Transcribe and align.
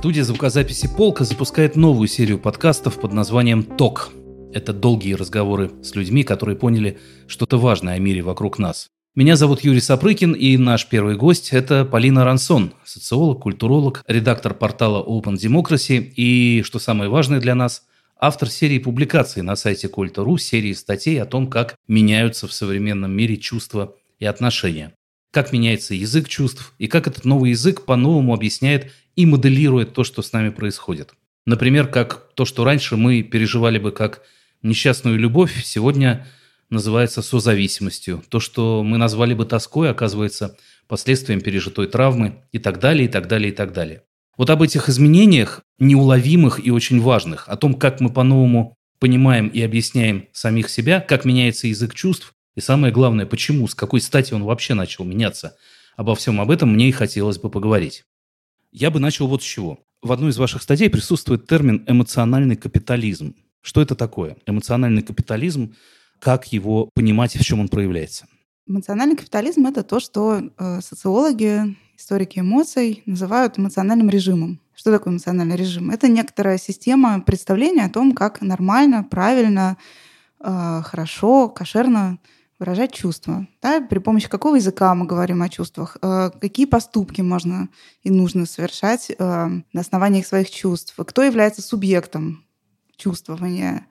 Студия 0.00 0.24
звукозаписи 0.24 0.88
«Полка» 0.88 1.24
запускает 1.24 1.76
новую 1.76 2.08
серию 2.08 2.38
подкастов 2.38 2.98
под 2.98 3.12
названием 3.12 3.62
«Ток». 3.62 4.08
Это 4.54 4.72
долгие 4.72 5.12
разговоры 5.12 5.72
с 5.82 5.94
людьми, 5.94 6.22
которые 6.22 6.56
поняли 6.56 6.98
что-то 7.26 7.58
важное 7.58 7.96
о 7.96 7.98
мире 7.98 8.22
вокруг 8.22 8.58
нас. 8.58 8.88
Меня 9.14 9.36
зовут 9.36 9.60
Юрий 9.60 9.82
Сапрыкин, 9.82 10.32
и 10.32 10.56
наш 10.56 10.88
первый 10.88 11.16
гость– 11.16 11.50
это 11.52 11.84
Полина 11.84 12.24
Рансон, 12.24 12.72
социолог, 12.82 13.42
культуролог, 13.42 14.02
редактор 14.08 14.54
портала 14.54 15.04
Open 15.06 15.34
Democracy 15.34 15.98
и, 15.98 16.62
что 16.64 16.78
самое 16.78 17.10
важное 17.10 17.38
для 17.38 17.54
нас, 17.54 17.82
автор 18.18 18.48
серии 18.48 18.78
публикаций 18.78 19.42
на 19.42 19.54
сайте 19.54 19.88
Кольта.ру, 19.88 20.38
серии 20.38 20.72
статей 20.72 21.20
о 21.20 21.26
том, 21.26 21.46
как 21.46 21.76
меняются 21.88 22.48
в 22.48 22.54
современном 22.54 23.12
мире 23.12 23.36
чувства 23.36 23.96
и 24.18 24.24
отношения. 24.24 24.94
Как 25.30 25.52
меняется 25.52 25.94
язык 25.94 26.26
чувств 26.26 26.74
и 26.78 26.88
как 26.88 27.06
этот 27.06 27.26
новый 27.26 27.50
язык 27.50 27.84
по-новому 27.84 28.32
объясняет 28.32 28.90
и 29.22 29.26
моделирует 29.26 29.92
то, 29.92 30.04
что 30.04 30.22
с 30.22 30.32
нами 30.32 30.50
происходит. 30.50 31.14
Например, 31.46 31.86
как 31.86 32.32
то, 32.34 32.44
что 32.44 32.64
раньше 32.64 32.96
мы 32.96 33.22
переживали 33.22 33.78
бы 33.78 33.92
как 33.92 34.22
несчастную 34.62 35.18
любовь, 35.18 35.64
сегодня 35.64 36.26
называется 36.68 37.22
созависимостью. 37.22 38.22
То, 38.28 38.40
что 38.40 38.82
мы 38.82 38.98
назвали 38.98 39.34
бы 39.34 39.44
тоской, 39.44 39.90
оказывается 39.90 40.56
последствием 40.86 41.40
пережитой 41.40 41.86
травмы 41.86 42.42
и 42.52 42.58
так 42.58 42.78
далее, 42.78 43.06
и 43.06 43.08
так 43.08 43.28
далее, 43.28 43.50
и 43.50 43.54
так 43.54 43.72
далее. 43.72 44.02
Вот 44.36 44.50
об 44.50 44.62
этих 44.62 44.88
изменениях, 44.88 45.62
неуловимых 45.78 46.64
и 46.64 46.70
очень 46.70 47.00
важных, 47.00 47.48
о 47.48 47.56
том, 47.56 47.74
как 47.74 48.00
мы 48.00 48.10
по-новому 48.10 48.76
понимаем 48.98 49.48
и 49.48 49.60
объясняем 49.62 50.28
самих 50.32 50.68
себя, 50.68 51.00
как 51.00 51.24
меняется 51.24 51.66
язык 51.66 51.94
чувств, 51.94 52.34
и 52.54 52.60
самое 52.60 52.92
главное, 52.92 53.26
почему, 53.26 53.66
с 53.68 53.74
какой 53.74 54.00
стати 54.00 54.34
он 54.34 54.44
вообще 54.44 54.74
начал 54.74 55.04
меняться. 55.04 55.56
Обо 55.96 56.14
всем 56.14 56.40
об 56.40 56.50
этом 56.50 56.72
мне 56.72 56.88
и 56.88 56.92
хотелось 56.92 57.38
бы 57.38 57.50
поговорить. 57.50 58.04
Я 58.72 58.92
бы 58.92 59.00
начал 59.00 59.26
вот 59.26 59.42
с 59.42 59.44
чего. 59.44 59.80
В 60.00 60.12
одной 60.12 60.30
из 60.30 60.38
ваших 60.38 60.62
статей 60.62 60.88
присутствует 60.88 61.46
термин 61.46 61.84
«эмоциональный 61.88 62.54
капитализм». 62.56 63.34
Что 63.62 63.82
это 63.82 63.96
такое? 63.96 64.36
Эмоциональный 64.46 65.02
капитализм, 65.02 65.74
как 66.20 66.52
его 66.52 66.88
понимать 66.94 67.34
и 67.34 67.38
в 67.38 67.44
чем 67.44 67.60
он 67.60 67.68
проявляется? 67.68 68.26
Эмоциональный 68.68 69.16
капитализм— 69.16 69.66
это 69.68 69.82
то, 69.82 69.98
что 69.98 70.40
э, 70.40 70.80
социологи, 70.82 71.76
историки 71.98 72.38
эмоций 72.38 73.02
называют 73.06 73.58
эмоциональным 73.58 74.08
режимом. 74.08 74.60
Что 74.72 74.92
такое 74.92 75.14
эмоциональный 75.14 75.56
режим? 75.56 75.90
Это 75.90 76.06
некоторая 76.06 76.56
система 76.56 77.20
представления 77.20 77.86
о 77.86 77.90
том, 77.90 78.12
как 78.12 78.40
нормально, 78.40 79.02
правильно, 79.02 79.76
э, 80.38 80.82
хорошо, 80.84 81.48
кошерно 81.48 82.20
выражать 82.60 82.92
чувства. 82.92 83.48
Да? 83.62 83.80
При 83.80 83.98
помощи 83.98 84.28
какого 84.28 84.56
языка 84.56 84.94
мы 84.94 85.06
говорим 85.06 85.42
о 85.42 85.48
чувствах? 85.48 85.96
Э, 86.02 86.30
какие 86.40 86.66
поступки 86.66 87.22
можно 87.22 87.70
и 88.02 88.10
нужно 88.10 88.46
совершать 88.46 89.10
э, 89.10 89.14
на 89.18 89.80
основании 89.80 90.22
своих 90.22 90.50
чувств? 90.50 90.94
Кто 90.96 91.22
является 91.22 91.62
субъектом 91.62 92.44
чувствования? 92.96 93.86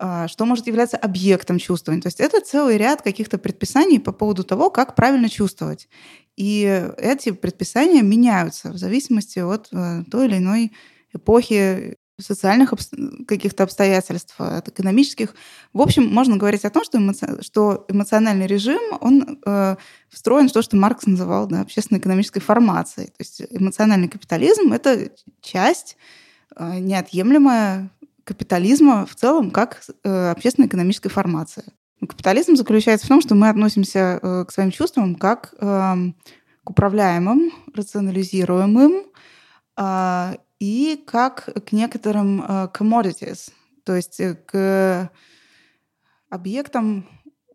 Э, 0.00 0.26
что 0.26 0.44
может 0.44 0.66
являться 0.66 0.96
объектом 0.96 1.58
чувствования? 1.58 2.02
То 2.02 2.08
есть 2.08 2.20
это 2.20 2.40
целый 2.40 2.76
ряд 2.76 3.00
каких-то 3.00 3.38
предписаний 3.38 4.00
по 4.00 4.10
поводу 4.12 4.42
того, 4.42 4.70
как 4.70 4.96
правильно 4.96 5.28
чувствовать. 5.28 5.88
И 6.36 6.62
эти 6.98 7.30
предписания 7.30 8.02
меняются 8.02 8.72
в 8.72 8.76
зависимости 8.76 9.38
от 9.38 9.70
той 9.70 10.26
или 10.26 10.38
иной 10.38 10.72
эпохи 11.12 11.96
социальных 12.20 12.72
обс... 12.72 12.90
каких-то 13.26 13.64
обстоятельств, 13.64 14.34
от 14.38 14.68
экономических. 14.68 15.34
В 15.72 15.80
общем, 15.80 16.06
можно 16.06 16.36
говорить 16.36 16.64
о 16.64 16.70
том, 16.70 16.84
что, 16.84 16.98
эмоци... 16.98 17.42
что 17.42 17.84
эмоциональный 17.88 18.46
режим, 18.46 18.80
он 19.00 19.40
э, 19.44 19.76
встроен 20.08 20.48
в 20.48 20.52
то, 20.52 20.62
что 20.62 20.76
Маркс 20.76 21.06
называл 21.06 21.46
да, 21.46 21.60
общественно-экономической 21.60 22.40
формацией. 22.40 23.08
То 23.08 23.20
есть 23.20 23.42
эмоциональный 23.50 24.08
капитализм— 24.08 24.72
это 24.74 25.10
часть 25.40 25.96
э, 26.56 26.78
неотъемлемая 26.78 27.90
капитализма 28.24 29.06
в 29.06 29.14
целом 29.14 29.50
как 29.50 29.82
э, 30.04 30.30
общественно-экономической 30.30 31.08
формации. 31.08 31.64
Капитализм 32.00 32.56
заключается 32.56 33.06
в 33.06 33.08
том, 33.08 33.20
что 33.20 33.34
мы 33.34 33.48
относимся 33.48 34.18
э, 34.22 34.44
к 34.46 34.52
своим 34.52 34.70
чувствам 34.70 35.16
как 35.16 35.54
э, 35.60 35.94
к 36.64 36.70
управляемым, 36.70 37.52
рационализируемым 37.74 39.04
э, 39.76 40.34
и 40.60 41.02
как 41.06 41.48
к 41.66 41.72
некоторым 41.72 42.42
э, 42.42 42.68
commodities, 42.72 43.50
то 43.84 43.96
есть 43.96 44.20
э, 44.20 44.34
к 44.34 45.10
объектам 46.28 47.08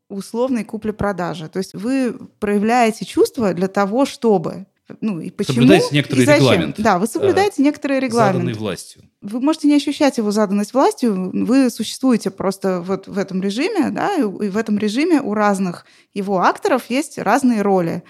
условной 0.09 0.65
купли-продажи. 0.65 1.47
То 1.47 1.59
есть 1.59 1.73
вы 1.73 2.13
проявляете 2.39 3.05
чувства 3.05 3.53
для 3.53 3.67
того, 3.67 4.05
чтобы 4.05 4.65
ну 5.01 5.19
и 5.19 5.31
почему 5.31 5.55
соблюдаете 5.55 5.87
некоторый 5.91 6.21
и 6.21 6.25
зачем? 6.25 6.43
регламент. 6.43 6.75
Да, 6.77 6.99
вы 6.99 7.07
соблюдаете 7.07 7.61
э, 7.61 7.65
некоторый 7.65 7.99
регламент. 7.99 8.35
Заданный 8.35 8.53
властью. 8.53 9.03
Вы 9.21 9.41
можете 9.41 9.67
не 9.67 9.75
ощущать 9.75 10.17
его 10.17 10.29
заданность 10.29 10.73
властью, 10.73 11.31
вы 11.33 11.71
существуете 11.71 12.29
просто 12.29 12.81
вот 12.81 13.07
в 13.07 13.17
этом 13.17 13.41
режиме, 13.41 13.89
да, 13.89 14.15
и 14.15 14.21
в 14.21 14.57
этом 14.57 14.77
режиме 14.77 15.21
у 15.21 15.33
разных 15.33 15.85
его 16.13 16.39
акторов 16.39 16.89
есть 16.89 17.17
разные 17.17 17.63
роли. 17.63 18.03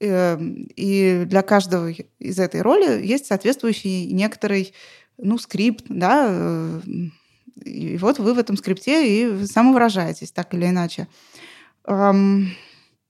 Эм, 0.00 0.68
и 0.76 1.24
для 1.26 1.42
каждого 1.42 1.90
из 1.90 2.38
этой 2.38 2.60
роли 2.60 3.04
есть 3.04 3.26
соответствующий 3.26 4.06
некоторый 4.12 4.74
ну, 5.16 5.38
скрипт, 5.38 5.86
да, 5.88 6.26
э, 6.28 6.80
и 7.64 7.96
вот 7.96 8.18
вы 8.18 8.34
в 8.34 8.38
этом 8.38 8.56
скрипте 8.58 9.06
и 9.06 9.46
самовыражаетесь 9.46 10.32
так 10.32 10.52
или 10.52 10.66
иначе. 10.66 11.08
Эм, 11.86 12.50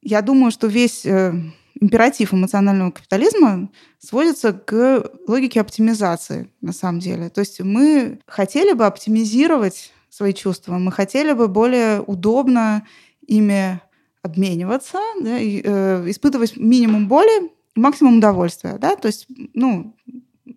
я 0.02 0.22
думаю, 0.22 0.52
что 0.52 0.68
весь 0.68 1.04
э, 1.04 1.32
императив 1.80 2.32
эмоционального 2.32 2.92
капитализма 2.92 3.70
сводится 3.98 4.52
к 4.52 5.10
логике 5.26 5.60
оптимизации, 5.60 6.50
на 6.60 6.72
самом 6.72 7.00
деле. 7.00 7.30
То 7.30 7.40
есть 7.40 7.60
мы 7.60 8.20
хотели 8.26 8.72
бы 8.72 8.86
оптимизировать 8.86 9.92
свои 10.08 10.32
чувства, 10.32 10.78
мы 10.78 10.92
хотели 10.92 11.32
бы 11.32 11.48
более 11.48 12.00
удобно 12.00 12.86
ими 13.26 13.80
обмениваться, 14.26 14.98
да, 15.20 15.38
и, 15.38 15.62
э, 15.64 16.10
испытывать 16.10 16.56
минимум 16.56 17.08
боли, 17.08 17.50
максимум 17.74 18.18
удовольствия, 18.18 18.78
да, 18.78 18.96
то 18.96 19.06
есть, 19.06 19.26
ну, 19.54 19.96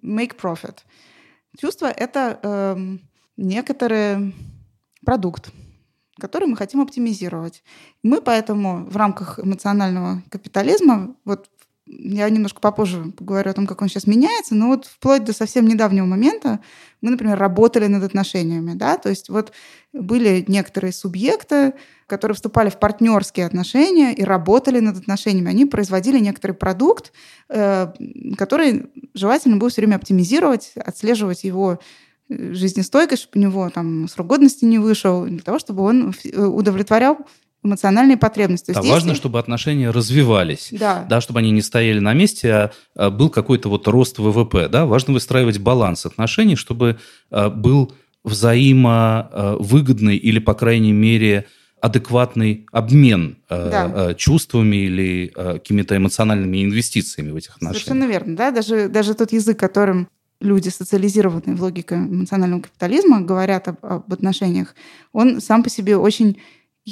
make 0.03 0.35
profit. 0.35 0.79
Чувство— 1.57 1.85
это 1.97 2.39
э, 2.43 2.97
некоторый 3.37 4.33
продукт, 5.05 5.51
который 6.19 6.47
мы 6.47 6.57
хотим 6.57 6.81
оптимизировать. 6.81 7.63
Мы 8.03 8.21
поэтому 8.21 8.85
в 8.85 8.97
рамках 8.97 9.39
эмоционального 9.39 10.21
капитализма, 10.29 11.15
вот 11.25 11.49
я 11.91 12.29
немножко 12.29 12.59
попозже 12.59 13.11
поговорю 13.17 13.49
о 13.49 13.53
том, 13.53 13.65
как 13.65 13.81
он 13.81 13.89
сейчас 13.89 14.05
меняется, 14.05 14.53
но 14.53 14.67
вот 14.67 14.85
вплоть 14.85 15.23
до 15.23 15.33
совсем 15.33 15.67
недавнего 15.67 16.05
момента 16.05 16.59
мы, 17.01 17.11
например, 17.11 17.39
работали 17.39 17.87
над 17.87 18.03
отношениями, 18.03 18.73
да, 18.75 18.97
то 18.97 19.09
есть 19.09 19.29
вот 19.29 19.51
были 19.91 20.45
некоторые 20.47 20.93
субъекты, 20.93 21.73
которые 22.05 22.35
вступали 22.35 22.69
в 22.69 22.77
партнерские 22.77 23.47
отношения 23.47 24.13
и 24.13 24.23
работали 24.23 24.79
над 24.79 24.97
отношениями. 24.97 25.49
Они 25.49 25.65
производили 25.65 26.19
некоторый 26.19 26.51
продукт, 26.51 27.11
э, 27.49 27.91
который 28.37 28.91
желательно 29.15 29.57
было 29.57 29.69
все 29.69 29.81
время 29.81 29.95
оптимизировать, 29.95 30.73
отслеживать 30.75 31.43
его 31.43 31.79
э, 32.29 32.53
жизнестойкость, 32.53 33.23
чтобы 33.23 33.39
у 33.39 33.47
него 33.47 33.69
там 33.71 34.07
срок 34.07 34.27
годности 34.27 34.65
не 34.65 34.77
вышел, 34.77 35.25
для 35.25 35.41
того, 35.41 35.57
чтобы 35.57 35.83
он 35.83 36.13
удовлетворял 36.35 37.17
эмоциональные 37.63 38.17
потребности. 38.17 38.71
Да, 38.71 38.81
важно, 38.81 39.15
чтобы 39.15 39.39
отношения 39.39 39.89
развивались, 39.89 40.69
да. 40.71 41.05
да, 41.09 41.21
чтобы 41.21 41.39
они 41.39 41.51
не 41.51 41.61
стояли 41.61 41.99
на 41.99 42.13
месте, 42.13 42.53
а, 42.53 42.71
а 42.95 43.09
был 43.09 43.29
какой-то 43.29 43.69
вот 43.69 43.87
рост 43.87 44.17
ВВП. 44.19 44.69
Да? 44.69 44.85
Важно 44.85 45.13
выстраивать 45.13 45.59
баланс 45.59 46.05
отношений, 46.05 46.55
чтобы 46.55 46.99
а, 47.29 47.49
был 47.49 47.93
взаимовыгодный 48.23 50.17
или, 50.17 50.39
по 50.39 50.53
крайней 50.53 50.91
мере, 50.91 51.45
адекватный 51.81 52.65
обмен 52.73 53.37
да. 53.49 54.13
чувствами 54.15 54.75
или 54.75 55.31
какими-то 55.33 55.95
эмоциональными 55.95 56.65
инвестициями 56.65 57.31
в 57.31 57.37
этих 57.37 57.55
отношениях. 57.55 57.85
Совершенно 57.85 58.11
верно. 58.11 58.35
Да? 58.35 58.51
Даже, 58.51 58.89
даже 58.89 59.13
тот 59.13 59.31
язык, 59.31 59.57
которым 59.57 60.09
люди, 60.41 60.69
социализированные 60.69 61.55
в 61.55 61.61
логике 61.61 61.95
эмоционального 61.95 62.61
капитализма, 62.61 63.21
говорят 63.21 63.67
об, 63.67 63.77
об 63.81 64.11
отношениях, 64.11 64.75
он 65.11 65.41
сам 65.41 65.63
по 65.63 65.69
себе 65.69 65.97
очень 65.97 66.37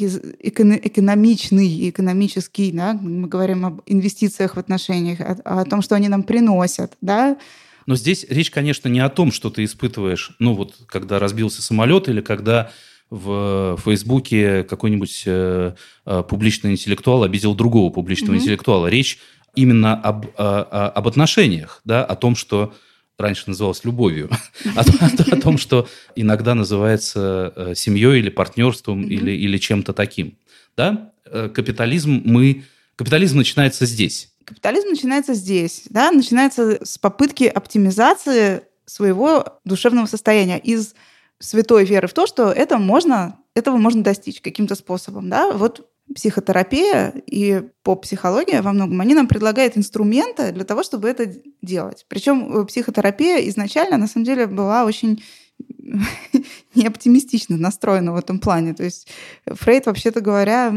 экономичный, 0.05 1.89
экономический, 1.89 2.71
да, 2.71 2.93
мы 2.93 3.27
говорим 3.27 3.65
об 3.65 3.81
инвестициях 3.85 4.55
в 4.55 4.59
отношениях, 4.59 5.19
о, 5.21 5.61
о 5.61 5.65
том, 5.65 5.81
что 5.81 5.95
они 5.95 6.07
нам 6.07 6.23
приносят, 6.23 6.93
да. 7.01 7.37
Но 7.85 7.95
здесь 7.95 8.25
речь, 8.29 8.51
конечно, 8.51 8.89
не 8.89 8.99
о 8.99 9.09
том, 9.09 9.31
что 9.31 9.49
ты 9.49 9.63
испытываешь, 9.63 10.35
ну 10.39 10.53
вот, 10.53 10.75
когда 10.87 11.19
разбился 11.19 11.61
самолет 11.61 12.09
или 12.09 12.21
когда 12.21 12.71
в 13.09 13.79
Фейсбуке 13.85 14.63
какой-нибудь 14.63 15.23
э, 15.25 15.75
э, 16.05 16.23
публичный 16.27 16.71
интеллектуал 16.71 17.23
обидел 17.23 17.55
другого 17.55 17.89
публичного 17.89 18.35
mm-hmm. 18.35 18.39
интеллектуала. 18.39 18.87
Речь 18.87 19.19
именно 19.55 19.95
об, 19.95 20.25
э, 20.25 20.29
об 20.37 21.07
отношениях, 21.07 21.81
да, 21.85 22.03
о 22.03 22.15
том, 22.15 22.35
что 22.35 22.73
раньше 23.17 23.43
называлось 23.47 23.83
любовью, 23.83 24.29
о, 24.75 24.81
о, 24.81 25.35
о 25.35 25.41
том, 25.41 25.57
что 25.57 25.87
иногда 26.15 26.55
называется 26.55 27.53
э, 27.55 27.73
семьей 27.75 28.19
или 28.19 28.29
партнерством 28.29 29.03
mm-hmm. 29.03 29.09
или, 29.09 29.31
или 29.31 29.57
чем-то 29.57 29.93
таким. 29.93 30.37
Да? 30.75 31.11
Э, 31.25 31.49
капитализм 31.49 32.21
мы... 32.25 32.63
Капитализм 32.95 33.37
начинается 33.37 33.85
здесь. 33.85 34.31
капитализм 34.43 34.89
начинается 34.89 35.33
здесь, 35.33 35.83
да, 35.89 36.11
начинается 36.11 36.83
с 36.83 36.97
попытки 36.97 37.43
оптимизации 37.43 38.63
своего 38.85 39.59
душевного 39.65 40.07
состояния 40.07 40.57
из 40.57 40.95
святой 41.39 41.85
веры 41.85 42.07
в 42.07 42.13
то, 42.13 42.25
что 42.25 42.51
это 42.51 42.77
можно, 42.79 43.37
этого 43.53 43.77
можно 43.77 44.03
достичь 44.03 44.41
каким-то 44.41 44.75
способом. 44.75 45.29
Да? 45.29 45.51
Вот 45.51 45.87
психотерапия 46.15 47.13
и 47.25 47.63
поп-психология 47.83 48.61
во 48.61 48.73
многом, 48.73 49.01
они 49.01 49.13
нам 49.13 49.27
предлагают 49.27 49.77
инструменты 49.77 50.51
для 50.51 50.63
того, 50.63 50.83
чтобы 50.83 51.09
это 51.09 51.31
делать. 51.61 52.05
Причем 52.07 52.65
психотерапия 52.65 53.47
изначально, 53.49 53.97
на 53.97 54.07
самом 54.07 54.25
деле, 54.25 54.47
была 54.47 54.85
очень 54.85 55.23
не 56.75 56.87
оптимистично 56.87 57.57
настроена 57.57 58.13
в 58.13 58.17
этом 58.17 58.39
плане. 58.39 58.73
То 58.73 58.83
есть 58.83 59.07
Фрейд, 59.45 59.85
вообще-то 59.85 60.21
говоря, 60.21 60.73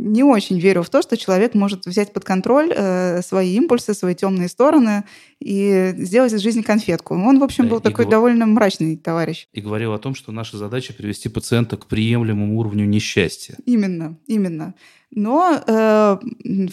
не 0.00 0.24
очень 0.24 0.58
верю 0.58 0.82
в 0.82 0.88
то, 0.88 1.02
что 1.02 1.16
человек 1.16 1.54
может 1.54 1.84
взять 1.84 2.12
под 2.12 2.24
контроль 2.24 2.72
э, 2.74 3.20
свои 3.22 3.54
импульсы, 3.54 3.92
свои 3.94 4.14
темные 4.14 4.48
стороны 4.48 5.04
и 5.40 5.92
сделать 5.98 6.32
из 6.32 6.40
жизни 6.40 6.62
конфетку. 6.62 7.14
Он, 7.14 7.38
в 7.38 7.44
общем, 7.44 7.68
был 7.68 7.80
такой 7.80 8.06
гов... 8.06 8.12
довольно 8.12 8.46
мрачный 8.46 8.96
товарищ. 8.96 9.46
И 9.52 9.60
говорил 9.60 9.92
о 9.92 9.98
том, 9.98 10.14
что 10.14 10.32
наша 10.32 10.56
задача 10.56 10.94
привести 10.94 11.28
пациента 11.28 11.76
к 11.76 11.86
приемлемому 11.86 12.58
уровню 12.58 12.86
несчастья. 12.86 13.56
Именно, 13.66 14.16
именно. 14.26 14.74
Но 15.10 15.62
э, 15.66 16.18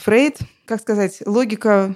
Фрейд, 0.02 0.40
как 0.66 0.80
сказать, 0.82 1.22
логика 1.26 1.96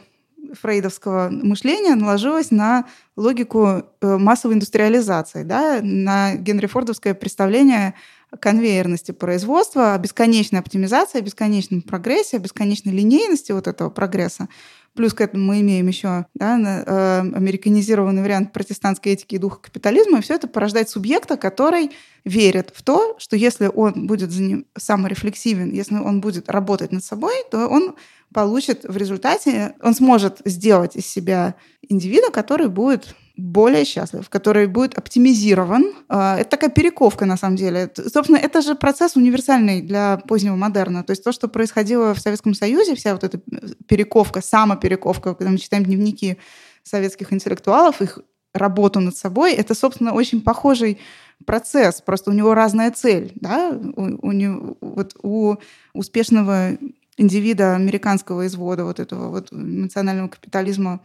фрейдовского 0.54 1.30
мышления 1.30 1.95
наложилась 1.95 2.51
на 2.51 2.86
логику 3.16 3.84
э, 4.01 4.18
массовой 4.18 4.56
индустриализации, 4.56 5.44
да, 5.44 5.80
на 5.81 6.36
Генри 6.36 6.66
Фордовское 6.66 7.13
представление 7.13 7.94
конвейерности 8.39 9.12
производства, 9.12 9.94
о 9.94 9.98
бесконечной 9.98 10.60
оптимизации, 10.60 11.19
о 11.19 11.22
бесконечном 11.22 11.81
прогрессе, 11.81 12.38
о 12.38 12.39
бесконечной 12.39 12.94
линейности 12.94 13.51
вот 13.51 13.68
этого 13.68 13.89
прогресса. 13.89 14.48
Плюс 14.94 15.13
к 15.13 15.22
этому 15.22 15.45
мы 15.45 15.62
имеем 15.62 15.88
еще 15.88 16.25
да, 16.33 16.57
э, 16.60 17.19
американизированный 17.19 18.22
вариант 18.22 18.51
протестантской 18.51 19.13
этики 19.13 19.36
и 19.36 19.38
духа 19.38 19.60
капитализма, 19.62 20.19
и 20.19 20.22
все 20.22 20.36
это 20.36 20.48
порождает 20.48 20.89
субъекта, 20.89 21.38
который 21.38 21.92
верит 22.25 22.72
в 22.75 22.83
то, 22.83 23.16
что 23.18 23.38
если 23.38 23.68
он 23.74 24.07
будет 24.07 24.31
саморефлексивен, 24.77 25.72
если 25.72 25.95
он 25.95 26.19
будет 26.19 26.50
работать 26.50 26.92
над 26.92 27.06
собой, 27.06 27.34
то 27.50 27.68
он 27.68 27.95
получит 28.34 28.84
в 28.84 28.98
результате, 28.98 29.75
он 29.81 29.94
сможет 29.94 30.42
сделать 30.44 30.95
из 30.95 31.06
себя 31.06 31.56
индивида, 31.88 32.31
который 32.31 32.68
будет 32.68 33.16
более 33.42 33.86
счастлив, 33.86 34.30
который 34.30 34.68
будет 34.68 34.98
оптимизирован. 34.98 35.94
А, 36.08 36.38
это 36.38 36.52
такая 36.52 36.70
перековка, 36.70 37.26
на 37.26 37.38
самом 37.38 37.56
деле. 37.56 37.92
Собственно, 37.96 38.38
это 38.38 38.62
же 38.62 38.76
процесс 38.76 39.16
универсальный 39.16 39.82
для 39.82 40.18
позднего 40.28 40.56
модерна. 40.56 41.04
То 41.04 41.12
есть 41.12 41.24
то, 41.24 41.32
что 41.32 41.48
происходило 41.48 42.14
в 42.14 42.20
Советском 42.20 42.54
Союзе, 42.54 42.96
вся 42.96 43.14
вот 43.14 43.24
эта 43.24 43.40
перековка, 43.88 44.42
самоперековка, 44.42 45.34
когда 45.34 45.52
мы 45.52 45.58
читаем 45.58 45.84
дневники 45.84 46.38
советских 46.84 47.34
интеллектуалов, 47.34 48.02
их 48.02 48.20
работу 48.54 49.00
над 49.00 49.16
собой, 49.16 49.54
это, 49.54 49.74
собственно, 49.74 50.14
очень 50.14 50.42
похожий 50.42 51.00
процесс, 51.46 52.02
просто 52.02 52.32
у 52.32 52.34
него 52.34 52.54
разная 52.54 52.92
цель. 52.92 53.32
Да? 53.36 53.72
У, 53.72 54.28
у, 54.28 54.32
него, 54.32 54.78
вот 54.82 55.16
у 55.24 55.56
успешного 55.94 56.78
индивида 57.18 57.76
американского 57.76 58.48
извода, 58.48 58.86
вот 58.86 59.00
этого 59.00 59.30
вот 59.30 59.52
эмоционального 59.52 60.28
капитализма, 60.28 61.02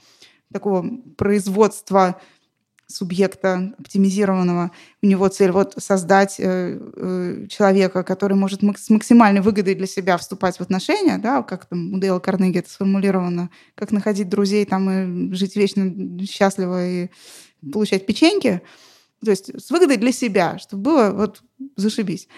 такого 0.53 0.85
производства 1.17 2.21
субъекта 2.89 3.75
оптимизированного. 3.79 4.71
У 5.03 5.07
него 5.07 5.27
цель 5.29 5.51
вот 5.51 5.75
создать 5.79 6.37
э, 6.39 6.79
э, 6.97 7.47
человека, 7.49 8.05
который 8.05 8.37
может 8.37 8.61
с 8.63 8.91
максимальной 8.91 9.41
выгодой 9.41 9.75
для 9.75 9.87
себя 9.87 10.17
вступать 10.17 10.57
в 10.57 10.61
отношения, 10.61 11.19
да, 11.19 11.43
как 11.43 11.67
там 11.67 11.95
у 11.95 11.99
Дейла 11.99 12.21
Карнеги 12.21 12.59
это 12.59 12.71
сформулировано, 12.71 13.51
как 13.75 13.91
находить 13.91 14.29
друзей 14.29 14.65
там 14.67 14.91
и 14.91 15.35
жить 15.35 15.57
вечно 15.57 15.93
счастливо 16.27 16.87
и 16.87 17.09
получать 17.73 18.07
печеньки. 18.07 18.63
То 19.25 19.31
есть 19.31 19.51
с 19.61 19.71
выгодой 19.71 19.97
для 19.97 20.13
себя, 20.13 20.59
чтобы 20.59 20.83
было 20.85 21.11
вот 21.11 21.43
зашибись 21.75 22.29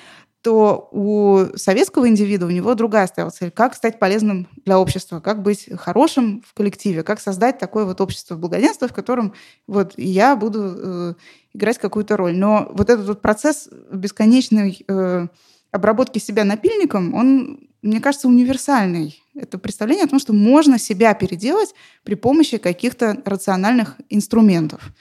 то 0.43 0.89
у 0.93 1.47
советского 1.57 2.09
индивида 2.09 2.47
у 2.47 2.51
него 2.51 2.75
другая 2.75 3.07
стояла 3.07 3.31
цель. 3.31 3.51
Как 3.51 3.75
стать 3.75 3.99
полезным 3.99 4.49
для 4.65 4.79
общества, 4.79 5.21
как 5.21 5.43
быть 5.43 5.69
хорошим 5.77 6.43
в 6.47 6.55
коллективе, 6.55 7.03
как 7.03 7.21
создать 7.21 7.59
такое 7.59 7.85
вот 7.85 8.01
общество 8.01 8.37
благоденствия, 8.37 8.89
в 8.89 8.95
котором 8.95 9.35
вот 9.67 9.95
я 9.97 10.37
буду 10.37 10.61
э, 10.63 11.15
играть 11.55 11.79
какую-то 11.79 12.17
роль. 12.17 12.37
Но 12.37 12.71
вот 12.73 12.89
этот 12.89 13.07
вот 13.07 13.21
процесс 13.21 13.69
бесконечной 13.93 14.85
э, 14.87 15.27
обработки 15.73 16.19
себя 16.19 16.45
напильником, 16.45 17.15
он, 17.15 17.61
мне 17.83 18.01
кажется, 18.01 18.29
универсальный. 18.29 19.21
Это 19.35 19.59
представление 19.59 20.05
о 20.05 20.09
том, 20.09 20.21
что 20.21 20.33
можно 20.33 20.79
себя 20.79 21.15
переделать 21.15 21.75
при 22.05 22.15
помощи 22.15 22.59
каких-то 22.59 23.21
рациональных 23.25 23.97
инструментов. 24.09 24.93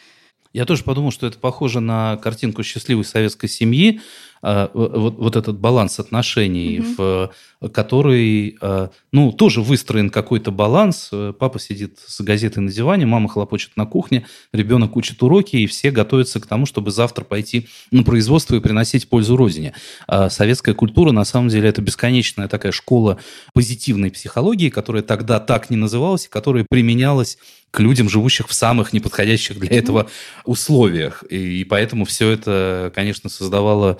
Я 0.53 0.65
тоже 0.65 0.83
подумал, 0.83 1.11
что 1.11 1.27
это 1.27 1.37
похоже 1.37 1.81
на 1.81 2.17
картинку 2.17 2.63
счастливой 2.63 3.05
советской 3.05 3.47
семьи, 3.47 4.01
вот, 4.41 5.17
вот 5.17 5.35
этот 5.35 5.59
баланс 5.59 5.99
отношений, 5.99 6.79
угу. 6.79 6.95
в 6.97 7.31
который, 7.73 8.57
а, 8.61 8.91
ну, 9.11 9.31
тоже 9.31 9.61
выстроен 9.61 10.09
какой-то 10.09 10.51
баланс. 10.51 11.11
Папа 11.39 11.59
сидит 11.59 11.99
с 12.05 12.21
газетой 12.21 12.61
на 12.61 12.71
диване, 12.71 13.05
мама 13.05 13.29
хлопочет 13.29 13.71
на 13.75 13.85
кухне, 13.85 14.25
ребенок 14.53 14.95
учит 14.95 15.21
уроки, 15.23 15.55
и 15.55 15.67
все 15.67 15.91
готовятся 15.91 16.39
к 16.39 16.45
тому, 16.45 16.65
чтобы 16.65 16.91
завтра 16.91 17.23
пойти 17.23 17.67
на 17.91 18.03
производство 18.03 18.55
и 18.55 18.59
приносить 18.59 19.09
пользу 19.09 19.35
родине. 19.35 19.73
А 20.07 20.29
советская 20.29 20.75
культура, 20.75 21.11
на 21.11 21.25
самом 21.25 21.49
деле, 21.49 21.69
это 21.69 21.81
бесконечная 21.81 22.47
такая 22.47 22.71
школа 22.71 23.17
позитивной 23.53 24.11
психологии, 24.11 24.69
которая 24.69 25.03
тогда 25.03 25.39
так 25.39 25.69
не 25.69 25.77
называлась, 25.77 26.27
которая 26.27 26.65
применялась 26.69 27.37
к 27.71 27.79
людям, 27.79 28.09
живущих 28.09 28.47
в 28.47 28.53
самых 28.53 28.93
неподходящих 28.93 29.59
для 29.59 29.77
этого 29.77 30.09
условиях. 30.45 31.23
И, 31.29 31.61
и 31.61 31.63
поэтому 31.63 32.05
все 32.05 32.29
это, 32.29 32.91
конечно, 32.95 33.29
создавало 33.29 33.99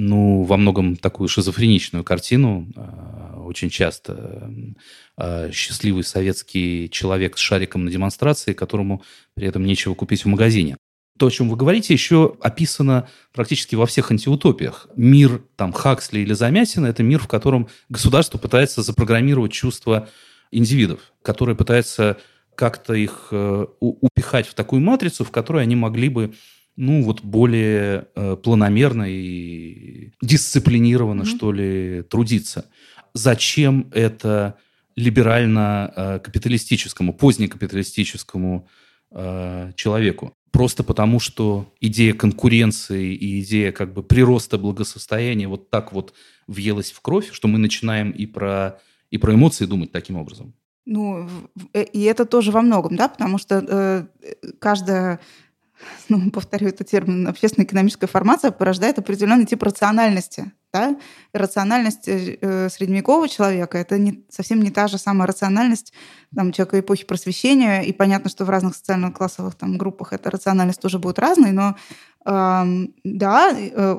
ну, 0.00 0.44
во 0.44 0.56
многом 0.56 0.94
такую 0.94 1.26
шизофреничную 1.26 2.04
картину. 2.04 2.68
А, 2.76 3.42
очень 3.44 3.68
часто 3.68 4.48
а, 5.16 5.50
счастливый 5.50 6.04
советский 6.04 6.88
человек 6.88 7.36
с 7.36 7.40
шариком 7.40 7.84
на 7.84 7.90
демонстрации, 7.90 8.52
которому 8.52 9.02
при 9.34 9.48
этом 9.48 9.64
нечего 9.64 9.94
купить 9.94 10.24
в 10.24 10.28
магазине. 10.28 10.76
То, 11.18 11.26
о 11.26 11.30
чем 11.32 11.48
вы 11.48 11.56
говорите, 11.56 11.94
еще 11.94 12.36
описано 12.40 13.08
практически 13.32 13.74
во 13.74 13.86
всех 13.86 14.12
антиутопиях. 14.12 14.86
Мир 14.94 15.42
там 15.56 15.72
Хаксли 15.72 16.20
или 16.20 16.32
Замятина– 16.32 16.86
это 16.88 17.02
мир, 17.02 17.18
в 17.18 17.26
котором 17.26 17.66
государство 17.88 18.38
пытается 18.38 18.82
запрограммировать 18.82 19.50
чувства 19.50 20.08
индивидов, 20.52 21.12
которое 21.22 21.56
пытается 21.56 22.18
как-то 22.54 22.94
их 22.94 23.28
э, 23.32 23.66
упихать 23.80 24.46
в 24.46 24.54
такую 24.54 24.80
матрицу, 24.80 25.24
в 25.24 25.32
которой 25.32 25.64
они 25.64 25.74
могли 25.74 26.08
бы 26.08 26.34
ну, 26.78 27.02
вот 27.02 27.22
более 27.22 28.06
э, 28.14 28.36
планомерно 28.36 29.04
и 29.08 30.12
дисциплинированно, 30.22 31.22
mm-hmm. 31.22 31.36
что 31.36 31.50
ли, 31.50 32.04
трудиться. 32.08 32.66
Зачем 33.14 33.90
это 33.92 34.54
либерально-капиталистическому, 34.94 37.14
позднекапиталистическому 37.14 38.68
э, 39.10 39.72
человеку? 39.74 40.34
Просто 40.52 40.84
потому, 40.84 41.18
что 41.18 41.74
идея 41.80 42.14
конкуренции 42.14 43.12
и 43.12 43.40
идея 43.40 43.72
как 43.72 43.92
бы 43.92 44.04
прироста 44.04 44.56
благосостояния 44.56 45.48
вот 45.48 45.70
так 45.70 45.92
вот 45.92 46.14
въелась 46.46 46.92
в 46.92 47.00
кровь, 47.00 47.32
что 47.32 47.48
мы 47.48 47.58
начинаем 47.58 48.12
и 48.12 48.24
про, 48.24 48.78
и 49.10 49.18
про 49.18 49.34
эмоции 49.34 49.66
думать 49.66 49.90
таким 49.90 50.14
образом. 50.14 50.54
Ну, 50.86 51.28
э, 51.72 51.82
и 51.82 52.02
это 52.02 52.24
тоже 52.24 52.52
во 52.52 52.62
многом, 52.62 52.94
да, 52.94 53.08
потому 53.08 53.38
что 53.38 53.64
э, 53.68 54.06
каждая 54.60 55.18
ну, 56.08 56.30
повторю 56.30 56.68
этот 56.68 56.88
термин, 56.88 57.26
общественно-экономическая 57.26 58.06
формация 58.06 58.50
порождает 58.50 58.98
определенный 58.98 59.46
тип 59.46 59.62
рациональности. 59.62 60.52
Да? 60.70 60.98
рациональность 61.32 62.08
э, 62.08 62.68
средневекового 62.68 63.26
человека– 63.26 63.78
это 63.80 63.96
не, 63.96 64.26
совсем 64.28 64.60
не 64.60 64.70
та 64.70 64.86
же 64.86 64.98
самая 64.98 65.26
рациональность 65.26 65.94
там, 66.36 66.52
человека 66.52 66.80
эпохи 66.80 67.06
просвещения. 67.06 67.80
И 67.80 67.92
понятно, 67.92 68.28
что 68.28 68.44
в 68.44 68.50
разных 68.50 68.76
социально-классовых 68.76 69.54
там, 69.54 69.78
группах 69.78 70.12
эта 70.12 70.30
рациональность 70.30 70.82
тоже 70.82 70.98
будет 70.98 71.18
разной, 71.18 71.52
но 71.52 71.74
э, 72.26 72.86
да, 73.04 73.50
э, 73.56 73.98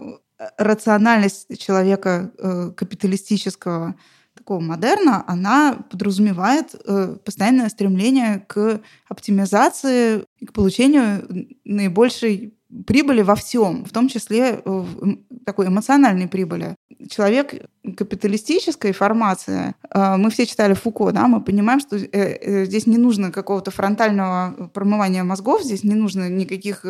рациональность 0.57 1.59
человека 1.59 2.31
э, 2.37 2.71
капиталистического– 2.75 3.95
такого 4.49 4.59
модерна, 4.61 5.23
она 5.27 5.77
подразумевает 5.91 6.73
э, 6.73 7.17
постоянное 7.23 7.69
стремление 7.69 8.43
к 8.47 8.81
оптимизации 9.07 10.23
и 10.39 10.45
к 10.47 10.53
получению 10.53 11.27
наибольшей 11.65 12.55
прибыли 12.87 13.21
во 13.21 13.35
всем, 13.35 13.85
в 13.85 13.91
том 13.91 14.07
числе 14.09 14.61
в 14.65 15.17
такой 15.45 15.67
эмоциональной 15.67 16.27
прибыли. 16.27 16.75
Человек 17.09 17.53
капиталистической 17.95 18.91
формации, 18.91 19.75
э, 19.93 20.17
мы 20.17 20.31
все 20.31 20.47
читали 20.47 20.73
Фуко, 20.73 21.11
да, 21.11 21.27
мы 21.27 21.41
понимаем, 21.41 21.79
что 21.79 21.95
э, 21.97 22.65
здесь 22.65 22.87
не 22.87 22.97
нужно 22.97 23.31
какого-то 23.31 23.69
фронтального 23.69 24.69
промывания 24.73 25.23
мозгов, 25.23 25.61
здесь 25.61 25.83
не 25.83 25.95
нужно 25.95 26.27
никаких 26.27 26.85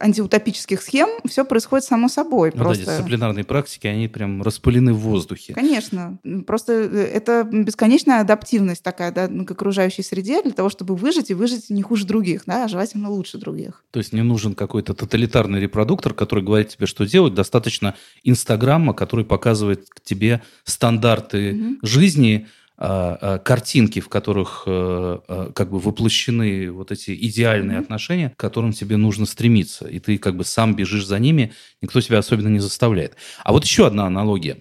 антиутопических 0.00 0.82
схем 0.82 1.08
все 1.26 1.44
происходит 1.44 1.84
само 1.84 2.08
собой. 2.08 2.52
Ну, 2.54 2.62
просто. 2.62 2.84
Да, 2.84 2.96
дисциплинарные 2.96 3.44
практики, 3.44 3.86
они 3.86 4.08
прям 4.08 4.42
распылены 4.42 4.92
в 4.92 4.98
воздухе. 4.98 5.54
Конечно. 5.54 6.18
Просто 6.46 6.72
э, 6.72 7.04
это 7.04 7.48
бесконечная 7.50 8.20
адаптивность 8.20 8.82
такая 8.82 9.12
да, 9.12 9.28
к 9.28 9.50
окружающей 9.50 10.02
среде 10.02 10.42
для 10.42 10.52
того, 10.52 10.68
чтобы 10.68 10.94
выжить 10.94 11.30
и 11.30 11.34
выжить 11.34 11.70
не 11.70 11.82
хуже 11.82 12.06
других, 12.06 12.42
да, 12.46 12.64
а 12.64 12.68
желательно 12.68 13.10
лучше 13.10 13.38
других. 13.38 13.82
То 13.90 13.98
есть 13.98 14.12
не 14.12 14.22
нужен 14.22 14.54
какой-то 14.54 14.94
тоталитарный 14.94 15.60
репродуктор, 15.60 16.14
который 16.14 16.44
говорит 16.44 16.68
тебе, 16.68 16.86
что 16.86 17.06
делать. 17.06 17.34
Достаточно 17.34 17.94
Инстаграма, 18.24 18.94
который 18.94 19.24
показывает 19.24 19.86
тебе 20.04 20.42
стандарты 20.64 21.52
угу. 21.52 21.86
жизни, 21.86 22.46
картинки, 22.78 23.98
в 23.98 24.08
которых 24.08 24.62
э, 24.66 24.70
а, 24.70 25.52
как 25.52 25.70
бы 25.70 25.80
воплощены 25.80 26.70
вот 26.70 26.92
эти 26.92 27.12
идеальные 27.12 27.78
mm-hmm. 27.78 27.82
отношения, 27.82 28.30
к 28.30 28.36
которым 28.36 28.72
тебе 28.72 28.96
нужно 28.96 29.26
стремиться, 29.26 29.88
и 29.88 29.98
ты 29.98 30.16
как 30.16 30.36
бы 30.36 30.44
сам 30.44 30.76
бежишь 30.76 31.04
за 31.04 31.18
ними, 31.18 31.52
никто 31.82 32.00
тебя 32.00 32.18
особенно 32.18 32.48
не 32.48 32.60
заставляет. 32.60 33.16
А 33.42 33.52
вот 33.52 33.64
еще 33.64 33.86
одна 33.86 34.06
аналогия. 34.06 34.58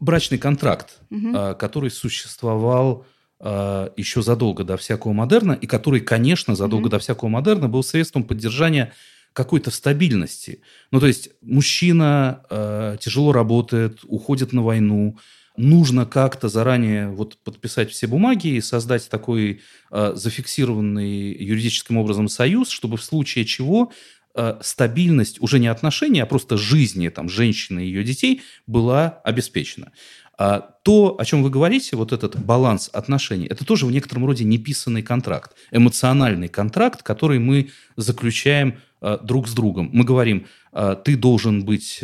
Брачный 0.00 0.38
контракт, 0.38 0.98
mm-hmm. 1.10 1.56
который 1.56 1.90
существовал 1.90 3.06
еще 3.40 4.20
задолго 4.20 4.64
до 4.64 4.76
всякого 4.76 5.12
модерна, 5.12 5.52
и 5.52 5.68
который, 5.68 6.00
конечно, 6.00 6.56
задолго 6.56 6.88
mm-hmm. 6.88 6.90
до 6.90 6.98
всякого 6.98 7.28
модерна 7.28 7.68
был 7.68 7.84
средством 7.84 8.24
поддержания 8.24 8.92
какой-то 9.32 9.70
стабильности. 9.70 10.62
Ну, 10.90 10.98
то 10.98 11.06
есть 11.06 11.30
мужчина 11.42 12.42
э, 12.50 12.96
тяжело 12.98 13.32
работает, 13.32 14.00
уходит 14.04 14.52
на 14.52 14.64
войну, 14.64 15.18
нужно 15.58 16.06
как-то 16.06 16.48
заранее 16.48 17.10
вот 17.10 17.36
подписать 17.44 17.90
все 17.90 18.06
бумаги 18.06 18.48
и 18.48 18.60
создать 18.60 19.10
такой 19.10 19.60
э, 19.90 20.12
зафиксированный 20.14 21.34
юридическим 21.34 21.98
образом 21.98 22.28
союз, 22.28 22.70
чтобы 22.70 22.96
в 22.96 23.02
случае 23.02 23.44
чего 23.44 23.92
э, 24.38 24.58
стабильность 24.62 25.40
уже 25.42 25.58
не 25.58 25.66
отношений, 25.66 26.20
а 26.20 26.26
просто 26.26 26.56
жизни 26.56 27.08
там, 27.08 27.28
женщины 27.28 27.80
и 27.80 27.86
ее 27.86 28.04
детей 28.04 28.42
была 28.66 29.20
обеспечена. 29.24 29.90
А 30.38 30.60
то, 30.84 31.16
о 31.18 31.24
чем 31.24 31.42
вы 31.42 31.50
говорите, 31.50 31.96
вот 31.96 32.12
этот 32.12 32.38
баланс 32.38 32.88
отношений, 32.92 33.46
это 33.46 33.64
тоже 33.64 33.86
в 33.86 33.90
некотором 33.90 34.24
роде 34.24 34.44
неписанный 34.44 35.02
контракт, 35.02 35.56
эмоциональный 35.72 36.48
контракт, 36.48 37.02
который 37.02 37.40
мы 37.40 37.70
заключаем 37.96 38.78
э, 39.00 39.18
друг 39.24 39.48
с 39.48 39.52
другом. 39.52 39.90
Мы 39.92 40.04
говорим, 40.04 40.46
э, 40.72 40.96
ты 41.04 41.16
должен 41.16 41.64
быть 41.64 42.02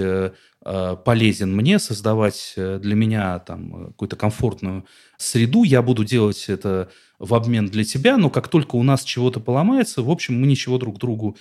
полезен 1.05 1.55
мне, 1.55 1.79
создавать 1.79 2.55
для 2.57 2.95
меня 2.95 3.39
там 3.41 3.89
какую-то 3.89 4.17
комфортную 4.17 4.87
среду. 5.19 5.63
Я 5.63 5.83
буду 5.83 6.05
делать 6.05 6.47
это 6.49 6.89
в 7.19 7.35
обмен 7.35 7.67
для 7.67 7.85
тебя, 7.85 8.17
но 8.17 8.31
как 8.31 8.49
только 8.49 8.77
у 8.77 8.83
нас 8.83 9.05
чего-то 9.05 9.41
поломается, 9.41 10.03
в 10.03 10.11
общем, 10.11 10.41
мы 10.41 10.47
ничего 10.47 10.79
друг 10.79 10.99
другу 10.99 11.37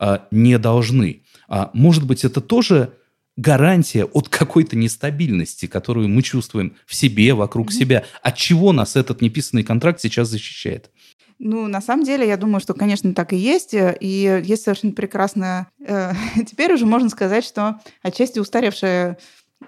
э, 0.00 0.18
не 0.30 0.58
должны. 0.58 1.22
А, 1.48 1.70
может 1.74 2.06
быть, 2.06 2.24
это 2.24 2.40
тоже 2.40 2.92
гарантия 3.36 4.04
от 4.04 4.28
какой-то 4.28 4.76
нестабильности, 4.76 5.66
которую 5.66 6.08
мы 6.08 6.22
чувствуем 6.22 6.74
в 6.86 6.94
себе, 6.94 7.34
вокруг 7.34 7.70
mm-hmm. 7.70 7.78
себя. 7.78 8.04
От 8.22 8.36
чего 8.36 8.72
нас 8.72 8.96
этот 8.96 9.20
неписанный 9.20 9.62
контракт 9.62 10.00
сейчас 10.00 10.28
защищает? 10.28 10.90
Ну, 11.38 11.68
на 11.68 11.82
самом 11.82 12.04
деле, 12.04 12.26
я 12.26 12.38
думаю, 12.38 12.60
что, 12.60 12.72
конечно, 12.72 13.12
так 13.12 13.34
и 13.34 13.36
есть. 13.36 13.74
И 13.74 14.42
есть 14.44 14.62
совершенно 14.62 14.94
прекрасная... 14.94 15.68
Э, 15.86 16.12
теперь 16.50 16.72
уже 16.72 16.86
можно 16.86 17.10
сказать, 17.10 17.44
что 17.44 17.80
отчасти 18.02 18.38
устаревшая 18.38 19.18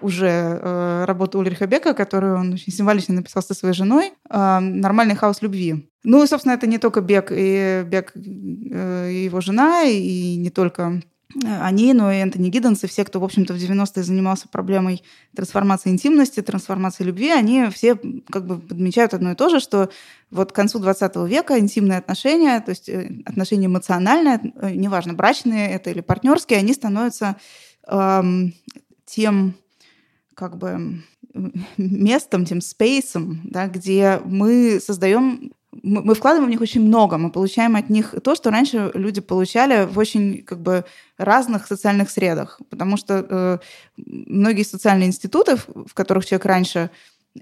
уже 0.01 0.27
э, 0.27 1.05
работа 1.05 1.37
Ульриха 1.37 1.67
Бека, 1.67 1.93
которую 1.93 2.37
он 2.37 2.53
очень 2.53 2.71
символично 2.71 3.15
написал 3.15 3.43
со 3.43 3.53
своей 3.53 3.73
женой, 3.73 4.13
э, 4.29 4.59
«Нормальный 4.59 5.15
хаос 5.15 5.41
любви». 5.41 5.89
Ну, 6.03 6.23
и, 6.23 6.27
собственно, 6.27 6.53
это 6.53 6.67
не 6.67 6.77
только 6.77 7.01
Бек 7.01 7.31
и 7.31 7.83
Бек 7.85 8.13
э, 8.15 9.11
и 9.11 9.25
его 9.25 9.41
жена, 9.41 9.83
и 9.83 10.35
не 10.37 10.49
только 10.49 11.01
они, 11.43 11.93
но 11.93 12.11
и 12.11 12.17
Энтони 12.17 12.49
Гидденс, 12.49 12.83
и 12.83 12.87
все, 12.87 13.05
кто, 13.05 13.19
в 13.19 13.23
общем-то, 13.23 13.53
в 13.53 13.57
90-е 13.57 14.01
занимался 14.01 14.47
проблемой 14.47 15.03
трансформации 15.35 15.91
интимности, 15.91 16.41
трансформации 16.41 17.03
любви, 17.03 17.29
они 17.29 17.69
все 17.69 17.99
как 18.31 18.47
бы 18.47 18.57
подмечают 18.57 19.13
одно 19.13 19.33
и 19.33 19.35
то 19.35 19.49
же, 19.49 19.59
что 19.59 19.89
вот 20.31 20.51
к 20.51 20.55
концу 20.55 20.79
20 20.79 21.15
века 21.27 21.59
интимные 21.59 21.99
отношения, 21.99 22.59
то 22.61 22.69
есть 22.69 22.89
э, 22.89 23.21
отношения 23.25 23.67
эмоциональные, 23.67 24.53
э, 24.55 24.71
неважно, 24.71 25.13
брачные 25.13 25.69
это 25.69 25.91
или 25.91 26.01
партнерские, 26.01 26.59
они 26.59 26.73
становятся 26.73 27.35
эм, 27.87 28.53
тем 29.05 29.53
как 30.39 30.57
бы 30.57 31.01
местом, 31.77 32.45
тем 32.45 32.61
спейсом, 32.61 33.41
да, 33.43 33.67
где 33.67 34.21
мы 34.23 34.79
создаем 34.79 35.51
мы 35.83 36.15
вкладываем 36.15 36.47
в 36.47 36.51
них 36.51 36.61
очень 36.61 36.81
много, 36.81 37.17
мы 37.17 37.31
получаем 37.31 37.75
от 37.75 37.89
них 37.89 38.15
то, 38.23 38.33
что 38.35 38.49
раньше 38.49 38.91
люди 38.95 39.21
получали 39.21 39.85
в 39.85 39.99
очень 39.99 40.41
как 40.43 40.59
бы 40.61 40.83
разных 41.17 41.67
социальных 41.67 42.09
средах, 42.09 42.59
потому 42.71 42.97
что 42.97 43.25
э, 43.29 43.57
многие 43.97 44.63
социальные 44.63 45.07
институты, 45.09 45.57
в 45.57 45.93
которых 45.93 46.25
человек 46.25 46.45
раньше 46.45 46.89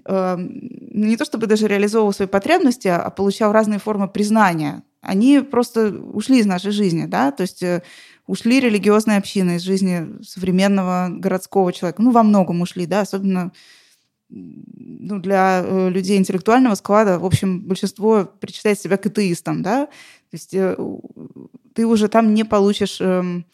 э, 0.04 0.36
не 0.38 1.16
то 1.16 1.24
чтобы 1.24 1.46
даже 1.46 1.68
реализовывал 1.68 2.12
свои 2.12 2.28
потребности, 2.28 2.88
а 2.88 3.08
получал 3.10 3.50
разные 3.50 3.78
формы 3.78 4.08
признания, 4.08 4.82
они 5.00 5.40
просто 5.40 5.88
ушли 5.88 6.40
из 6.40 6.46
нашей 6.46 6.72
жизни, 6.72 7.06
да, 7.06 7.32
то 7.32 7.42
есть 7.42 7.62
э, 7.62 7.82
ушли 8.28 8.60
религиозные 8.60 9.18
общины 9.18 9.56
из 9.56 9.62
жизни 9.62 10.22
современного 10.22 11.08
городского 11.10 11.72
человека, 11.72 12.02
ну 12.02 12.12
во 12.12 12.22
многом 12.22 12.60
ушли, 12.60 12.86
да, 12.86 13.00
особенно 13.00 13.52
ну, 14.28 15.18
для 15.18 15.64
э, 15.64 15.88
людей 15.88 16.18
интеллектуального 16.18 16.74
склада, 16.74 17.18
в 17.18 17.24
общем, 17.24 17.62
большинство 17.62 18.26
причисляет 18.38 18.78
себя 18.78 18.98
к 18.98 19.06
атеистам, 19.06 19.62
да, 19.62 19.86
то 19.86 20.34
есть 20.34 20.52
э, 20.52 20.76
ты 21.74 21.86
уже 21.86 22.08
там 22.08 22.34
не 22.34 22.44
получишь 22.44 23.00
эм, 23.00 23.46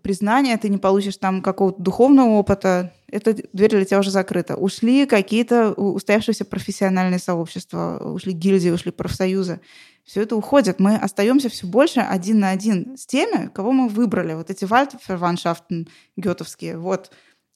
признания, 0.00 0.56
ты 0.56 0.70
не 0.70 0.78
получишь 0.78 1.18
там 1.18 1.42
какого-то 1.42 1.82
духовного 1.82 2.30
опыта, 2.30 2.94
эта 3.08 3.34
дверь 3.52 3.70
для 3.70 3.84
тебя 3.84 3.98
уже 3.98 4.10
закрыта. 4.10 4.56
Ушли 4.56 5.04
какие-то 5.04 5.72
устоявшиеся 5.72 6.44
профессиональные 6.46 7.18
сообщества, 7.18 7.98
ушли 7.98 8.32
гильдии, 8.32 8.70
ушли 8.70 8.90
профсоюзы. 8.90 9.60
Все 10.04 10.22
это 10.22 10.36
уходит. 10.36 10.80
Мы 10.80 10.96
остаемся 10.96 11.48
все 11.48 11.66
больше 11.66 12.00
один 12.00 12.40
на 12.40 12.50
один 12.50 12.96
с 12.96 13.06
теми, 13.06 13.48
кого 13.48 13.72
мы 13.72 13.88
выбрали. 13.88 14.34
Вот 14.34 14.50
эти 14.50 14.64
вальдферваншафтен 14.64 15.88
гетовские. 16.16 16.78
Вот 16.78 17.10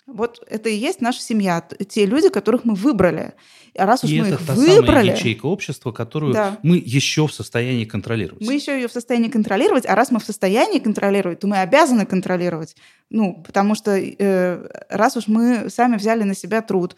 вот 0.09 0.43
это 0.49 0.71
и 0.71 0.75
есть 0.75 1.03
наша 1.03 1.21
семья, 1.21 1.63
те 1.87 2.07
люди, 2.07 2.31
которых 2.31 2.65
мы 2.65 2.75
выбрали. 2.75 3.35
А 3.77 3.85
раз 3.85 4.05
уж 4.05 4.11
и 4.11 4.21
мы 4.21 4.29
это 4.29 4.37
их 4.37 4.47
та 4.47 4.55
выбрали, 4.55 4.87
самая 4.87 5.05
ячейка 5.05 5.45
общества, 5.45 5.93
которую 5.93 6.33
да. 6.33 6.59
мы 6.63 6.79
еще 6.79 7.27
в 7.27 7.33
состоянии 7.33 7.85
контролировать. 7.85 8.45
Мы 8.45 8.55
еще 8.55 8.75
ее 8.75 8.89
в 8.89 8.93
состоянии 8.93 9.29
контролировать, 9.29 9.85
а 9.85 9.95
раз 9.95 10.11
мы 10.11 10.19
в 10.19 10.25
состоянии 10.25 10.79
контролировать, 10.79 11.41
то 11.41 11.47
мы 11.47 11.59
обязаны 11.59 12.07
контролировать. 12.07 12.75
Ну, 13.11 13.43
потому 13.47 13.75
что 13.75 13.99
э, 13.99 14.69
раз 14.89 15.19
уж 15.19 15.27
мы 15.27 15.69
сами 15.69 15.97
взяли 15.97 16.23
на 16.23 16.35
себя 16.35 16.63
труд, 16.63 16.97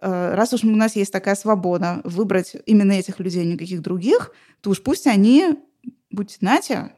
раз 0.00 0.52
уж 0.52 0.64
у 0.64 0.68
нас 0.68 0.96
есть 0.96 1.12
такая 1.12 1.34
свобода 1.34 2.00
выбрать 2.04 2.56
именно 2.66 2.92
этих 2.92 3.18
людей, 3.20 3.42
а 3.42 3.44
никаких 3.44 3.82
других, 3.82 4.32
то 4.60 4.70
уж 4.70 4.82
пусть 4.82 5.06
они, 5.06 5.56
будь 6.10 6.38
знаете, 6.40 6.92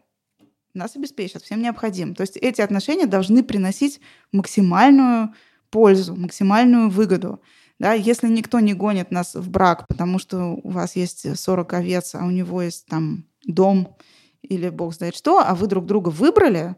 нас 0.75 0.97
обеспечат 0.97 1.43
всем 1.43 1.63
необходимым. 1.63 2.15
То 2.15 2.23
есть 2.23 2.37
эти 2.37 2.61
отношения 2.61 3.07
должны 3.07 3.43
приносить 3.43 4.01
максимальную 4.33 5.35
пользу, 5.71 6.15
максимальную 6.15 6.91
выгоду. 6.91 7.41
Да, 7.79 7.95
если 7.95 8.29
никто 8.29 8.61
не 8.61 8.75
гонит 8.75 9.11
нас 9.11 9.35
в 9.35 9.49
брак, 9.51 9.89
потому 9.89 10.19
что 10.19 10.61
у 10.63 10.71
вас 10.71 10.97
есть 10.97 11.39
40 11.39 11.73
овец, 11.73 12.15
а 12.15 12.25
у 12.25 12.31
него 12.31 12.61
есть 12.61 12.87
там 12.87 13.25
дом 13.47 13.97
или 14.43 14.69
бог 14.69 14.95
знает 14.95 15.17
что, 15.17 15.41
а 15.41 15.55
вы 15.55 15.67
друг 15.67 15.87
друга 15.87 16.11
выбрали, 16.11 16.77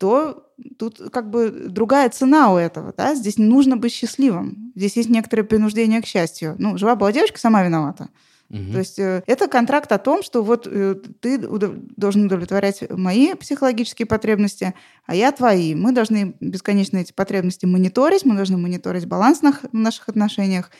то 0.00 0.50
тут 0.78 0.98
как 1.12 1.28
бы 1.28 1.50
другая 1.68 2.08
цена 2.08 2.52
у 2.54 2.56
этого. 2.56 2.94
Да? 2.96 3.14
Здесь 3.14 3.36
нужно 3.36 3.76
быть 3.76 3.92
счастливым. 3.92 4.72
Здесь 4.74 4.96
есть 4.96 5.10
некоторое 5.10 5.44
принуждение 5.44 6.00
к 6.00 6.06
счастью. 6.06 6.56
Ну, 6.58 6.78
жива 6.78 6.96
была 6.96 7.12
девочка, 7.12 7.38
сама 7.38 7.62
виновата. 7.62 8.08
Угу. 8.48 8.72
То 8.72 8.78
есть 8.78 8.98
э, 8.98 9.22
это 9.26 9.46
контракт 9.46 9.92
о 9.92 9.98
том, 9.98 10.22
что 10.22 10.42
вот 10.42 10.66
э, 10.66 10.94
ты 11.20 11.38
должен 11.38 12.24
удовлетворять 12.24 12.82
мои 12.90 13.34
психологические 13.34 14.06
потребности, 14.06 14.72
а 15.04 15.14
я 15.14 15.32
твои. 15.32 15.74
Мы 15.74 15.92
должны 15.92 16.34
бесконечно 16.40 16.96
эти 16.96 17.12
потребности 17.12 17.66
мониторить, 17.66 18.24
мы 18.24 18.34
должны 18.34 18.56
мониторить 18.56 19.06
баланс 19.06 19.42
в 19.42 19.76
наших 19.76 20.08
отношениях. 20.08 20.70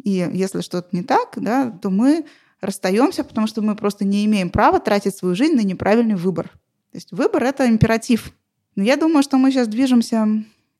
И 0.00 0.30
если 0.32 0.60
что-то 0.60 0.88
не 0.92 1.02
так, 1.02 1.32
да, 1.36 1.72
то 1.82 1.90
мы 1.90 2.26
расстаемся, 2.60 3.24
потому 3.24 3.48
что 3.48 3.60
мы 3.60 3.74
просто 3.74 4.04
не 4.04 4.24
имеем 4.24 4.50
права 4.50 4.78
тратить 4.78 5.16
свою 5.16 5.34
жизнь 5.34 5.56
на 5.56 5.62
неправильный 5.62 6.14
выбор. 6.14 6.50
То 6.92 6.96
есть 6.96 7.10
выбор 7.10 7.42
это 7.42 7.68
императив. 7.68 8.32
Но 8.78 8.84
я 8.84 8.96
думаю, 8.96 9.24
что 9.24 9.38
мы 9.38 9.50
сейчас 9.50 9.66
движемся 9.66 10.28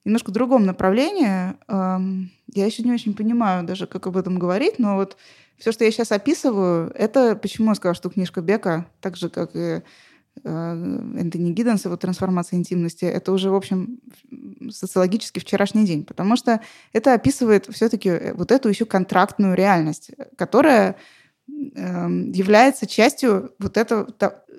немножко 0.04 0.30
в 0.30 0.32
другом 0.32 0.64
направлении. 0.64 1.56
Я 1.66 2.64
еще 2.64 2.84
не 2.84 2.92
очень 2.92 3.12
понимаю 3.12 3.64
даже, 3.64 3.88
как 3.88 4.06
об 4.06 4.16
этом 4.16 4.38
говорить, 4.38 4.78
но 4.78 4.94
вот 4.94 5.16
все, 5.58 5.72
что 5.72 5.84
я 5.84 5.90
сейчас 5.90 6.12
описываю, 6.12 6.92
это 6.94 7.34
почему 7.34 7.70
я 7.70 7.74
сказала, 7.74 7.96
что 7.96 8.08
книжка 8.08 8.40
Бека, 8.40 8.86
так 9.00 9.16
же, 9.16 9.28
как 9.28 9.50
и 9.56 9.82
э, 10.44 11.10
Энтони 11.18 11.50
Гидденс, 11.50 11.86
его 11.86 11.96
«Трансформация 11.96 12.56
интимности», 12.56 13.04
это 13.04 13.32
уже, 13.32 13.50
в 13.50 13.56
общем, 13.56 13.98
социологически 14.70 15.40
вчерашний 15.40 15.84
день, 15.84 16.04
потому 16.04 16.36
что 16.36 16.60
это 16.92 17.14
описывает 17.14 17.66
все-таки 17.66 18.10
э, 18.10 18.32
вот 18.34 18.52
эту 18.52 18.68
еще 18.68 18.84
контрактную 18.84 19.56
реальность, 19.56 20.12
которая 20.36 20.94
эм, 21.74 22.30
является 22.30 22.86
частью 22.86 23.50
вот 23.58 23.76
этой 23.76 24.06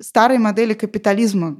старой 0.01 0.39
модели 0.39 0.73
капитализма, 0.73 1.57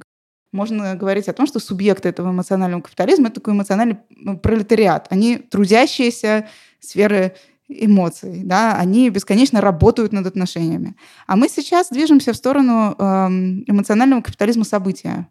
можно 0.52 0.96
говорить 0.96 1.28
о 1.28 1.32
том, 1.32 1.46
что 1.46 1.60
субъекты 1.60 2.08
этого 2.08 2.30
эмоционального 2.30 2.82
капитализма 2.82 3.26
это 3.26 3.36
такой 3.36 3.54
эмоциональный 3.54 3.98
пролетариат. 4.42 5.06
Они 5.10 5.38
трудящиеся 5.38 6.48
сферы 6.80 7.34
эмоций, 7.68 8.42
да, 8.44 8.76
они 8.76 9.10
бесконечно 9.10 9.60
работают 9.60 10.12
над 10.12 10.26
отношениями. 10.26 10.96
А 11.26 11.36
мы 11.36 11.48
сейчас 11.48 11.88
движемся 11.90 12.32
в 12.32 12.36
сторону 12.36 12.96
эм, 12.98 13.62
эмоционального 13.66 14.22
капитализма 14.22 14.64
события. 14.64 15.28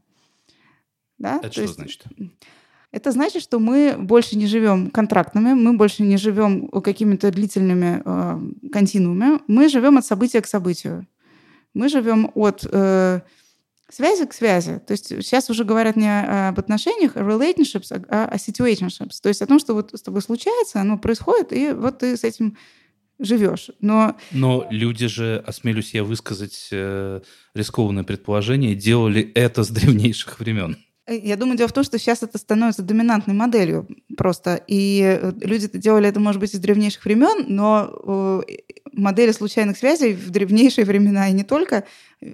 Да? 1.17 1.37
Это 1.37 1.47
То 1.47 1.51
что 1.51 1.61
есть, 1.63 1.75
значит? 1.75 2.05
Это 2.91 3.11
значит, 3.11 3.43
что 3.43 3.59
мы 3.59 3.95
больше 3.99 4.35
не 4.35 4.47
живем 4.47 4.89
контрактными, 4.89 5.53
мы 5.53 5.73
больше 5.73 6.01
не 6.01 6.17
живем 6.17 6.69
какими-то 6.69 7.29
длительными 7.29 8.01
э, 8.03 8.69
континуумами, 8.71 9.39
мы 9.47 9.69
живем 9.69 9.97
от 9.97 10.05
события 10.05 10.41
к 10.41 10.47
событию. 10.47 11.05
Мы 11.75 11.87
живем 11.89 12.31
от 12.33 12.65
э, 12.71 13.21
связи 13.93 14.25
к 14.25 14.33
связи. 14.33 14.81
То 14.85 14.91
есть 14.91 15.07
сейчас 15.07 15.49
уже 15.49 15.63
говорят 15.63 15.95
не 15.95 16.47
об 16.49 16.59
отношениях, 16.59 17.15
а 17.15 17.21
relationships, 17.21 18.05
а 18.09 18.25
о 18.25 18.35
situationships. 18.35 19.19
То 19.21 19.29
есть 19.29 19.41
о 19.41 19.47
том, 19.47 19.59
что 19.59 19.73
вот 19.73 19.91
с 19.93 20.01
тобой 20.01 20.21
случается, 20.21 20.81
оно 20.81 20.97
происходит, 20.97 21.53
и 21.53 21.71
вот 21.71 21.99
ты 21.99 22.15
с 22.17 22.23
этим 22.23 22.57
живешь. 23.19 23.69
Но... 23.81 24.15
Но 24.31 24.67
люди 24.69 25.07
же, 25.07 25.43
осмелюсь 25.45 25.93
я 25.93 26.03
высказать 26.03 26.69
э, 26.71 27.21
рискованное 27.53 28.03
предположение, 28.03 28.75
делали 28.75 29.31
это 29.35 29.63
с 29.63 29.69
древнейших 29.69 30.39
времен. 30.39 30.77
Я 31.09 31.35
думаю, 31.35 31.57
дело 31.57 31.67
в 31.67 31.73
том, 31.73 31.83
что 31.83 31.97
сейчас 31.97 32.23
это 32.23 32.37
становится 32.37 32.81
доминантной 32.81 33.33
моделью 33.33 33.87
просто. 34.15 34.61
И 34.67 35.19
э, 35.21 35.31
люди 35.41 35.69
делали 35.73 36.07
это, 36.07 36.19
может 36.19 36.39
быть, 36.39 36.53
из 36.53 36.59
древнейших 36.59 37.03
времен, 37.05 37.45
но 37.47 38.43
э, 38.47 38.55
модели 38.93 39.31
случайных 39.31 39.77
связей 39.77 40.13
в 40.13 40.29
древнейшие 40.29 40.85
времена 40.85 41.29
и 41.29 41.33
не 41.33 41.43
только 41.43 41.85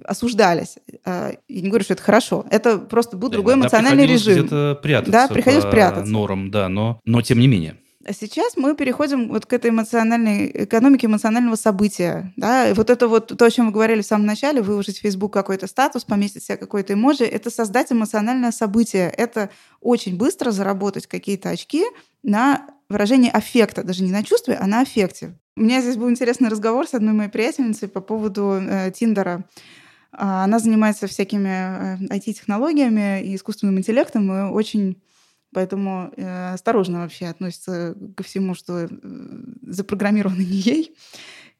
осуждались. 0.04 0.76
А, 1.04 1.32
я 1.48 1.60
не 1.62 1.68
говорю, 1.68 1.84
что 1.84 1.94
это 1.94 2.02
хорошо. 2.02 2.44
Это 2.50 2.78
просто 2.78 3.16
был 3.16 3.28
да, 3.28 3.34
другой 3.34 3.54
эмоциональный 3.54 4.06
режим. 4.06 4.40
где-то 4.40 4.78
прятаться 4.82 5.12
да, 5.12 5.28
приходилось 5.28 5.66
прятаться. 5.66 6.12
норам, 6.12 6.50
да, 6.50 6.68
но, 6.68 7.00
но 7.04 7.22
тем 7.22 7.38
не 7.38 7.46
менее. 7.46 7.76
А 8.08 8.12
сейчас 8.12 8.56
мы 8.56 8.76
переходим 8.76 9.28
вот 9.28 9.46
к 9.46 9.52
этой 9.52 9.70
эмоциональной 9.70 10.64
экономике 10.64 11.08
эмоционального 11.08 11.56
события. 11.56 12.32
Да? 12.36 12.70
И 12.70 12.72
вот 12.72 12.88
это 12.88 13.08
вот 13.08 13.36
то, 13.36 13.44
о 13.44 13.50
чем 13.50 13.66
вы 13.66 13.72
говорили 13.72 14.00
в 14.02 14.06
самом 14.06 14.26
начале, 14.26 14.62
выложить 14.62 14.98
в 14.98 15.00
Facebook 15.00 15.32
какой-то 15.32 15.66
статус, 15.66 16.04
пометить 16.04 16.44
себе 16.44 16.56
какой-то 16.56 16.92
эмоджи, 16.92 17.24
это 17.24 17.50
создать 17.50 17.90
эмоциональное 17.90 18.52
событие. 18.52 19.10
Это 19.10 19.50
очень 19.80 20.16
быстро 20.16 20.52
заработать 20.52 21.08
какие-то 21.08 21.50
очки 21.50 21.84
на 22.22 22.66
выражение 22.88 23.32
аффекта, 23.32 23.82
даже 23.82 24.04
не 24.04 24.12
на 24.12 24.22
чувстве, 24.22 24.54
а 24.54 24.68
на 24.68 24.82
аффекте. 24.82 25.36
У 25.56 25.62
меня 25.62 25.80
здесь 25.80 25.96
был 25.96 26.08
интересный 26.08 26.48
разговор 26.48 26.86
с 26.86 26.94
одной 26.94 27.12
моей 27.12 27.30
приятельницей 27.30 27.88
по 27.88 28.00
поводу 28.00 28.60
э, 28.60 28.92
Тиндера. 28.94 29.44
А, 30.12 30.44
она 30.44 30.60
занимается 30.60 31.08
всякими 31.08 31.98
IT-технологиями 32.08 33.20
э, 33.20 33.24
и 33.24 33.34
искусственным 33.34 33.78
интеллектом, 33.78 34.30
и 34.30 34.52
очень 34.52 35.02
поэтому 35.52 36.12
э, 36.16 36.52
осторожно 36.54 37.00
вообще 37.00 37.26
относится 37.26 37.96
ко 38.16 38.22
всему, 38.22 38.54
что 38.54 38.84
э, 38.84 38.88
запрограммировано 39.62 40.40
не 40.40 40.44
ей. 40.44 40.96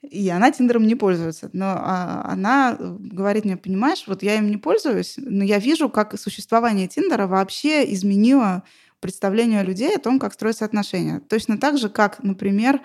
И 0.02 0.28
она 0.28 0.52
Тиндером 0.52 0.87
не 0.87 0.95
пользуется. 0.95 1.50
Но 1.52 1.66
а, 1.66 2.23
она 2.26 2.76
говорит 2.78 3.45
мне, 3.45 3.57
понимаешь, 3.57 4.05
вот 4.07 4.23
я 4.23 4.37
им 4.37 4.50
не 4.50 4.57
пользуюсь, 4.57 5.14
но 5.16 5.43
я 5.43 5.59
вижу, 5.59 5.88
как 5.88 6.19
существование 6.19 6.87
Тиндера 6.87 7.26
вообще 7.26 7.93
изменило 7.93 8.62
представление 9.00 9.62
людей 9.62 9.95
о 9.97 10.00
том, 10.00 10.19
как 10.19 10.35
строятся 10.35 10.64
отношения. 10.64 11.21
Точно 11.21 11.59
так 11.59 11.78
же, 11.78 11.88
как, 11.88 12.23
например, 12.23 12.81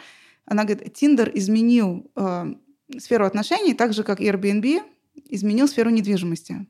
она 0.46 0.64
говорит, 0.64 0.94
Тиндер 0.94 1.32
изменил 1.34 2.10
э, 2.16 2.54
сферу 2.98 3.26
отношений 3.26 3.74
так 3.74 3.94
же, 3.94 4.04
как 4.04 4.20
Airbnb 4.20 4.82
изменил 5.30 5.68
сферу 5.68 5.90
недвижимости. 5.90 6.66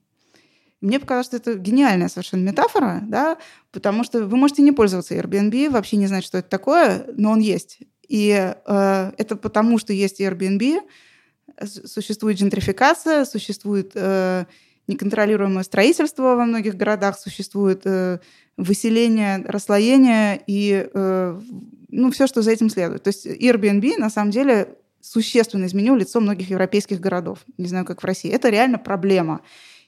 Мне 0.82 1.00
показалось, 1.00 1.28
что 1.28 1.38
это 1.38 1.54
гениальная 1.56 2.10
совершенно 2.10 2.44
метафора, 2.44 3.02
да, 3.04 3.38
потому 3.72 4.04
что 4.04 4.26
вы 4.26 4.36
можете 4.36 4.64
не 4.64 4.72
пользоваться 4.72 5.16
Airbnb, 5.16 5.70
вообще 5.70 5.98
не 5.98 6.08
знать, 6.08 6.26
что 6.26 6.40
это 6.40 6.50
такое, 6.50 7.06
но 7.16 7.32
он 7.32 7.40
есть. 7.40 7.80
И 8.08 8.32
э, 8.32 9.12
это 9.18 9.36
потому, 9.36 9.78
что 9.78 9.94
есть 9.94 10.20
Airbnb, 10.20 10.82
существует 11.66 12.38
gentrifикация, 12.38 13.26
существует 13.26 13.92
э, 13.96 14.46
неконтролируемое 14.88 15.64
строительство 15.64 16.36
во 16.36 16.46
многих 16.46 16.76
городах, 16.76 17.18
существует 17.18 17.82
э, 17.86 18.20
выселение, 18.58 19.44
расслоение 19.46 20.42
и 20.48 20.90
э, 20.94 21.40
ну, 21.90 22.12
все, 22.12 22.28
что 22.28 22.42
за 22.42 22.52
этим 22.52 22.70
следует. 22.70 23.04
То 23.04 23.10
есть 23.10 23.26
Airbnb 23.26 23.98
на 23.98 24.10
самом 24.10 24.32
деле 24.32 24.76
существенно 25.02 25.66
изменил 25.66 25.96
лицо 25.96 26.20
многих 26.20 26.50
европейских 26.50 27.00
городов. 27.00 27.40
Не 27.58 27.68
знаю, 27.68 27.86
как 27.86 28.02
в 28.02 28.06
России. 28.06 28.32
Это 28.32 28.50
реально 28.50 28.78
проблема. 28.78 29.42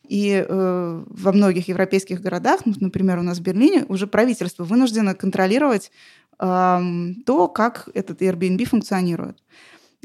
И 0.08 0.46
э, 0.48 1.04
во 1.08 1.32
многих 1.32 1.70
европейских 1.70 2.22
городах, 2.22 2.62
ну, 2.66 2.74
например, 2.80 3.20
у 3.20 3.24
нас 3.24 3.39
в 3.39 3.42
Берлине, 3.42 3.86
уже 3.88 4.06
правительство 4.06 4.63
вынуждено 4.63 5.16
контролировать 5.16 5.92
э, 6.39 6.82
то, 7.26 7.48
как 7.48 7.89
этот 7.94 8.22
Airbnb 8.22 8.66
функционирует. 8.66 9.42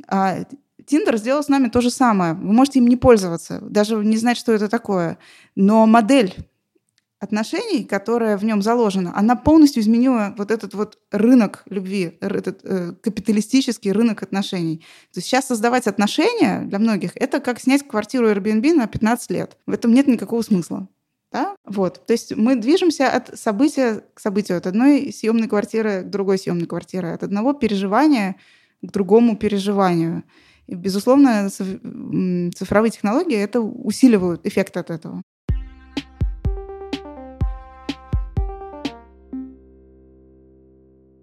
А 0.06 0.44
Тиндер 0.86 1.16
сделал 1.18 1.42
с 1.42 1.48
нами 1.48 1.68
то 1.68 1.80
же 1.80 1.90
самое. 1.90 2.34
Вы 2.34 2.52
можете 2.52 2.78
им 2.78 2.86
не 2.86 2.96
пользоваться, 2.96 3.60
даже 3.60 3.96
не 3.96 4.16
знать, 4.16 4.38
что 4.38 4.52
это 4.52 4.68
такое. 4.68 5.18
Но 5.56 5.86
модель 5.86 6.34
отношений, 7.20 7.84
которая 7.84 8.36
в 8.36 8.44
нем 8.44 8.62
заложена, 8.62 9.12
она 9.16 9.34
полностью 9.36 9.82
изменила 9.82 10.34
вот 10.38 10.50
этот 10.50 10.74
вот 10.74 10.98
рынок 11.10 11.64
любви, 11.66 12.16
этот 12.20 12.60
э, 12.62 12.92
капиталистический 13.02 13.92
рынок 13.92 14.22
отношений. 14.22 14.78
То 15.12 15.18
есть 15.18 15.28
сейчас 15.28 15.46
создавать 15.46 15.86
отношения 15.86 16.62
для 16.66 16.78
многих 16.78 17.12
это 17.16 17.40
как 17.40 17.60
снять 17.60 17.86
квартиру 17.86 18.28
Airbnb 18.30 18.72
на 18.74 18.86
15 18.86 19.30
лет. 19.30 19.56
В 19.66 19.72
этом 19.72 19.92
нет 19.92 20.06
никакого 20.06 20.42
смысла. 20.42 20.88
Да? 21.32 21.56
Вот. 21.64 22.06
То 22.06 22.12
есть 22.12 22.34
мы 22.36 22.56
движемся 22.56 23.10
от 23.10 23.38
события 23.38 24.02
к 24.14 24.20
событию, 24.20 24.58
от 24.58 24.66
одной 24.66 25.12
съемной 25.12 25.48
квартиры 25.48 26.02
к 26.02 26.10
другой 26.10 26.38
съемной 26.38 26.66
квартире, 26.66 27.12
от 27.12 27.22
одного 27.22 27.52
переживания 27.52 28.36
к 28.82 28.92
другому 28.92 29.36
переживанию. 29.36 30.22
И, 30.68 30.74
безусловно, 30.74 31.48
цифровые 31.50 32.90
технологии 32.90 33.36
это 33.36 33.60
усиливают 33.60 34.46
эффект 34.46 34.76
от 34.76 34.90
этого. 34.90 35.22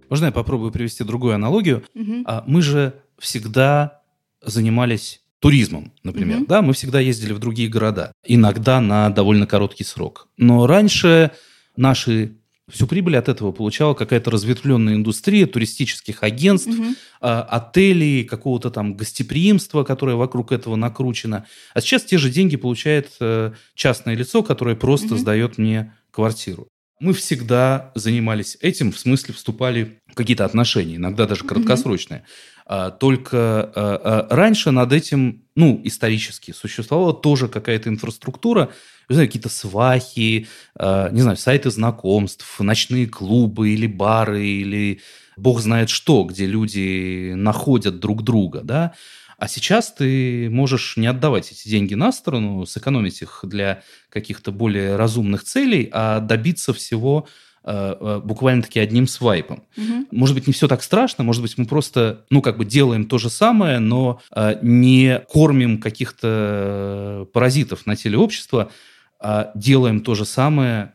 Можно 0.09 0.25
я 0.25 0.31
попробую 0.31 0.71
привести 0.71 1.03
другую 1.03 1.35
аналогию? 1.35 1.83
Угу. 1.93 2.25
Мы 2.47 2.61
же 2.61 2.93
всегда 3.19 4.01
занимались 4.41 5.21
туризмом, 5.39 5.91
например, 6.03 6.39
угу. 6.39 6.45
да, 6.47 6.61
мы 6.61 6.73
всегда 6.73 6.99
ездили 6.99 7.33
в 7.33 7.39
другие 7.39 7.69
города, 7.69 8.11
иногда 8.25 8.81
на 8.81 9.09
довольно 9.09 9.45
короткий 9.45 9.83
срок. 9.83 10.27
Но 10.37 10.65
раньше 10.65 11.31
наши 11.75 12.37
всю 12.67 12.87
прибыль 12.87 13.17
от 13.17 13.29
этого 13.29 13.51
получала 13.51 13.93
какая-то 13.93 14.31
разветвленная 14.31 14.95
индустрия 14.95 15.45
туристических 15.45 16.23
агентств, 16.23 16.69
угу. 16.69 16.95
отелей, 17.19 18.23
какого-то 18.23 18.71
там 18.71 18.95
гостеприимства, 18.95 19.83
которое 19.83 20.15
вокруг 20.15 20.51
этого 20.51 20.75
накручено. 20.75 21.45
А 21.73 21.81
сейчас 21.81 22.03
те 22.03 22.17
же 22.17 22.31
деньги 22.31 22.55
получает 22.55 23.11
э, 23.19 23.51
частное 23.75 24.15
лицо, 24.15 24.41
которое 24.41 24.75
просто 24.75 25.13
угу. 25.13 25.17
сдает 25.17 25.57
мне 25.57 25.93
квартиру. 26.09 26.67
Мы 26.99 27.13
всегда 27.13 27.91
занимались 27.95 28.57
этим, 28.61 28.91
в 28.91 28.99
смысле 28.99 29.33
вступали 29.33 29.99
в 30.07 30.15
какие-то 30.15 30.45
отношения, 30.45 30.95
иногда 30.95 31.25
даже 31.25 31.43
краткосрочные. 31.43 32.23
Mm-hmm. 32.67 32.97
Только 32.99 33.37
а, 33.37 34.25
а, 34.29 34.35
раньше 34.35 34.71
над 34.71 34.91
этим, 34.91 35.43
ну, 35.55 35.79
исторически 35.83 36.51
существовала 36.51 37.13
тоже 37.13 37.47
какая-то 37.47 37.89
инфраструктура, 37.89 38.71
не 39.07 39.13
знаю, 39.13 39.27
какие-то 39.27 39.49
свахи, 39.49 40.47
не 40.79 41.21
знаю, 41.21 41.37
сайты 41.37 41.69
знакомств, 41.69 42.59
ночные 42.59 43.05
клубы 43.05 43.69
или 43.69 43.85
бары, 43.85 44.43
или 44.43 44.99
бог 45.37 45.59
знает 45.59 45.89
что, 45.89 46.23
где 46.23 46.47
люди 46.47 47.33
находят 47.35 47.99
друг 47.99 48.23
друга, 48.23 48.61
да. 48.63 48.93
А 49.37 49.47
сейчас 49.47 49.91
ты 49.91 50.49
можешь 50.49 50.97
не 50.97 51.07
отдавать 51.07 51.51
эти 51.51 51.67
деньги 51.67 51.93
на 51.93 52.11
сторону, 52.11 52.65
сэкономить 52.65 53.21
их 53.21 53.41
для 53.43 53.83
каких-то 54.09 54.51
более 54.51 54.95
разумных 54.95 55.43
целей, 55.43 55.89
а 55.91 56.19
добиться 56.21 56.73
всего 56.73 57.27
э, 57.63 57.95
э, 57.99 58.21
буквально-таки 58.23 58.79
одним 58.79 59.07
свайпом. 59.07 59.63
Угу. 59.75 60.07
Может 60.11 60.35
быть, 60.35 60.47
не 60.47 60.53
все 60.53 60.67
так 60.67 60.83
страшно, 60.83 61.23
может 61.23 61.41
быть, 61.41 61.57
мы 61.57 61.65
просто, 61.65 62.25
ну, 62.29 62.41
как 62.41 62.57
бы 62.57 62.65
делаем 62.65 63.05
то 63.05 63.17
же 63.17 63.29
самое, 63.29 63.79
но 63.79 64.21
э, 64.33 64.57
не 64.61 65.19
кормим 65.27 65.79
каких-то 65.79 67.27
паразитов 67.33 67.85
на 67.85 67.95
теле 67.95 68.17
общества, 68.17 68.71
а 69.19 69.51
делаем 69.55 70.01
то 70.01 70.15
же 70.15 70.25
самое 70.25 70.93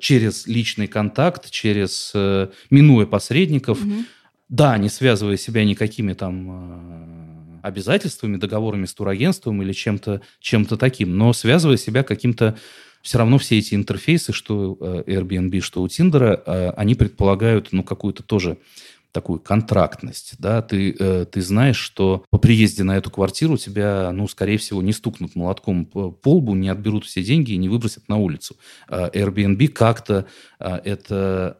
через 0.00 0.46
личный 0.46 0.86
контакт, 0.86 1.50
через 1.50 2.12
минуя 2.68 3.06
посредников, 3.06 3.80
угу. 3.80 4.04
да, 4.50 4.76
не 4.76 4.90
связывая 4.90 5.38
себя 5.38 5.64
никакими 5.64 6.12
там 6.12 7.31
обязательствами, 7.62 8.36
договорами 8.36 8.86
с 8.86 8.94
турагентством 8.94 9.62
или 9.62 9.72
чем-то 9.72 10.20
чем 10.40 10.66
таким, 10.66 11.16
но 11.16 11.32
связывая 11.32 11.76
себя 11.76 12.02
каким-то 12.02 12.56
все 13.02 13.18
равно 13.18 13.38
все 13.38 13.58
эти 13.58 13.74
интерфейсы, 13.74 14.32
что 14.32 14.76
э, 14.80 15.02
Airbnb, 15.06 15.60
что 15.60 15.82
у 15.82 15.88
Тиндера, 15.88 16.40
э, 16.46 16.70
они 16.76 16.94
предполагают 16.94 17.68
ну, 17.72 17.82
какую-то 17.82 18.22
тоже 18.22 18.58
такую 19.10 19.40
контрактность, 19.40 20.36
да, 20.38 20.62
ты, 20.62 20.96
э, 20.98 21.26
ты 21.30 21.42
знаешь, 21.42 21.76
что 21.76 22.24
по 22.30 22.38
приезде 22.38 22.82
на 22.82 22.96
эту 22.96 23.10
квартиру 23.10 23.58
тебя, 23.58 24.10
ну, 24.12 24.26
скорее 24.26 24.56
всего, 24.56 24.80
не 24.80 24.92
стукнут 24.92 25.34
молотком 25.36 25.84
по 25.84 26.16
лбу, 26.24 26.54
не 26.54 26.70
отберут 26.70 27.04
все 27.04 27.22
деньги 27.22 27.52
и 27.52 27.58
не 27.58 27.68
выбросят 27.68 28.08
на 28.08 28.16
улицу. 28.16 28.56
А 28.88 29.10
Airbnb 29.10 29.68
как-то 29.68 30.26
а, 30.58 30.80
это 30.82 31.58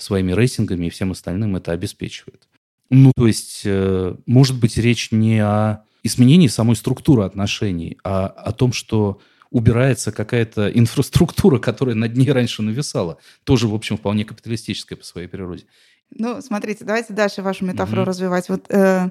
своими 0.00 0.32
рейтингами 0.32 0.86
и 0.86 0.90
всем 0.90 1.10
остальным 1.10 1.56
это 1.56 1.72
обеспечивает. 1.72 2.48
Ну, 2.90 3.12
то 3.16 3.26
есть, 3.26 3.62
э, 3.64 4.14
может 4.26 4.58
быть, 4.58 4.76
речь 4.78 5.12
не 5.12 5.40
о 5.40 5.82
изменении 6.02 6.48
самой 6.48 6.76
структуры 6.76 7.24
отношений, 7.24 7.98
а 8.02 8.26
о 8.26 8.52
том, 8.52 8.72
что 8.72 9.20
убирается 9.50 10.12
какая-то 10.12 10.70
инфраструктура, 10.74 11.58
которая 11.58 11.94
над 11.94 12.16
ней 12.16 12.30
раньше 12.30 12.62
нависала. 12.62 13.18
Тоже, 13.44 13.68
в 13.68 13.74
общем, 13.74 13.96
вполне 13.96 14.24
капиталистическая 14.24 14.96
по 14.96 15.04
своей 15.04 15.28
природе. 15.28 15.64
Ну, 16.10 16.40
смотрите, 16.40 16.84
давайте 16.84 17.12
дальше 17.12 17.42
вашу 17.42 17.66
метафору 17.66 18.02
mm-hmm. 18.02 18.06
развивать. 18.06 18.48
Вот 18.48 18.64
э, 18.70 19.10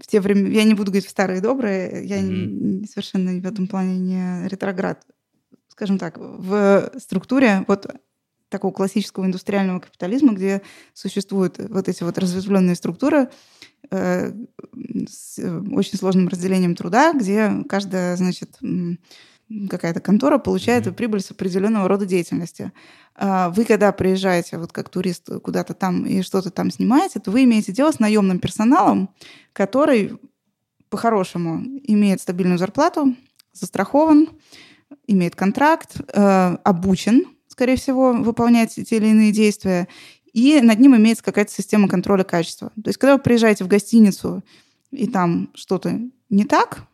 в 0.00 0.06
те 0.08 0.20
времена, 0.20 0.48
я 0.48 0.64
не 0.64 0.74
буду 0.74 0.90
говорить 0.90 1.06
в 1.06 1.10
старые 1.10 1.40
добрые, 1.40 2.04
я 2.04 2.20
mm-hmm. 2.20 2.86
совершенно 2.86 3.40
в 3.40 3.46
этом 3.46 3.68
плане 3.68 3.98
не 3.98 4.48
ретроград. 4.48 5.06
Скажем 5.68 5.98
так, 5.98 6.18
в 6.18 6.90
структуре 6.98 7.64
вот 7.68 7.86
такого 8.52 8.72
классического 8.72 9.24
индустриального 9.24 9.80
капитализма, 9.80 10.32
где 10.32 10.62
существуют 10.94 11.58
вот 11.58 11.88
эти 11.88 12.04
вот 12.04 12.16
разветвленные 12.18 12.76
структуры 12.76 13.30
э, 13.90 14.32
с 15.08 15.38
очень 15.72 15.98
сложным 15.98 16.28
разделением 16.28 16.76
труда, 16.76 17.12
где 17.12 17.64
каждая, 17.68 18.16
значит, 18.16 18.58
какая-то 19.68 20.00
контора 20.00 20.38
получает 20.38 20.86
mm-hmm. 20.86 20.94
прибыль 20.94 21.20
с 21.20 21.30
определенного 21.30 21.88
рода 21.88 22.06
деятельности. 22.06 22.72
А 23.14 23.50
вы, 23.50 23.64
когда 23.64 23.92
приезжаете 23.92 24.58
вот 24.58 24.72
как 24.72 24.88
турист 24.88 25.28
куда-то 25.42 25.74
там 25.74 26.06
и 26.06 26.22
что-то 26.22 26.50
там 26.50 26.70
снимаете, 26.70 27.20
то 27.20 27.30
вы 27.30 27.44
имеете 27.44 27.72
дело 27.72 27.92
с 27.92 27.98
наемным 27.98 28.38
персоналом, 28.38 29.10
который 29.52 30.18
по-хорошему 30.88 31.62
имеет 31.84 32.20
стабильную 32.20 32.58
зарплату, 32.58 33.14
застрахован, 33.52 34.28
имеет 35.06 35.34
контракт, 35.34 35.96
э, 36.12 36.56
обучен, 36.64 37.24
скорее 37.52 37.76
всего, 37.76 38.12
выполнять 38.12 38.74
те 38.74 38.96
или 38.96 39.08
иные 39.08 39.30
действия, 39.30 39.86
и 40.32 40.60
над 40.60 40.80
ним 40.80 40.96
имеется 40.96 41.22
какая-то 41.22 41.52
система 41.52 41.88
контроля 41.88 42.24
качества. 42.24 42.72
То 42.82 42.88
есть, 42.88 42.98
когда 42.98 43.16
вы 43.16 43.22
приезжаете 43.22 43.64
в 43.64 43.68
гостиницу, 43.68 44.42
и 44.90 45.06
там 45.06 45.50
что-то 45.54 46.00
не 46.30 46.44
так, 46.44 46.84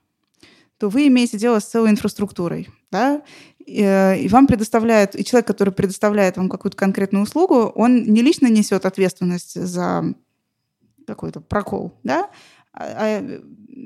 то 0.78 0.88
вы 0.88 1.08
имеете 1.08 1.38
дело 1.38 1.60
с 1.60 1.64
целой 1.64 1.90
инфраструктурой. 1.90 2.68
Да? 2.90 3.22
И, 3.64 3.82
э, 3.82 4.28
вам 4.28 4.46
предоставляют, 4.46 5.14
и 5.14 5.24
человек, 5.24 5.46
который 5.46 5.72
предоставляет 5.72 6.36
вам 6.36 6.48
какую-то 6.48 6.76
конкретную 6.76 7.22
услугу, 7.22 7.72
он 7.74 8.02
не 8.02 8.22
лично 8.22 8.48
несет 8.48 8.86
ответственность 8.86 9.60
за 9.60 10.14
какой-то 11.06 11.40
прокол, 11.40 11.94
да, 12.02 12.28
а, 12.78 12.94
а 12.96 13.40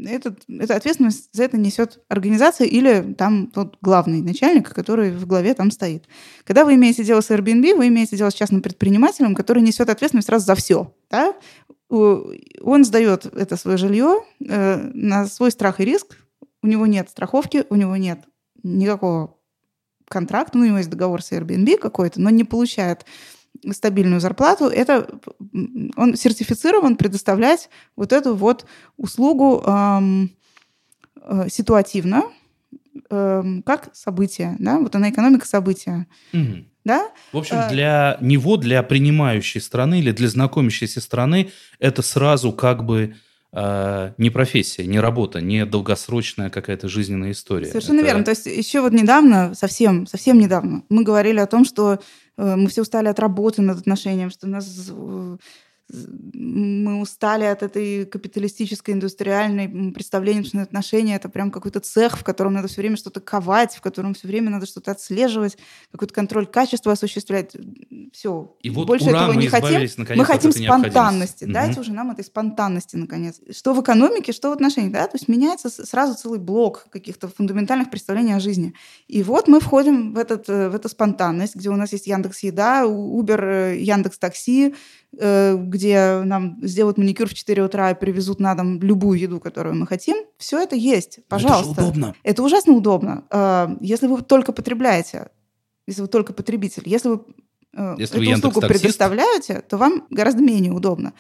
этот, 0.07 0.43
эта 0.49 0.77
ответственность 0.77 1.31
за 1.33 1.45
это 1.45 1.57
несет 1.57 2.01
организация 2.09 2.67
или 2.67 3.15
там 3.15 3.47
тот 3.47 3.79
главный 3.81 4.21
начальник, 4.21 4.69
который 4.75 5.11
в 5.11 5.27
главе 5.27 5.55
там 5.55 5.71
стоит. 5.71 6.05
Когда 6.45 6.67
вы 6.67 6.75
имеете 6.75 7.03
дело 7.03 7.23
с 7.23 7.31
Airbnb, 7.31 7.75
вы 7.75 7.89
имеете 7.89 8.17
дело 8.17 8.29
с 8.29 8.35
частным 8.35 8.61
предпринимателем, 8.61 9.35
который 9.35 9.63
несет 9.63 9.89
ответственность 9.89 10.27
сразу 10.27 10.45
за 10.45 10.55
все. 10.55 10.95
Да? 11.11 11.35
Он 11.89 12.85
сдает 12.85 13.27
это 13.27 13.57
свое 13.57 13.79
жилье 13.79 14.25
э, 14.47 14.77
на 14.95 15.27
свой 15.27 15.51
страх 15.51 15.81
и 15.81 15.85
риск, 15.85 16.19
у 16.63 16.67
него 16.67 16.87
нет 16.87 17.09
страховки, 17.09 17.65
у 17.71 17.75
него 17.75 17.97
нет 17.97 18.21
никакого 18.63 19.37
контракта, 20.09 20.59
ну, 20.59 20.65
у 20.65 20.67
него 20.67 20.79
есть 20.79 20.91
договор 20.91 21.23
с 21.23 21.33
Airbnb 21.33 21.79
какой-то, 21.79 22.21
но 22.21 22.29
не 22.31 22.45
получает 22.45 23.07
стабильную 23.71 24.21
зарплату, 24.21 24.67
это 24.67 25.09
он 25.97 26.17
сертифицирован 26.17 26.97
предоставлять 26.97 27.69
вот 27.97 28.13
эту 28.13 28.35
вот 28.35 28.67
услугу 28.97 29.63
эм, 29.65 30.33
э, 31.23 31.49
ситуативно, 31.49 32.25
эм, 33.11 33.63
как 33.63 33.91
событие, 33.95 34.57
да, 34.59 34.79
вот 34.79 34.95
она 34.97 35.11
экономика 35.11 35.47
события. 35.47 36.07
Угу. 36.33 36.65
Да? 36.85 37.11
В 37.33 37.39
общем, 37.39 37.57
э, 37.57 37.71
для 37.71 38.19
него, 38.21 38.57
для 38.57 38.83
принимающей 38.83 39.61
страны 39.61 40.01
или 40.01 40.11
для 40.11 40.29
знакомящейся 40.29 41.01
страны, 41.01 41.51
это 41.79 42.03
сразу 42.03 42.53
как 42.53 42.85
бы 42.85 43.15
э, 43.53 44.13
не 44.19 44.31
профессия, 44.31 44.85
не 44.87 44.99
работа, 44.99 45.41
не 45.41 45.65
долгосрочная 45.65 46.51
какая-то 46.51 46.89
жизненная 46.89 47.31
история. 47.31 47.67
Совершенно 47.67 48.01
Это... 48.01 48.07
верно. 48.07 48.25
То 48.25 48.31
есть 48.31 48.47
еще 48.47 48.81
вот 48.81 48.93
недавно, 48.93 49.55
совсем, 49.55 50.07
совсем 50.07 50.39
недавно, 50.39 50.83
мы 50.89 51.05
говорили 51.05 51.39
о 51.39 51.47
том, 51.47 51.65
что 51.65 51.95
э, 51.95 51.99
мы 52.37 52.69
все 52.69 52.83
устали 52.83 53.09
от 53.09 53.21
работы 53.21 53.63
над 53.63 53.79
отношением, 53.79 54.31
что 54.31 54.47
нас 54.47 54.91
э, 54.91 55.37
мы 55.93 57.01
устали 57.01 57.45
от 57.45 57.63
этой 57.63 58.07
капиталистической, 58.07 58.93
индустриальной 58.93 59.93
представления, 59.93 60.43
что 60.43 60.63
отношения 60.63 61.17
это 61.17 61.29
прям 61.29 61.51
какой-то 61.51 61.81
цех, 61.81 62.19
в 62.19 62.25
котором 62.25 62.55
надо 62.55 62.69
все 62.69 62.81
время 62.81 62.97
что-то 62.97 63.21
ковать, 63.21 63.75
в 63.75 63.81
котором 63.81 64.15
все 64.15 64.27
время 64.27 64.51
надо 64.51 64.67
что-то 64.67 64.91
отслеживать, 64.93 65.59
какой-то 65.91 66.15
контроль 66.15 66.47
качества 66.47 66.93
осуществлять. 66.93 67.55
Все. 68.13 68.57
И 68.63 68.71
вот 68.71 68.87
Больше 68.87 69.11
ура, 69.11 69.25
этого 69.25 69.39
не 69.39 69.49
хотим. 69.49 70.07
Мы 70.17 70.25
хотим 70.25 70.53
спонтанности. 70.53 71.45
Угу. 71.45 71.53
Дайте 71.53 71.81
уже 71.81 71.93
нам 71.93 72.11
этой 72.11 72.25
спонтанности, 72.25 72.97
наконец. 72.97 73.41
Что 73.51 73.75
в 73.75 73.83
экономике, 73.83 74.33
что 74.33 74.51
в 74.51 74.53
отношениях. 74.53 74.93
Да? 74.93 75.07
То 75.07 75.17
есть 75.17 75.29
меняется 75.29 75.69
сразу 75.69 76.15
целый 76.15 76.39
блок 76.39 76.87
каких-то 76.91 77.29
фундаментальных 77.29 77.91
представлений 77.91 78.33
о 78.33 78.41
жизни. 78.41 78.75
И 79.09 79.23
вот 79.23 79.49
мы 79.49 79.61
входим 79.61 80.15
в, 80.15 80.19
этот, 80.19 80.49
э, 80.49 80.71
в 80.71 80.75
эту 80.75 80.89
спонтанность, 80.89 81.55
где 81.55 81.69
у 81.69 81.77
нас 81.77 81.93
есть 81.93 82.07
Яндекс 82.07 82.41
Еда, 82.41 82.85
Uber, 82.85 83.73
э, 83.73 83.79
Яндекс 83.79 84.19
Такси, 84.19 84.75
Э, 85.19 85.57
где 85.83 86.23
нам 86.25 86.59
сделают 86.63 86.97
маникюр 86.97 87.29
в 87.29 87.35
4 87.35 87.61
утра 87.65 87.91
и 87.91 87.99
привезут 87.99 88.39
на 88.39 88.55
дом 88.55 88.81
любую 88.81 89.19
еду, 89.19 89.41
которую 89.41 89.75
мы 89.75 89.89
хотим, 89.89 90.17
все 90.39 90.63
это 90.63 90.77
есть. 90.77 91.19
Пожалуйста. 91.27 91.73
Это 91.73 91.81
же 91.81 91.89
удобно. 91.89 92.15
Это 92.23 92.43
ужасно 92.45 92.73
удобно. 92.75 93.25
Э, 93.31 93.77
если 93.81 94.07
вы 94.07 94.23
только 94.23 94.53
потребляете, 94.53 95.31
если 95.89 96.03
вы 96.03 96.09
только 96.09 96.33
потребитель, 96.33 96.85
если 96.87 97.09
вы 97.09 97.21
э, 97.77 97.97
если 97.99 98.17
эту 98.31 98.43
вы 98.43 98.49
услугу 98.49 98.61
предоставляете, 98.61 99.61
то 99.61 99.77
вам 99.77 100.07
гораздо 100.11 100.41
менее 100.41 100.73
удобно. 100.73 101.15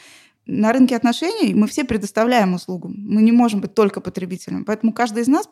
На 0.46 0.72
рынке 0.72 0.94
отношений 0.94 1.54
мы 1.54 1.66
все 1.66 1.84
предоставляем 1.84 2.54
услугу. 2.54 2.88
Мы 2.94 3.22
не 3.22 3.32
можем 3.32 3.60
быть 3.60 3.74
только 3.74 4.00
потребителем. 4.00 4.64
Поэтому 4.64 4.92
каждый 4.92 5.24
из 5.24 5.28
нас 5.28 5.48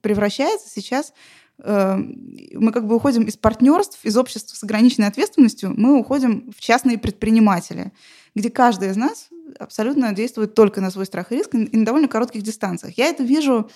превращается 0.00 0.70
сейчас 0.70 1.12
Эм, 1.60 2.36
мы 2.52 2.70
как 2.70 2.86
бы 2.86 2.94
уходим 2.94 3.24
из 3.24 3.36
партнерств, 3.36 3.98
из 4.04 4.16
общества 4.16 4.54
с 4.54 4.62
ограниченной 4.62 5.08
ответственностью, 5.08 5.74
мы 5.76 5.98
уходим 5.98 6.52
в 6.56 6.60
частные 6.60 6.98
предприниматели, 6.98 7.92
где 8.38 8.50
каждый 8.50 8.90
из 8.90 8.96
нас 8.96 9.28
абсолютно 9.58 10.12
действует 10.12 10.54
только 10.54 10.80
на 10.80 10.90
свой 10.90 11.06
страх 11.06 11.32
и 11.32 11.36
риск 11.36 11.54
и 11.54 11.76
на 11.76 11.84
довольно 11.84 12.06
коротких 12.06 12.42
дистанциях. 12.42 12.96
Я 12.96 13.06
это 13.06 13.24
вижу, 13.24 13.68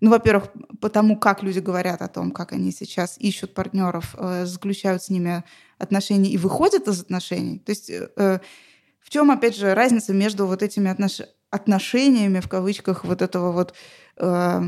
ну, 0.00 0.10
во-первых, 0.10 0.48
потому 0.80 1.16
как 1.16 1.44
люди 1.44 1.60
говорят 1.60 2.02
о 2.02 2.08
том, 2.08 2.32
как 2.32 2.52
они 2.52 2.72
сейчас 2.72 3.16
ищут 3.18 3.54
партнеров, 3.54 4.16
э, 4.18 4.46
заключают 4.46 5.04
с 5.04 5.10
ними 5.10 5.44
отношения 5.78 6.30
и 6.30 6.38
выходят 6.38 6.88
из 6.88 7.00
отношений. 7.00 7.60
То 7.60 7.70
есть 7.70 7.88
э, 7.88 8.40
в 9.00 9.10
чем, 9.10 9.30
опять 9.30 9.56
же, 9.56 9.74
разница 9.74 10.12
между 10.12 10.46
вот 10.46 10.62
этими 10.62 10.90
отнош... 10.90 11.20
отношениями, 11.50 12.40
в 12.40 12.48
кавычках, 12.48 13.04
вот 13.04 13.22
этого 13.22 13.52
вот 13.52 13.74
э, 14.16 14.60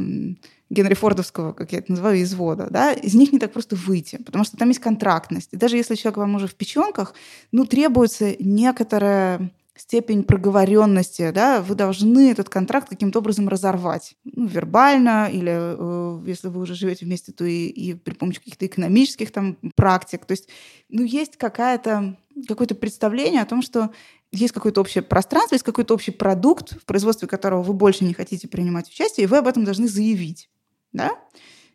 Генри 0.71 0.95
Фордовского, 0.95 1.53
как 1.53 1.73
я 1.73 1.79
это 1.79 1.93
называю, 1.93 2.23
извода, 2.23 2.69
да, 2.71 2.93
из 2.93 3.15
них 3.15 3.33
не 3.33 3.39
так 3.39 3.53
просто 3.53 3.77
выйти, 3.77 4.17
потому 4.17 4.45
что 4.45 4.57
там 4.57 4.69
есть 4.69 4.81
контрактность. 4.81 5.53
И 5.53 5.57
даже 5.57 5.77
если 5.77 5.95
человек 5.95 6.17
вам 6.17 6.35
уже 6.35 6.47
в 6.47 6.55
печенках, 6.55 7.15
ну, 7.53 7.67
требуется 7.67 8.35
некоторая 8.39 9.51
степень 9.75 10.23
проговоренности, 10.25 11.31
да, 11.31 11.63
вы 11.63 11.75
должны 11.75 12.31
этот 12.31 12.49
контракт 12.49 12.89
каким-то 12.89 13.21
образом 13.21 13.49
разорвать. 13.49 14.17
Ну, 14.25 14.47
вербально, 14.47 15.31
или 15.33 15.53
э, 15.53 16.23
если 16.27 16.49
вы 16.49 16.61
уже 16.61 16.75
живете 16.75 17.07
вместе, 17.07 17.33
то 17.33 17.45
и, 17.45 17.67
и 17.67 17.95
при 17.95 18.15
помощи 18.15 18.39
каких-то 18.39 18.67
экономических 18.67 19.31
там 19.33 19.57
практик. 19.75 20.25
То 20.27 20.33
есть, 20.33 20.49
ну, 20.89 21.03
есть 21.03 21.37
какая-то, 21.37 22.17
какое-то 22.47 22.75
представление 22.75 23.43
о 23.43 23.47
том, 23.47 23.63
что 23.63 23.91
есть 24.31 24.53
какое-то 24.53 24.81
общее 24.81 25.03
пространство, 25.03 25.55
есть 25.55 25.65
какой-то 25.65 25.95
общий 25.95 26.11
продукт, 26.11 26.73
в 26.73 26.85
производстве 26.85 27.29
которого 27.29 27.63
вы 27.63 27.73
больше 27.73 28.05
не 28.05 28.15
хотите 28.15 28.49
принимать 28.49 28.89
участие, 28.89 29.25
и 29.25 29.27
вы 29.27 29.39
об 29.39 29.47
этом 29.47 29.65
должны 29.65 29.89
заявить. 29.89 30.51
Да? 30.93 31.19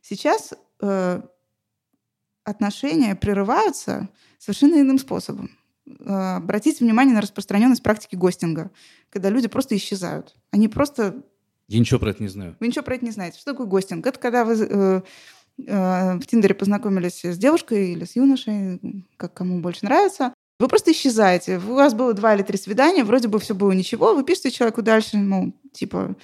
Сейчас 0.02 0.54
э, 0.82 1.22
отношения 2.44 3.16
прерываются 3.16 4.10
совершенно 4.38 4.76
иным 4.80 5.00
способом. 5.00 5.57
Э, 6.00 6.38
обратите 6.38 6.84
внимание 6.84 7.13
на 7.15 7.21
распространенность 7.21 7.84
практики 7.84 8.15
гостинга, 8.15 8.71
когда 9.10 9.30
люди 9.30 9.47
просто 9.47 9.76
исчезают. 9.76 10.36
Они 10.52 10.67
просто... 10.67 11.23
Я 11.67 11.80
ничего 11.80 12.00
про 12.00 12.12
это 12.12 12.23
не 12.23 12.30
знаю. 12.30 12.56
Вы 12.60 12.67
ничего 12.67 12.84
про 12.84 12.95
это 12.95 13.06
не 13.06 13.12
знаете. 13.12 13.39
Что 13.39 13.52
такое 13.52 13.67
гостинг? 13.67 14.06
Это 14.06 14.19
когда 14.19 14.45
вы 14.45 14.56
э, 14.56 15.02
э, 15.65 16.17
в 16.17 16.26
Тиндере 16.26 16.56
познакомились 16.56 17.23
с 17.23 17.38
девушкой 17.38 17.91
или 17.91 18.06
с 18.06 18.15
юношей, 18.15 19.06
как 19.17 19.34
кому 19.34 19.60
больше 19.60 19.86
нравится, 19.86 20.34
вы 20.60 20.67
просто 20.67 20.91
исчезаете. 20.91 21.58
У 21.58 21.73
вас 21.73 21.93
было 21.93 22.13
два 22.13 22.36
или 22.36 22.41
три 22.41 22.58
свидания, 22.58 23.04
вроде 23.04 23.28
бы 23.28 23.39
все 23.39 23.54
было 23.54 23.71
ничего, 23.71 24.15
вы 24.15 24.23
пишете 24.23 24.52
человеку 24.52 24.82
дальше, 24.82 25.17
ну, 25.17 25.54
типа, 25.71 26.15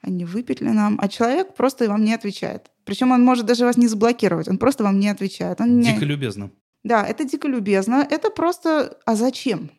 а 0.00 0.10
не 0.10 0.24
выпить 0.24 0.60
ли 0.60 0.70
нам? 0.70 0.98
А 1.00 1.08
человек 1.08 1.54
просто 1.54 1.88
вам 1.88 2.04
не 2.04 2.14
отвечает. 2.14 2.70
Причем 2.84 3.12
он 3.12 3.22
может 3.22 3.46
даже 3.46 3.64
вас 3.64 3.76
не 3.76 3.88
заблокировать, 3.88 4.48
он 4.48 4.58
просто 4.58 4.84
вам 4.84 4.98
не 4.98 5.08
отвечает. 5.08 5.60
Он 5.60 5.80
дико 5.80 6.00
не... 6.00 6.06
любезно. 6.06 6.50
Да, 6.84 7.04
это 7.04 7.24
дико 7.24 7.48
любезно. 7.48 8.06
Это 8.08 8.30
просто, 8.30 8.98
а 9.06 9.16
зачем? 9.16 9.70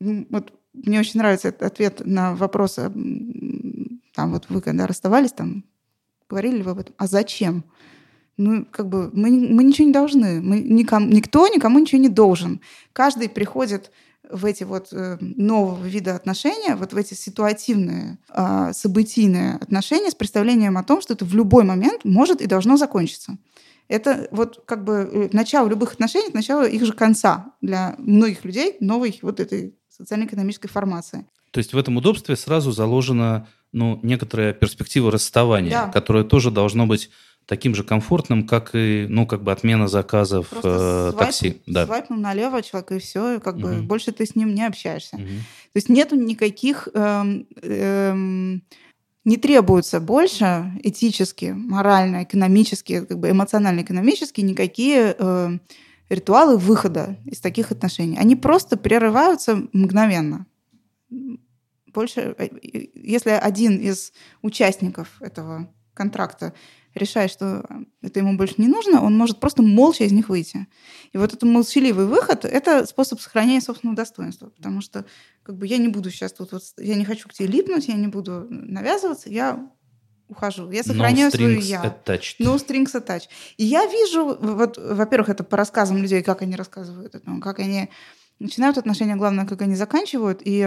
Вот 0.00 0.52
мне 0.72 1.00
очень 1.00 1.18
нравится 1.18 1.48
этот 1.48 1.62
ответ 1.62 2.02
на 2.04 2.34
вопрос, 2.34 2.74
там 2.74 4.32
вот 4.32 4.46
вы 4.48 4.60
когда 4.60 4.86
расставались, 4.86 5.32
там 5.32 5.64
говорили 6.28 6.58
ли 6.58 6.62
вы 6.62 6.72
об 6.72 6.78
этом, 6.78 6.94
а 6.98 7.06
зачем? 7.06 7.64
Ну, 8.36 8.66
как 8.70 8.88
бы 8.88 9.10
мы, 9.14 9.30
мы 9.30 9.64
ничего 9.64 9.86
не 9.86 9.92
должны, 9.92 10.42
мы 10.42 10.60
никому, 10.60 11.06
никто 11.06 11.48
никому 11.48 11.78
ничего 11.78 12.00
не 12.00 12.10
должен. 12.10 12.60
Каждый 12.92 13.30
приходит 13.30 13.90
в 14.28 14.44
эти 14.44 14.64
вот 14.64 14.88
э, 14.92 15.16
нового 15.20 15.82
вида 15.86 16.14
отношения, 16.14 16.76
вот 16.76 16.92
в 16.92 16.96
эти 16.96 17.14
ситуативные, 17.14 18.18
э, 18.28 18.72
событийные 18.74 19.54
отношения 19.54 20.10
с 20.10 20.14
представлением 20.14 20.76
о 20.76 20.84
том, 20.84 21.00
что 21.00 21.14
это 21.14 21.24
в 21.24 21.34
любой 21.34 21.64
момент 21.64 22.04
может 22.04 22.42
и 22.42 22.46
должно 22.46 22.76
закончиться. 22.76 23.38
Это 23.88 24.28
вот 24.30 24.62
как 24.66 24.84
бы 24.84 25.08
э, 25.10 25.28
начало 25.32 25.68
любых 25.68 25.94
отношений, 25.94 26.30
начало 26.32 26.66
их 26.66 26.84
же 26.84 26.92
конца 26.92 27.52
для 27.60 27.94
многих 27.98 28.44
людей 28.44 28.76
новой 28.80 29.18
вот 29.22 29.40
этой 29.40 29.76
социально-экономической 29.88 30.68
формации. 30.68 31.26
То 31.52 31.58
есть 31.58 31.72
в 31.72 31.78
этом 31.78 31.96
удобстве 31.96 32.36
сразу 32.36 32.72
заложена 32.72 33.48
ну, 33.72 33.98
некоторая 34.02 34.52
перспектива 34.52 35.10
расставания, 35.10 35.70
да. 35.70 35.88
которая 35.88 36.24
тоже 36.24 36.50
должно 36.50 36.86
быть 36.86 37.10
таким 37.46 37.74
же 37.74 37.84
комфортным, 37.84 38.46
как 38.46 38.74
и, 38.74 39.06
ну, 39.08 39.26
как 39.26 39.42
бы 39.42 39.52
отмена 39.52 39.86
заказов 39.86 40.48
э, 40.52 41.10
свайп, 41.12 41.16
такси. 41.16 41.62
Да. 41.66 41.86
Свайпнул 41.86 42.18
налево 42.18 42.60
человек, 42.62 42.92
и 42.92 42.98
все, 42.98 43.36
и 43.36 43.40
как 43.40 43.56
угу. 43.56 43.68
бы 43.68 43.82
больше 43.82 44.12
ты 44.12 44.26
с 44.26 44.34
ним 44.34 44.54
не 44.54 44.66
общаешься. 44.66 45.16
Угу. 45.16 45.24
То 45.24 45.76
есть 45.76 45.88
нету 45.88 46.16
никаких... 46.16 46.88
Эм, 46.92 47.46
эм, 47.62 48.62
не 49.26 49.36
требуется 49.36 49.98
больше 50.00 50.72
этически, 50.84 51.46
морально, 51.46 52.22
экономически, 52.22 53.04
как 53.04 53.18
бы 53.18 53.30
эмоционально-экономически 53.30 54.40
никакие 54.40 55.16
э, 55.18 55.58
ритуалы 56.08 56.56
выхода 56.56 57.18
из 57.24 57.40
таких 57.40 57.72
отношений. 57.72 58.16
Они 58.18 58.36
просто 58.36 58.76
прерываются 58.76 59.66
мгновенно. 59.72 60.46
Больше, 61.92 62.36
э, 62.38 62.48
если 62.94 63.30
один 63.30 63.78
из 63.78 64.12
участников 64.42 65.20
этого 65.20 65.68
контракта 65.92 66.54
решает, 66.94 67.32
что 67.32 67.66
это 68.02 68.20
ему 68.20 68.36
больше 68.36 68.54
не 68.58 68.68
нужно, 68.68 69.02
он 69.02 69.18
может 69.18 69.40
просто 69.40 69.60
молча 69.60 70.04
из 70.04 70.12
них 70.12 70.28
выйти. 70.28 70.68
И 71.12 71.18
вот 71.18 71.32
этот 71.32 71.42
молчаливый 71.42 72.06
выход– 72.06 72.44
это 72.44 72.86
способ 72.86 73.20
сохранения 73.20 73.60
собственного 73.60 73.96
достоинства, 73.96 74.50
потому 74.50 74.80
что 74.80 75.04
как 75.46 75.56
бы 75.56 75.66
я 75.68 75.78
не 75.78 75.86
буду 75.86 76.10
сейчас 76.10 76.32
тут, 76.32 76.50
вот, 76.50 76.62
я 76.76 76.96
не 76.96 77.04
хочу 77.04 77.28
к 77.28 77.32
тебе 77.32 77.46
липнуть, 77.46 77.86
я 77.86 77.94
не 77.94 78.08
буду 78.08 78.48
навязываться, 78.50 79.30
я 79.30 79.70
ухожу. 80.26 80.68
Я 80.72 80.82
сохраняю 80.82 81.30
no 81.30 81.36
свою 81.36 81.60
я. 81.60 81.84
Attached. 81.84 82.40
No 82.40 82.56
strings 82.56 82.92
attached. 82.94 83.28
И 83.56 83.64
я 83.64 83.86
вижу, 83.86 84.36
вот, 84.40 84.76
во-первых, 84.76 85.28
это 85.28 85.44
по 85.44 85.56
рассказам 85.56 85.98
людей, 85.98 86.24
как 86.24 86.42
они 86.42 86.56
рассказывают 86.56 87.14
это, 87.14 87.30
как 87.40 87.60
они 87.60 87.90
начинают 88.40 88.76
отношения, 88.76 89.14
главное, 89.14 89.46
как 89.46 89.62
они 89.62 89.76
заканчивают. 89.76 90.40
И 90.44 90.66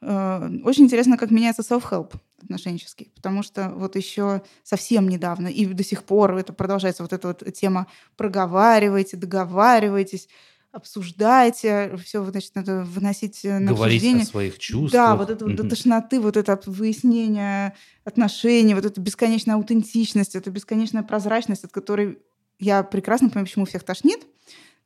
э, 0.00 0.50
очень 0.64 0.84
интересно, 0.84 1.18
как 1.18 1.30
меняется 1.30 1.60
self-help 1.60 2.14
отношенческий, 2.42 3.12
потому 3.14 3.42
что 3.42 3.68
вот 3.68 3.94
еще 3.94 4.40
совсем 4.62 5.06
недавно 5.06 5.48
и 5.48 5.66
до 5.66 5.84
сих 5.84 6.02
пор 6.02 6.34
это 6.36 6.54
продолжается 6.54 7.02
вот 7.02 7.12
эта 7.12 7.28
вот 7.28 7.42
тема 7.52 7.88
проговаривайте, 8.16 9.18
договаривайтесь, 9.18 10.28
обсуждайте, 10.76 11.96
все, 12.04 12.22
значит, 12.24 12.54
надо 12.54 12.84
выносить 12.84 13.40
на 13.44 13.72
Говорить 13.72 14.02
обсуждение. 14.02 14.22
о 14.22 14.26
своих 14.26 14.58
чувствах. 14.58 14.92
Да, 14.92 15.16
вот 15.16 15.30
это 15.30 15.44
вот 15.46 15.56
до 15.56 15.68
тошноты, 15.68 16.20
вот 16.20 16.36
это 16.36 16.60
выяснение 16.66 17.74
отношений, 18.04 18.74
вот 18.74 18.84
эта 18.84 19.00
бесконечная 19.00 19.54
аутентичность, 19.54 20.36
это 20.36 20.50
бесконечная 20.50 21.02
прозрачность, 21.02 21.64
от 21.64 21.72
которой 21.72 22.18
я 22.58 22.82
прекрасно 22.82 23.28
понимаю, 23.28 23.46
почему 23.46 23.64
всех 23.64 23.84
тошнит. 23.84 24.20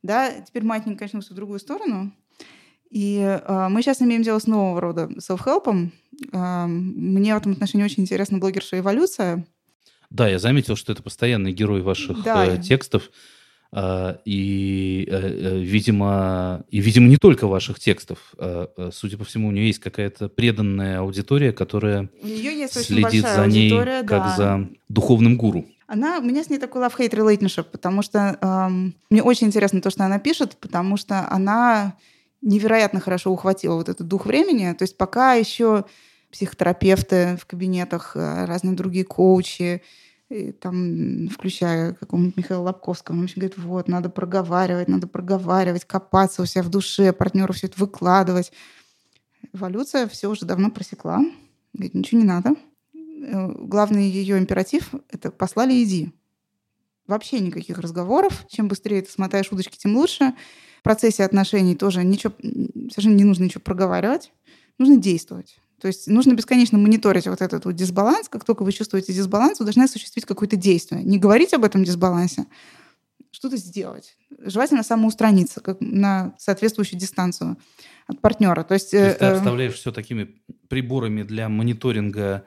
Да, 0.01 0.31
теперь 0.31 0.63
маятник 0.63 0.97
качнулся 0.97 1.33
в 1.33 1.35
другую 1.35 1.59
сторону. 1.59 2.11
И 2.89 3.19
э, 3.19 3.67
мы 3.69 3.81
сейчас 3.81 4.01
имеем 4.01 4.23
дело 4.23 4.39
с 4.39 4.47
нового 4.47 4.81
рода 4.81 5.09
self-help. 5.17 5.91
Э, 6.31 6.65
мне 6.67 7.33
в 7.33 7.37
этом 7.37 7.51
отношении 7.51 7.83
очень 7.83 8.03
интересна 8.03 8.37
блогерша 8.37 8.79
«Эволюция». 8.79 9.45
Да, 10.09 10.27
я 10.27 10.39
заметил, 10.39 10.75
что 10.75 10.91
это 10.91 11.03
постоянный 11.03 11.53
герой 11.53 11.81
ваших 11.81 12.23
да. 12.23 12.45
э, 12.45 12.61
текстов. 12.61 13.03
Э, 13.03 13.09
и, 13.73 15.07
э, 15.09 15.17
э, 15.17 15.59
видимо, 15.59 16.65
и, 16.69 16.81
видимо, 16.81 17.07
не 17.07 17.15
только 17.15 17.47
ваших 17.47 17.79
текстов. 17.79 18.33
Э, 18.37 18.67
э, 18.75 18.89
судя 18.93 19.17
по 19.17 19.23
всему, 19.23 19.47
у 19.47 19.51
нее 19.51 19.67
есть 19.67 19.79
какая-то 19.79 20.27
преданная 20.27 20.99
аудитория, 20.99 21.53
которая 21.53 22.09
следит 22.21 23.25
за 23.25 23.45
ней 23.47 23.69
да. 23.69 24.03
как 24.03 24.35
за 24.35 24.69
духовным 24.89 25.37
гуру. 25.37 25.65
Она, 25.87 26.19
у 26.19 26.21
меня 26.21 26.43
с 26.43 26.49
ней 26.49 26.57
такой 26.57 26.81
love-hate 26.81 27.11
relationship, 27.11 27.65
потому 27.71 28.01
что 28.01 28.37
эм, 28.41 28.93
мне 29.09 29.21
очень 29.21 29.47
интересно 29.47 29.81
то, 29.81 29.89
что 29.89 30.05
она 30.05 30.19
пишет, 30.19 30.57
потому 30.57 30.95
что 30.95 31.27
она 31.29 31.97
невероятно 32.41 32.99
хорошо 32.99 33.31
ухватила 33.31 33.75
вот 33.75 33.89
этот 33.89 34.07
дух 34.07 34.25
времени. 34.25 34.73
То 34.73 34.83
есть 34.83 34.97
пока 34.97 35.33
еще 35.33 35.85
психотерапевты 36.31 37.37
в 37.41 37.45
кабинетах, 37.45 38.13
э, 38.15 38.45
разные 38.45 38.75
другие 38.75 39.05
коучи, 39.05 39.81
и 40.31 40.51
там, 40.53 41.27
включая 41.27 41.93
какого-нибудь 41.93 42.37
Михаила 42.37 42.61
Лобковского, 42.61 43.15
он 43.15 43.27
говорит, 43.27 43.57
вот, 43.57 43.87
надо 43.87 44.09
проговаривать, 44.09 44.87
надо 44.87 45.07
проговаривать, 45.07 45.85
копаться 45.85 46.41
у 46.41 46.45
себя 46.45 46.63
в 46.63 46.69
душе, 46.69 47.11
партнеру 47.11 47.53
все 47.53 47.67
это 47.67 47.79
выкладывать. 47.79 48.51
Эволюция 49.53 50.07
все 50.07 50.29
уже 50.29 50.45
давно 50.45 50.71
просекла. 50.71 51.19
Говорит, 51.73 51.93
ничего 51.93 52.21
не 52.21 52.27
надо. 52.27 52.55
Э, 52.93 53.51
главный 53.51 54.09
ее 54.09 54.37
императив— 54.37 54.93
это 55.09 55.31
«послали, 55.31 55.83
иди». 55.83 56.11
Вообще 57.07 57.39
никаких 57.39 57.79
разговоров. 57.79 58.45
Чем 58.47 58.67
быстрее 58.67 59.01
ты 59.01 59.11
смотаешь 59.11 59.51
удочки, 59.51 59.77
тем 59.77 59.97
лучше. 59.97 60.33
В 60.79 60.83
процессе 60.83 61.25
отношений 61.25 61.75
тоже 61.75 62.03
ничего, 62.03 62.33
совершенно 62.89 63.15
не 63.15 63.25
нужно 63.25 63.43
ничего 63.43 63.61
проговаривать. 63.61 64.31
Нужно 64.77 64.97
действовать. 64.97 65.60
То 65.81 65.87
есть 65.87 66.07
нужно 66.07 66.33
бесконечно 66.33 66.77
мониторить 66.77 67.25
вот 67.25 67.41
этот 67.41 67.65
вот 67.65 67.75
дисбаланс. 67.75 68.29
Как 68.29 68.45
только 68.45 68.63
вы 68.63 68.71
чувствуете 68.71 69.13
дисбаланс, 69.13 69.59
вы 69.59 69.65
должны 69.65 69.83
осуществить 69.83 70.25
какое-то 70.25 70.55
действие. 70.55 71.03
Не 71.03 71.17
говорить 71.17 71.53
об 71.55 71.63
этом 71.63 71.83
дисбалансе, 71.83 72.45
что-то 73.31 73.57
сделать. 73.57 74.15
Желательно 74.39 74.83
самоустраниться 74.83 75.59
как 75.59 75.77
на 75.79 76.35
соответствующую 76.37 76.99
дистанцию 76.99 77.57
от 78.05 78.21
партнера. 78.21 78.63
То 78.63 78.75
есть, 78.75 78.91
То 78.91 79.05
есть 79.05 79.17
ты 79.17 79.25
э, 79.25 79.33
обставляешь 79.33 79.73
все 79.73 79.91
такими 79.91 80.35
приборами 80.69 81.23
для 81.23 81.49
мониторинга 81.49 82.45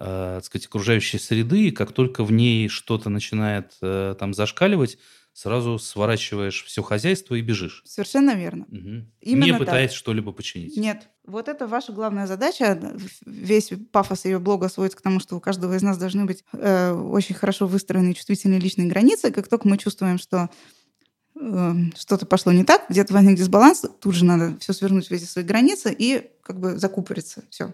э, 0.00 0.36
так 0.36 0.44
сказать, 0.44 0.66
окружающей 0.66 1.18
среды, 1.18 1.68
и 1.68 1.72
как 1.72 1.92
только 1.92 2.24
в 2.24 2.32
ней 2.32 2.68
что-то 2.68 3.10
начинает 3.10 3.72
э, 3.82 4.14
там 4.18 4.32
зашкаливать, 4.32 4.96
сразу 5.32 5.78
сворачиваешь 5.78 6.64
все 6.64 6.82
хозяйство 6.82 7.34
и 7.34 7.40
бежишь. 7.40 7.82
Совершенно 7.84 8.34
верно. 8.34 8.66
Угу. 8.68 9.06
Именно 9.20 9.44
Не 9.44 9.58
пытаясь 9.58 9.90
так. 9.90 9.98
что-либо 9.98 10.32
починить. 10.32 10.76
Нет. 10.76 11.08
Вот 11.26 11.48
это 11.48 11.66
ваша 11.66 11.92
главная 11.92 12.26
задача. 12.26 12.80
Весь 13.24 13.72
пафос 13.92 14.24
ее 14.24 14.38
блога 14.38 14.68
сводится 14.68 14.98
к 14.98 15.02
тому, 15.02 15.20
что 15.20 15.36
у 15.36 15.40
каждого 15.40 15.74
из 15.76 15.82
нас 15.82 15.98
должны 15.98 16.24
быть 16.24 16.44
э, 16.52 16.92
очень 16.92 17.34
хорошо 17.34 17.66
выстроенные 17.66 18.14
чувствительные 18.14 18.60
личные 18.60 18.88
границы. 18.88 19.30
Как 19.30 19.48
только 19.48 19.68
мы 19.68 19.78
чувствуем, 19.78 20.18
что 20.18 20.50
что-то 21.96 22.26
пошло 22.26 22.52
не 22.52 22.64
так, 22.64 22.84
где-то 22.88 23.14
возник 23.14 23.38
дисбаланс, 23.38 23.84
тут 24.00 24.14
же 24.14 24.24
надо 24.24 24.58
все 24.60 24.72
свернуть 24.72 25.08
в 25.08 25.12
эти 25.12 25.24
свои 25.24 25.44
границы 25.44 25.94
и 25.96 26.30
как 26.42 26.60
бы 26.60 26.78
закупориться. 26.78 27.44
Все, 27.48 27.72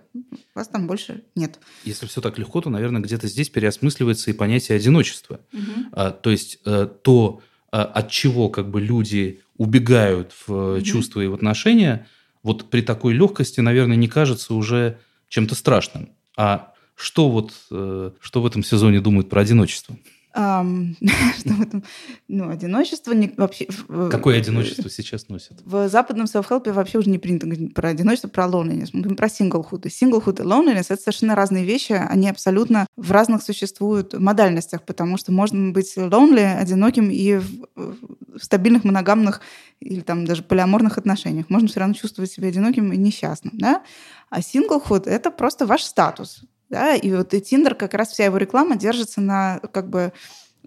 вас 0.55 0.68
там 0.68 0.87
больше 0.87 1.24
нет. 1.35 1.59
Если 1.85 2.07
все 2.07 2.20
так 2.20 2.38
легко, 2.38 2.61
то, 2.61 2.70
наверное, 2.70 3.00
где-то 3.00 3.26
здесь 3.26 3.48
переосмысливается 3.50 4.31
и 4.31 4.35
понятие 4.35 4.76
одиночества. 4.76 5.40
Угу. 5.52 5.62
А, 5.92 6.11
то 6.11 6.31
есть 6.31 6.61
э, 6.64 6.88
то 7.02 7.40
а, 7.72 7.85
от 7.85 8.11
чего 8.11 8.48
как 8.48 8.70
бы 8.70 8.81
люди 8.81 9.40
убегают 9.57 10.33
в 10.46 10.50
mm-hmm. 10.50 10.83
чувства 10.83 11.20
и 11.22 11.26
в 11.26 11.35
отношения, 11.35 12.07
вот 12.42 12.70
при 12.70 12.83
такой 12.83 13.14
легкости, 13.14 13.61
наверное, 13.61 13.96
не 13.96 14.09
кажется 14.09 14.55
уже 14.55 14.98
чем-то 15.29 15.55
страшным. 15.55 16.11
А 16.37 16.74
что 16.94 17.29
вот, 17.31 17.52
э, 17.70 18.12
что 18.20 18.42
в 18.42 18.46
этом 18.46 18.62
сезоне 18.62 19.00
думают 19.00 19.29
про 19.29 19.40
одиночество? 19.40 19.96
что 21.38 21.55
в 21.55 21.62
этом, 21.62 21.83
ну, 22.29 22.51
одиночество 22.51 23.12
не, 23.12 23.33
вообще... 23.38 23.66
Какое 24.11 24.37
одиночество 24.37 24.90
сейчас 24.90 25.29
носит? 25.31 25.62
В 25.64 25.88
западном 25.88 26.27
self-help 26.27 26.70
вообще 26.72 26.99
уже 26.99 27.09
не 27.09 27.18
принято 27.18 27.46
говорить 27.46 27.72
про 27.72 27.88
одиночество, 27.88 28.29
про 28.29 28.44
loneliness. 28.44 28.90
Мы 28.92 29.01
говорим 29.01 29.16
про 29.16 29.29
singlehood. 29.29 29.87
И 29.87 29.88
singlehood 29.88 30.42
и 30.42 30.44
loneliness— 30.44 30.87
это 30.90 31.01
совершенно 31.01 31.35
разные 31.35 31.64
вещи. 31.64 31.92
Они 31.92 32.29
абсолютно 32.29 32.87
в 32.96 33.12
разных 33.12 33.42
существуют 33.42 34.12
модальностях, 34.12 34.83
потому 34.83 35.16
что 35.16 35.33
можно 35.33 35.72
быть 35.72 35.96
lonely, 35.96 36.59
одиноким 36.59 37.09
и 37.11 37.37
в, 37.37 38.38
стабильных 38.38 38.85
моногамных 38.85 39.40
или 39.81 40.01
там 40.01 40.27
даже 40.27 40.42
полиаморных 40.42 40.99
отношениях. 40.99 41.49
Можно 41.49 41.68
все 41.68 41.81
равно 41.81 41.94
чувствовать 41.94 42.31
себя 42.31 42.49
одиноким 42.49 42.92
и 42.92 42.99
несчастным. 42.99 43.57
Да? 43.57 43.83
А 44.29 44.40
singlehood— 44.40 45.05
это 45.09 45.31
просто 45.31 45.64
ваш 45.64 45.83
статус. 45.83 46.42
Да? 46.68 46.94
И 46.94 47.12
вот 47.12 47.35
и 47.35 47.40
Тиндер, 47.40 47.74
как 47.74 47.94
раз 47.94 48.11
вся 48.11 48.24
его 48.24 48.37
реклама 48.37 48.76
держится 48.76 49.20
на 49.20 49.61
как 49.72 49.88
бы 49.88 50.12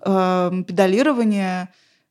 э, 0.02 0.52
педалировании 0.68 1.68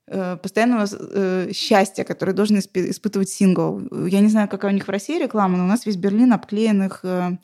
э, 0.07 0.37
постоянного 0.37 0.87
э, 0.91 1.53
счастья, 1.53 2.05
которое 2.05 2.33
должен 2.33 2.59
исп- 2.59 2.91
испытывать 2.91 3.31
сингл. 3.31 3.81
Я 4.07 4.21
не 4.21 4.29
знаю, 4.29 4.49
какая 4.49 4.73
у 4.73 4.75
них 4.75 4.87
в 4.87 4.91
России 4.91 5.19
реклама, 5.19 5.57
но 5.57 5.65
у 5.65 5.69
нас 5.69 5.87
весь 5.87 5.97
Берлин 5.97 6.33
обклеен 6.33 6.83
их 6.83 7.01
э, 7.03 7.39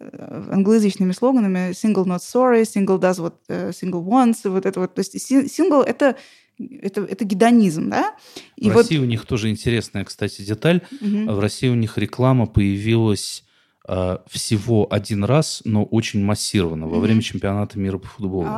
э 0.00 0.48
англоязычными 0.50 1.12
слоганами 1.12 1.72
«single 1.72 2.06
not 2.06 2.20
sorry», 2.20 2.62
«single 2.62 2.98
does 2.98 3.18
what 3.18 3.34
э, 3.48 3.70
single 3.70 4.04
wants», 4.04 4.48
вот 4.48 4.66
это 4.66 4.80
вот. 4.80 4.94
То 4.94 5.00
есть 5.00 5.20
сингл— 5.20 5.82
это 5.82 6.16
это, 6.58 7.02
это 7.02 7.24
гедонизм, 7.24 7.90
да? 7.90 8.14
И 8.56 8.70
в 8.70 8.74
вот... 8.74 8.82
России 8.82 8.98
у 8.98 9.04
них 9.04 9.24
тоже 9.26 9.50
интересная, 9.50 10.04
кстати, 10.04 10.42
деталь. 10.42 10.82
Угу. 11.00 11.32
В 11.32 11.40
России 11.40 11.68
у 11.68 11.74
них 11.74 11.98
реклама 11.98 12.46
появилась 12.46 13.44
всего 13.84 14.86
один 14.90 15.24
раз, 15.24 15.62
но 15.64 15.84
очень 15.84 16.22
массированно, 16.24 16.86
во 16.86 17.00
время 17.00 17.20
чемпионата 17.20 17.78
мира 17.78 17.98
по 17.98 18.06
футболу. 18.06 18.48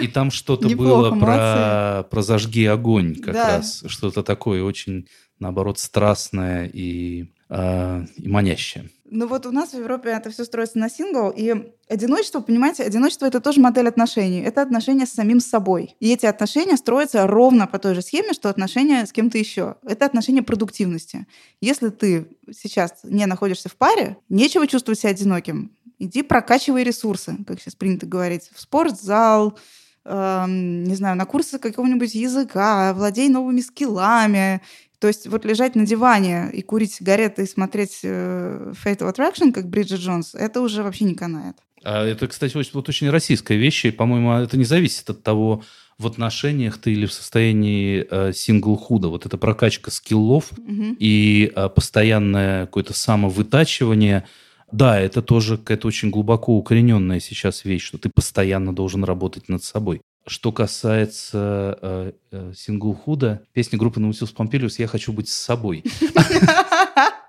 И 0.00 0.08
там 0.08 0.30
что-то 0.30 0.74
было 0.74 1.18
про, 1.18 2.04
про 2.10 2.22
«Зажги 2.22 2.64
огонь» 2.64 3.16
как 3.16 3.34
раз. 3.34 3.84
Что-то 3.86 4.22
такое 4.22 4.62
очень, 4.62 5.06
наоборот, 5.38 5.78
страстное 5.78 6.66
и, 6.66 7.26
э, 7.52 8.06
и 8.16 8.28
манящее. 8.28 8.90
Ну 9.14 9.26
вот 9.26 9.44
у 9.44 9.52
нас 9.52 9.74
в 9.74 9.78
Европе 9.78 10.08
это 10.08 10.30
все 10.30 10.44
строится 10.44 10.78
на 10.78 10.88
сингл, 10.88 11.28
и 11.28 11.74
одиночество, 11.86 12.40
понимаете, 12.40 12.82
одиночество 12.82 13.26
это 13.26 13.40
тоже 13.40 13.60
модель 13.60 13.86
отношений. 13.86 14.40
Это 14.40 14.62
отношения 14.62 15.04
с 15.04 15.12
самим 15.12 15.38
собой. 15.38 15.94
И 16.00 16.10
эти 16.10 16.24
отношения 16.24 16.78
строятся 16.78 17.26
ровно 17.26 17.66
по 17.66 17.78
той 17.78 17.94
же 17.94 18.00
схеме, 18.00 18.32
что 18.32 18.48
отношения 18.48 19.04
с 19.04 19.12
кем-то 19.12 19.36
еще. 19.36 19.76
Это 19.86 20.06
отношения 20.06 20.42
продуктивности. 20.42 21.26
Если 21.60 21.90
ты 21.90 22.26
сейчас 22.52 23.00
не 23.02 23.26
находишься 23.26 23.68
в 23.68 23.76
паре, 23.76 24.16
нечего 24.30 24.66
чувствовать 24.66 25.00
себя 25.00 25.10
одиноким. 25.10 25.72
Иди 25.98 26.22
прокачивай 26.22 26.82
ресурсы, 26.82 27.36
как 27.46 27.60
сейчас 27.60 27.74
принято 27.74 28.06
говорить, 28.06 28.50
в 28.54 28.60
спортзал, 28.62 29.58
э, 30.06 30.44
не 30.48 30.94
знаю, 30.94 31.16
на 31.16 31.26
курсы 31.26 31.58
какого-нибудь 31.58 32.14
языка, 32.14 32.94
владей 32.94 33.28
новыми 33.28 33.60
скиллами, 33.60 34.62
то 35.02 35.08
есть 35.08 35.26
вот 35.26 35.44
лежать 35.44 35.74
на 35.74 35.84
диване 35.84 36.48
и 36.52 36.62
курить 36.62 36.92
сигареты 36.94 37.42
и 37.42 37.46
смотреть 37.46 38.02
э, 38.04 38.72
Fatal 38.84 39.12
Attraction, 39.12 39.50
как 39.50 39.68
Бриджит 39.68 39.98
Джонс, 39.98 40.32
это 40.32 40.60
уже 40.60 40.84
вообще 40.84 41.06
не 41.06 41.16
канает. 41.16 41.56
А 41.82 42.06
это, 42.06 42.28
кстати, 42.28 42.56
очень, 42.56 42.70
вот 42.74 42.88
очень 42.88 43.10
российская 43.10 43.56
вещь, 43.56 43.84
и, 43.84 43.90
по-моему, 43.90 44.30
это 44.34 44.56
не 44.56 44.64
зависит 44.64 45.10
от 45.10 45.24
того, 45.24 45.64
в 45.98 46.06
отношениях 46.06 46.78
ты 46.78 46.92
или 46.92 47.06
в 47.06 47.12
состоянии 47.12 48.06
э, 48.08 48.32
синглхуда. 48.32 49.08
Вот 49.08 49.26
эта 49.26 49.36
прокачка 49.38 49.90
скиллов 49.90 50.52
угу. 50.52 50.94
и 51.00 51.50
э, 51.52 51.68
постоянное 51.68 52.66
какое-то 52.66 52.94
самовытачивание. 52.94 54.24
Да, 54.70 55.00
это 55.00 55.20
тоже 55.20 55.58
какая-то 55.58 55.88
очень 55.88 56.10
глубоко 56.10 56.56
укорененная 56.56 57.18
сейчас 57.18 57.64
вещь, 57.64 57.82
что 57.82 57.98
ты 57.98 58.08
постоянно 58.08 58.72
должен 58.72 59.02
работать 59.02 59.48
над 59.48 59.64
собой. 59.64 60.00
Что 60.26 60.52
касается 60.52 61.78
э, 61.82 62.12
э, 62.30 62.52
синглхуда, 62.56 63.42
песня 63.52 63.78
группы 63.78 63.98
Наутилус 63.98 64.30
Помпилиус 64.32 64.78
«Я 64.78 64.86
хочу 64.86 65.12
быть 65.12 65.28
с 65.28 65.34
собой». 65.34 65.82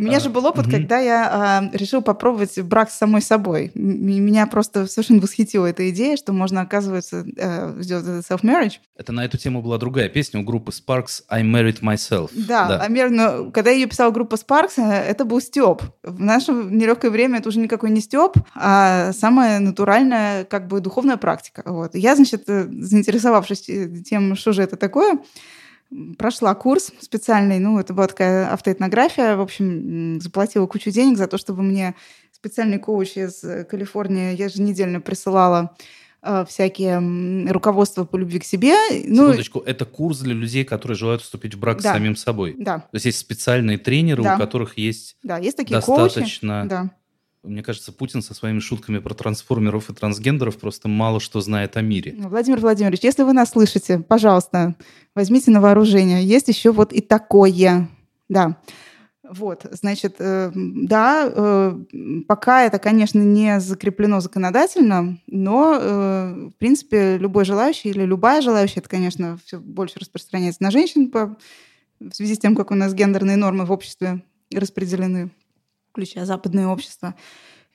У 0.00 0.02
меня 0.02 0.18
же 0.18 0.30
был 0.30 0.46
опыт, 0.46 0.66
когда 0.66 0.98
я 0.98 1.70
э, 1.72 1.76
решил 1.76 2.00
попробовать 2.00 2.58
брак 2.62 2.90
с 2.90 2.96
самой 2.96 3.20
собой. 3.20 3.70
Меня 3.74 4.46
просто 4.46 4.86
совершенно 4.86 5.20
восхитила 5.20 5.66
эта 5.66 5.90
идея, 5.90 6.16
что 6.16 6.32
можно, 6.32 6.62
оказывается, 6.62 7.26
э, 7.36 7.82
сделать 7.82 8.06
этот 8.06 8.30
self-marriage. 8.30 8.78
Это 8.96 9.12
на 9.12 9.26
эту 9.26 9.36
тему 9.36 9.60
была 9.60 9.76
другая 9.76 10.08
песня 10.08 10.40
у 10.40 10.42
группы 10.42 10.72
Sparks 10.72 11.22
«I 11.28 11.42
married 11.42 11.82
myself». 11.82 12.30
Да, 12.32 12.66
да. 12.66 12.86
А, 12.86 13.08
но 13.10 13.50
когда 13.50 13.70
ее 13.70 13.86
писала 13.86 14.10
группа 14.10 14.36
Sparks, 14.36 14.78
э, 14.78 14.90
это 14.90 15.26
был 15.26 15.38
Степ. 15.38 15.82
В 16.02 16.18
наше 16.18 16.52
нелегкое 16.52 17.10
время 17.10 17.40
это 17.40 17.50
уже 17.50 17.58
никакой 17.58 17.90
не 17.90 18.00
Степ, 18.00 18.38
а 18.54 19.12
самая 19.12 19.60
натуральная, 19.60 20.44
как 20.44 20.66
бы, 20.66 20.80
духовная 20.80 21.18
практика. 21.18 21.62
Вот. 21.66 21.94
Я, 21.94 22.16
значит, 22.16 22.44
э, 22.48 22.66
заинтересовавшись 22.70 23.68
тем, 24.08 24.34
что 24.34 24.52
же 24.52 24.62
это 24.62 24.76
такое, 24.76 25.18
прошла 26.18 26.54
курс 26.54 26.92
специальный, 27.00 27.58
ну, 27.58 27.78
это 27.78 27.92
была 27.92 28.06
такая 28.06 28.52
автоэтнография, 28.52 29.36
в 29.36 29.40
общем, 29.40 30.20
заплатила 30.20 30.66
кучу 30.66 30.90
денег 30.90 31.18
за 31.18 31.26
то, 31.26 31.38
чтобы 31.38 31.62
мне 31.62 31.94
специальный 32.32 32.78
коуч 32.78 33.16
из 33.16 33.44
Калифорнии 33.68 34.40
еженедельно 34.40 35.00
присылала 35.00 35.76
э, 36.22 36.44
всякие 36.48 37.50
руководства 37.50 38.04
по 38.04 38.16
любви 38.16 38.38
к 38.38 38.44
себе. 38.44 38.74
Ну, 39.04 39.26
Секундочку, 39.26 39.60
это 39.60 39.84
курс 39.84 40.20
для 40.20 40.34
людей, 40.34 40.64
которые 40.64 40.96
желают 40.96 41.22
вступить 41.22 41.54
в 41.54 41.58
брак 41.58 41.82
да. 41.82 41.90
с 41.90 41.92
самим 41.92 42.16
собой. 42.16 42.54
Да. 42.56 42.78
То 42.78 42.94
есть 42.94 43.06
есть 43.06 43.18
специальные 43.18 43.78
тренеры, 43.78 44.22
да. 44.22 44.36
у 44.36 44.38
которых 44.38 44.78
есть, 44.78 45.16
да, 45.22 45.38
есть 45.38 45.56
такие 45.56 45.74
достаточно 45.74 46.60
коучи. 46.60 46.70
Да. 46.70 46.90
Мне 47.42 47.62
кажется, 47.62 47.90
Путин 47.90 48.20
со 48.20 48.34
своими 48.34 48.58
шутками 48.58 48.98
про 48.98 49.14
трансформеров 49.14 49.88
и 49.88 49.94
трансгендеров 49.94 50.58
просто 50.58 50.88
мало 50.88 51.20
что 51.20 51.40
знает 51.40 51.76
о 51.76 51.80
мире. 51.80 52.14
Ну, 52.16 52.28
Владимир 52.28 52.60
Владимирович, 52.60 53.00
если 53.02 53.22
вы 53.22 53.32
нас 53.32 53.50
слышите, 53.50 53.98
пожалуйста, 53.98 54.74
возьмите 55.14 55.50
на 55.50 55.62
вооружение. 55.62 56.22
Есть 56.22 56.48
еще 56.48 56.70
вот 56.70 56.92
и 56.92 57.00
такое. 57.00 57.88
Да. 58.28 58.58
Вот, 59.22 59.64
значит, 59.70 60.16
э, 60.18 60.50
да, 60.54 61.30
э, 61.32 61.78
пока 62.26 62.64
это, 62.64 62.80
конечно, 62.80 63.20
не 63.20 63.60
закреплено 63.60 64.20
законодательно, 64.20 65.18
но, 65.28 65.78
э, 65.80 66.48
в 66.48 66.58
принципе, 66.58 67.16
любой 67.16 67.44
желающий 67.44 67.90
или 67.90 68.02
любая 68.02 68.42
желающая, 68.42 68.80
это, 68.80 68.88
конечно, 68.88 69.38
все 69.44 69.60
больше 69.60 70.00
распространяется 70.00 70.64
на 70.64 70.72
женщин 70.72 71.12
по, 71.12 71.36
в 72.00 72.12
связи 72.12 72.34
с 72.34 72.40
тем, 72.40 72.56
как 72.56 72.72
у 72.72 72.74
нас 72.74 72.92
гендерные 72.92 73.36
нормы 73.36 73.66
в 73.66 73.72
обществе 73.72 74.24
распределены 74.52 75.30
включая 75.90 76.24
западное 76.24 76.66
общество, 76.66 77.14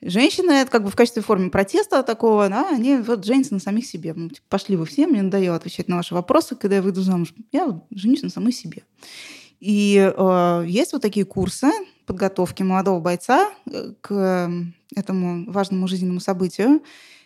женщины, 0.00 0.52
это 0.52 0.70
как 0.70 0.84
бы 0.84 0.90
в 0.90 0.96
качестве 0.96 1.22
формы 1.22 1.50
протеста 1.50 2.02
такого, 2.02 2.48
да, 2.48 2.68
они 2.70 2.96
вот 2.98 3.24
женятся 3.24 3.54
на 3.54 3.60
самих 3.60 3.86
себе. 3.86 4.12
Ну, 4.14 4.28
типа, 4.28 4.46
пошли 4.48 4.76
вы 4.76 4.86
все, 4.86 5.06
мне 5.06 5.22
надоело 5.22 5.56
отвечать 5.56 5.88
на 5.88 5.96
ваши 5.96 6.14
вопросы, 6.14 6.54
когда 6.54 6.76
я 6.76 6.82
выйду 6.82 7.02
замуж. 7.02 7.32
Я 7.52 7.66
вот 7.66 7.84
женюсь 7.90 8.22
на 8.22 8.30
самой 8.30 8.52
себе. 8.52 8.82
И 9.60 10.12
э, 10.14 10.64
есть 10.66 10.92
вот 10.92 11.02
такие 11.02 11.24
курсы 11.24 11.68
подготовки 12.04 12.62
молодого 12.62 13.00
бойца 13.00 13.50
э, 13.70 13.92
к 14.00 14.50
этому 14.94 15.50
важному 15.50 15.88
жизненному 15.88 16.20
событию, 16.20 16.82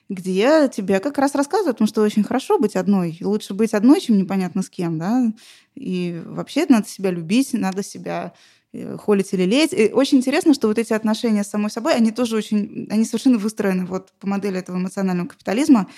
где 0.08 0.68
тебе 0.72 1.00
как 1.00 1.18
раз 1.18 1.34
рассказывают, 1.34 1.76
потому 1.76 1.88
что 1.88 2.02
очень 2.02 2.24
хорошо 2.24 2.58
быть 2.58 2.76
одной. 2.76 3.18
Лучше 3.20 3.54
быть 3.54 3.74
одной, 3.74 4.00
чем 4.00 4.18
непонятно 4.18 4.62
с 4.62 4.70
кем, 4.70 4.98
да. 4.98 5.32
И 5.74 6.22
вообще 6.24 6.66
надо 6.68 6.88
себя 6.88 7.10
любить, 7.10 7.52
надо 7.52 7.82
себя 7.82 8.32
холить 8.98 9.32
или 9.32 9.44
леть. 9.44 9.72
И 9.72 9.90
очень 9.92 10.18
интересно, 10.18 10.54
что 10.54 10.68
вот 10.68 10.78
эти 10.78 10.92
отношения 10.92 11.44
с 11.44 11.50
самой 11.50 11.70
собой, 11.70 11.94
они 11.94 12.12
тоже 12.12 12.36
очень, 12.36 12.86
они 12.90 13.04
совершенно 13.04 13.38
выстроены 13.38 13.84
вот 13.84 14.12
по 14.20 14.28
модели 14.28 14.58
этого 14.58 14.76
эмоционального 14.76 15.28
капитализма. 15.28 15.88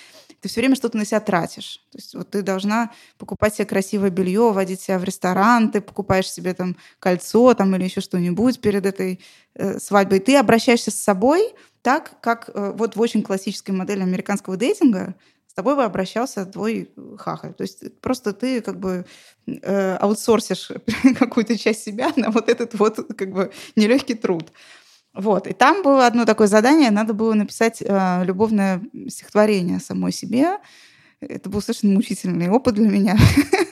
Ты 0.40 0.48
все 0.48 0.60
время 0.60 0.74
что-то 0.74 0.96
на 0.96 1.04
себя 1.04 1.20
тратишь. 1.20 1.82
То 1.92 1.98
есть 1.98 2.14
вот 2.14 2.30
ты 2.30 2.42
должна 2.42 2.90
покупать 3.18 3.54
себе 3.54 3.66
красивое 3.66 4.10
белье, 4.10 4.52
водить 4.52 4.80
себя 4.80 4.98
в 4.98 5.04
ресторан, 5.04 5.70
ты 5.70 5.80
покупаешь 5.80 6.30
себе 6.30 6.52
там 6.54 6.76
кольцо 6.98 7.54
там 7.54 7.76
или 7.76 7.84
еще 7.84 8.00
что-нибудь 8.00 8.60
перед 8.60 8.84
этой 8.84 9.20
э, 9.54 9.78
свадьбой. 9.78 10.18
Ты 10.18 10.36
обращаешься 10.36 10.90
с 10.90 10.96
собой 10.96 11.52
так, 11.82 12.20
как 12.20 12.50
э, 12.52 12.72
вот 12.74 12.96
в 12.96 13.00
очень 13.00 13.22
классической 13.22 13.72
модели 13.72 14.00
американского 14.00 14.56
дейтинга 14.56 15.14
с 15.52 15.54
тобой 15.54 15.76
бы 15.76 15.84
обращался 15.84 16.46
твой 16.46 16.88
хахаль. 17.18 17.52
То 17.52 17.60
есть 17.60 18.00
просто 18.00 18.32
ты 18.32 18.62
как 18.62 18.80
бы 18.80 19.04
э, 19.46 19.96
аутсорсишь 19.96 20.70
какую-то 21.18 21.58
часть 21.58 21.84
себя 21.84 22.10
на 22.16 22.30
вот 22.30 22.48
этот 22.48 22.72
вот 22.72 22.96
как 23.18 23.32
бы 23.32 23.52
нелегкий 23.76 24.14
труд. 24.14 24.50
Вот. 25.12 25.46
И 25.46 25.52
там 25.52 25.82
было 25.82 26.06
одно 26.06 26.24
такое 26.24 26.46
задание, 26.46 26.90
надо 26.90 27.12
было 27.12 27.34
написать 27.34 27.82
э, 27.82 28.24
любовное 28.24 28.80
стихотворение 29.08 29.78
самой 29.78 30.12
себе. 30.12 30.56
Это 31.20 31.50
был 31.50 31.60
совершенно 31.60 31.96
мучительный 31.96 32.48
опыт 32.48 32.76
для 32.76 32.88
меня. 32.88 33.18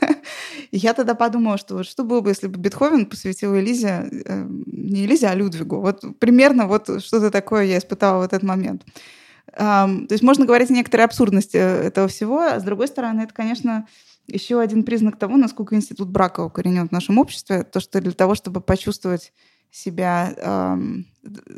И 0.72 0.76
я 0.76 0.92
тогда 0.92 1.14
подумала, 1.14 1.56
что 1.56 1.76
вот 1.76 1.86
что 1.86 2.04
было 2.04 2.20
бы, 2.20 2.28
если 2.28 2.46
бы 2.46 2.58
Бетховен 2.58 3.06
посвятил 3.06 3.56
Элизе, 3.56 4.06
э, 4.26 4.46
не 4.66 5.06
Элизе, 5.06 5.28
а 5.28 5.34
Людвигу. 5.34 5.80
Вот 5.80 6.04
примерно 6.18 6.66
вот 6.66 7.02
что-то 7.02 7.30
такое 7.30 7.64
я 7.64 7.78
испытала 7.78 8.20
в 8.20 8.26
этот 8.26 8.42
момент. 8.42 8.82
То 9.56 10.06
есть 10.10 10.22
можно 10.22 10.46
говорить 10.46 10.70
о 10.70 10.74
некоторой 10.74 11.06
абсурдности 11.06 11.56
э, 11.56 11.82
этого 11.82 12.08
всего, 12.08 12.40
а 12.40 12.60
с 12.60 12.62
другой 12.62 12.88
стороны, 12.88 13.22
это, 13.22 13.34
конечно, 13.34 13.86
еще 14.26 14.60
один 14.60 14.84
признак 14.84 15.18
того, 15.18 15.36
насколько 15.36 15.74
институт 15.74 16.08
брака 16.08 16.40
укоренен 16.40 16.88
в 16.88 16.92
нашем 16.92 17.18
обществе, 17.18 17.64
то, 17.64 17.80
что 17.80 18.00
для 18.00 18.12
того, 18.12 18.34
чтобы 18.34 18.60
почувствовать 18.60 19.32
себя, 19.72 20.34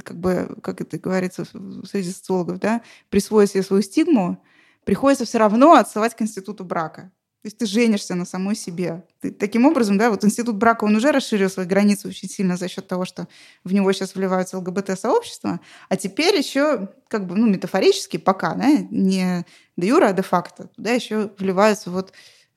как 0.05 0.19
бы, 0.19 0.57
как 0.63 0.81
это 0.81 0.99
говорится 0.99 1.45
среди 1.45 2.11
социологов, 2.11 2.61
да, 2.61 2.83
присвоить 3.11 3.51
себе 3.51 3.63
свою 3.63 3.83
стигму, 3.83 4.43
приходится 4.85 5.25
все 5.25 5.39
равно 5.39 5.75
отсылать 5.75 6.15
к 6.15 6.23
институту 6.23 6.65
брака. 6.65 7.11
То 7.43 7.49
есть 7.49 7.59
ты 7.59 7.67
женишься 7.67 8.15
на 8.15 8.25
самой 8.25 8.55
себе. 8.55 9.03
Ты, 9.21 9.33
таким 9.33 9.67
образом, 9.67 9.99
да, 9.99 10.11
вот 10.11 10.25
институт 10.25 10.55
брака, 10.55 10.85
он 10.85 10.95
уже 10.95 11.11
расширил 11.11 11.51
свои 11.51 11.67
границы 11.67 12.07
очень 12.07 12.29
сильно 12.29 12.57
за 12.57 12.69
счет 12.69 12.87
того, 12.87 13.05
что 13.05 13.27
в 13.65 13.75
него 13.75 13.91
сейчас 13.93 14.15
вливаются 14.15 14.59
ЛГБТ-сообщества, 14.59 15.59
а 15.89 15.97
теперь 15.97 16.37
еще, 16.37 16.89
как 17.09 17.27
бы, 17.27 17.35
ну, 17.35 17.49
метафорически 17.49 18.17
пока, 18.17 18.55
да, 18.55 18.69
не 18.91 19.45
де 19.77 19.89
юра, 19.89 20.09
а 20.09 20.13
де 20.13 20.23
факто, 20.23 20.69
туда 20.77 20.93
еще 20.93 21.33
вливаются 21.37 21.91
вот 21.91 22.13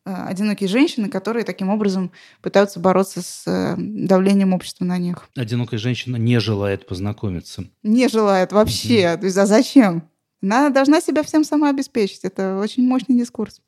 э, 0.05 0.13
одинокие 0.13 0.69
женщины, 0.69 1.09
которые 1.09 1.45
таким 1.45 1.69
образом 1.69 2.11
пытаются 2.43 2.79
бороться 2.79 3.23
с 3.23 3.43
э, 3.47 3.73
давлением 3.77 4.53
общества 4.53 4.85
на 4.85 4.99
них. 4.99 5.27
Одинокая 5.35 5.79
женщина 5.79 6.17
не 6.17 6.39
желает 6.39 6.85
познакомиться. 6.85 7.63
Не 7.81 8.07
желает 8.07 8.51
вообще. 8.51 9.01
Mm-hmm. 9.01 9.17
То 9.17 9.25
есть, 9.25 9.37
а 9.37 9.47
зачем? 9.47 10.07
Она 10.43 10.69
должна 10.69 11.01
себя 11.01 11.23
всем 11.23 11.43
сама 11.43 11.71
обеспечить. 11.71 12.19
Это 12.23 12.59
очень 12.59 12.87
мощный 12.87 13.17
дискурс. 13.17 13.61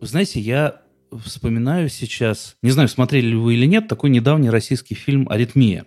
Знаете, 0.00 0.40
я 0.40 0.82
вспоминаю 1.24 1.88
сейчас, 1.88 2.56
не 2.62 2.70
знаю, 2.70 2.88
смотрели 2.88 3.28
ли 3.28 3.36
вы 3.36 3.54
или 3.54 3.66
нет, 3.66 3.88
такой 3.88 4.10
недавний 4.10 4.50
российский 4.50 4.94
фильм 4.94 5.28
«Аритмия», 5.28 5.84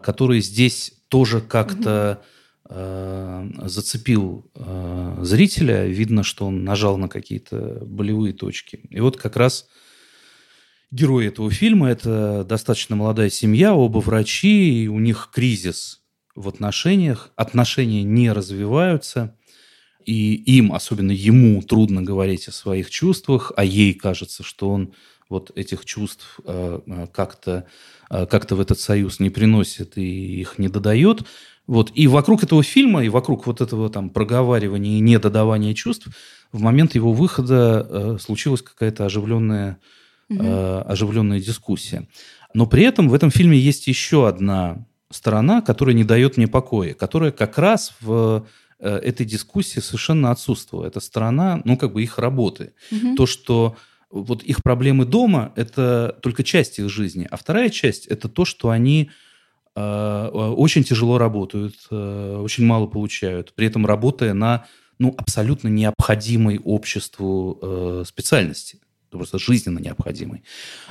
который 0.00 0.40
здесь 0.40 0.94
тоже 1.08 1.40
как-то 1.40 2.22
э, 2.68 3.50
зацепил 3.64 4.50
э, 4.54 5.18
зрителя, 5.22 5.86
видно, 5.86 6.22
что 6.22 6.46
он 6.46 6.64
нажал 6.64 6.96
на 6.98 7.08
какие-то 7.08 7.78
болевые 7.84 8.32
точки. 8.32 8.80
И 8.90 9.00
вот 9.00 9.16
как 9.16 9.36
раз 9.36 9.68
герои 10.90 11.28
этого 11.28 11.50
фильма– 11.50 11.90
это 11.90 12.44
достаточно 12.44 12.96
молодая 12.96 13.30
семья, 13.30 13.74
оба 13.74 13.98
врачи, 13.98 14.84
и 14.84 14.88
у 14.88 14.98
них 14.98 15.30
кризис 15.32 16.02
в 16.34 16.48
отношениях, 16.48 17.30
отношения 17.36 18.02
не 18.02 18.32
развиваются, 18.32 19.36
и 20.04 20.34
им, 20.34 20.72
особенно 20.72 21.12
ему, 21.12 21.62
трудно 21.62 22.02
говорить 22.02 22.48
о 22.48 22.52
своих 22.52 22.90
чувствах, 22.90 23.52
а 23.56 23.64
ей 23.64 23.94
кажется, 23.94 24.42
что 24.42 24.70
он 24.70 24.92
вот 25.28 25.50
этих 25.56 25.84
чувств 25.84 26.40
э, 26.44 26.80
э, 26.86 27.06
как-то 27.12 27.66
э, 28.10 28.26
как 28.26 28.50
в 28.50 28.60
этот 28.60 28.78
союз 28.78 29.18
не 29.18 29.30
приносит 29.30 29.96
и 29.96 30.40
их 30.40 30.58
не 30.58 30.68
додает. 30.68 31.24
Вот. 31.66 31.90
И 31.94 32.06
вокруг 32.06 32.44
этого 32.44 32.62
фильма, 32.62 33.04
и 33.04 33.08
вокруг 33.08 33.46
вот 33.46 33.60
этого 33.60 33.88
там 33.88 34.10
проговаривания 34.10 34.98
и 34.98 35.00
недодавания 35.00 35.74
чувств 35.74 36.08
в 36.52 36.60
момент 36.60 36.94
его 36.94 37.12
выхода 37.12 38.18
случилась 38.20 38.62
какая-то 38.62 39.06
оживленная, 39.06 39.78
э, 40.28 40.82
оживленная 40.86 41.40
дискуссия. 41.40 42.06
Но 42.52 42.66
при 42.66 42.84
этом 42.84 43.08
в 43.08 43.14
этом 43.14 43.30
фильме 43.30 43.58
есть 43.58 43.86
еще 43.86 44.28
одна 44.28 44.84
сторона, 45.10 45.62
которая 45.62 45.94
не 45.94 46.04
дает 46.04 46.36
мне 46.36 46.48
покоя, 46.48 46.94
которая 46.94 47.32
как 47.32 47.58
раз 47.58 47.94
в 48.00 48.46
этой 48.86 49.24
дискуссии 49.24 49.80
совершенно 49.80 50.30
отсутствовала. 50.30 50.86
Это 50.86 51.00
сторона, 51.00 51.62
ну, 51.64 51.76
как 51.76 51.92
бы 51.92 52.02
их 52.02 52.18
работы. 52.18 52.72
Угу. 52.90 53.16
То, 53.16 53.26
что 53.26 53.76
вот 54.10 54.42
их 54.42 54.62
проблемы 54.62 55.06
дома– 55.06 55.52
это 55.56 56.18
только 56.22 56.44
часть 56.44 56.78
их 56.78 56.90
жизни, 56.90 57.26
а 57.30 57.36
вторая 57.36 57.70
часть– 57.70 58.06
это 58.08 58.28
то, 58.28 58.44
что 58.44 58.68
они 58.68 59.10
э, 59.74 60.28
очень 60.30 60.84
тяжело 60.84 61.16
работают, 61.16 61.76
э, 61.90 62.36
очень 62.38 62.66
мало 62.66 62.86
получают, 62.86 63.54
при 63.54 63.66
этом 63.66 63.86
работая 63.86 64.34
на 64.34 64.66
ну, 64.98 65.14
абсолютно 65.16 65.68
необходимой 65.68 66.58
обществу 66.58 67.58
э, 67.62 68.04
специальности 68.06 68.80
просто 69.18 69.38
жизненно 69.38 69.78
необходимой. 69.78 70.42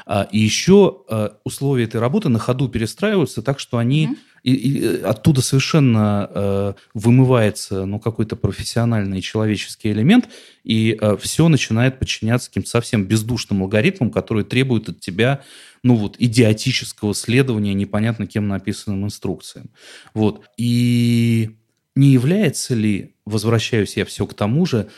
А, 0.06 0.28
и 0.32 0.40
еще 0.40 1.04
а, 1.10 1.38
условия 1.44 1.86
этой 1.86 2.00
работы 2.00 2.30
на 2.30 2.40
ходу 2.40 2.70
перестраиваются 2.70 3.42
так, 3.42 3.60
что 3.60 3.78
они 3.78 4.08
mm-hmm. 4.08 4.18
и, 4.44 4.54
и 4.54 4.84
э, 4.84 5.02
оттуда 5.04 5.42
совершенно 5.42 6.30
э, 6.34 6.74
вымывается 6.94 7.86
ну, 7.86 8.00
какой-то 8.00 8.36
профессиональный 8.36 9.22
человеческий 9.22 9.92
элемент, 9.92 10.30
и 10.64 11.00
все 11.20 11.48
начинает 11.48 12.00
подчиняться 12.00 12.50
каким-то 12.50 12.70
совсем 12.70 13.06
бездушным 13.06 13.64
алгоритмам, 13.64 14.12
которые 14.12 14.46
требуют 14.46 14.90
от 14.90 15.00
тебя 15.00 15.42
ну 15.84 15.96
вот 15.96 16.16
идиотического 16.20 17.16
следования 17.16 17.74
непонятно 17.74 18.28
кем 18.28 18.48
написанным 18.48 19.06
инструкциям. 19.06 19.72
Вот. 20.14 20.44
И 20.58 21.58
не 21.96 22.14
является 22.14 22.76
ли, 22.76 23.16
возвращаюсь 23.26 23.98
я 23.98 24.06
все 24.06 24.26
к 24.26 24.34
тому 24.34 24.66
же, 24.66 24.90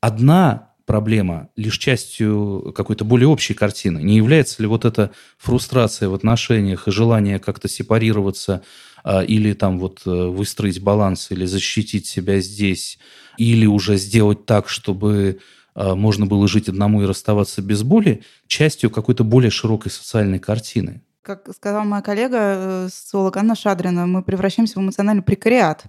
одна 0.00 0.71
проблема 0.84 1.48
лишь 1.56 1.78
частью 1.78 2.72
какой-то 2.74 3.04
более 3.04 3.28
общей 3.28 3.54
картины? 3.54 4.02
Не 4.02 4.16
является 4.16 4.62
ли 4.62 4.68
вот 4.68 4.84
эта 4.84 5.10
фрустрация 5.38 6.08
в 6.08 6.14
отношениях 6.14 6.88
и 6.88 6.90
желание 6.90 7.38
как-то 7.38 7.68
сепарироваться 7.68 8.62
а, 9.04 9.22
или 9.22 9.52
там 9.52 9.78
вот 9.78 10.02
э, 10.06 10.10
выстроить 10.10 10.80
баланс 10.80 11.30
или 11.30 11.44
защитить 11.44 12.06
себя 12.06 12.40
здесь, 12.40 12.98
или 13.38 13.66
уже 13.66 13.96
сделать 13.96 14.46
так, 14.46 14.68
чтобы 14.68 15.40
а, 15.74 15.94
можно 15.94 16.26
было 16.26 16.46
жить 16.48 16.68
одному 16.68 17.02
и 17.02 17.06
расставаться 17.06 17.62
без 17.62 17.82
боли, 17.82 18.22
частью 18.46 18.90
какой-то 18.90 19.24
более 19.24 19.50
широкой 19.50 19.90
социальной 19.90 20.38
картины? 20.38 21.02
Как 21.22 21.48
сказала 21.54 21.84
моя 21.84 22.02
коллега, 22.02 22.38
э, 22.40 22.88
социолог 22.92 23.36
Анна 23.36 23.54
Шадрина, 23.54 24.06
мы 24.06 24.22
превращаемся 24.22 24.78
в 24.78 24.82
эмоциональный 24.82 25.22
прекариат. 25.22 25.84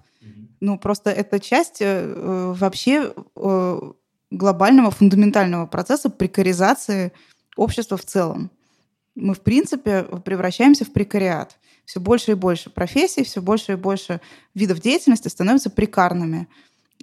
Ну, 0.60 0.78
просто 0.78 1.10
эта 1.10 1.40
часть 1.40 1.78
э, 1.80 2.54
вообще 2.56 3.12
глобального 4.36 4.90
фундаментального 4.90 5.66
процесса 5.66 6.10
прекаризации 6.10 7.12
общества 7.56 7.96
в 7.96 8.04
целом. 8.04 8.50
Мы, 9.14 9.34
в 9.34 9.40
принципе, 9.40 10.02
превращаемся 10.24 10.84
в 10.84 10.92
прекариат. 10.92 11.56
Все 11.84 12.00
больше 12.00 12.32
и 12.32 12.34
больше 12.34 12.70
профессий, 12.70 13.24
все 13.24 13.40
больше 13.40 13.72
и 13.72 13.76
больше 13.76 14.20
видов 14.54 14.80
деятельности 14.80 15.28
становятся 15.28 15.70
прекарными. 15.70 16.48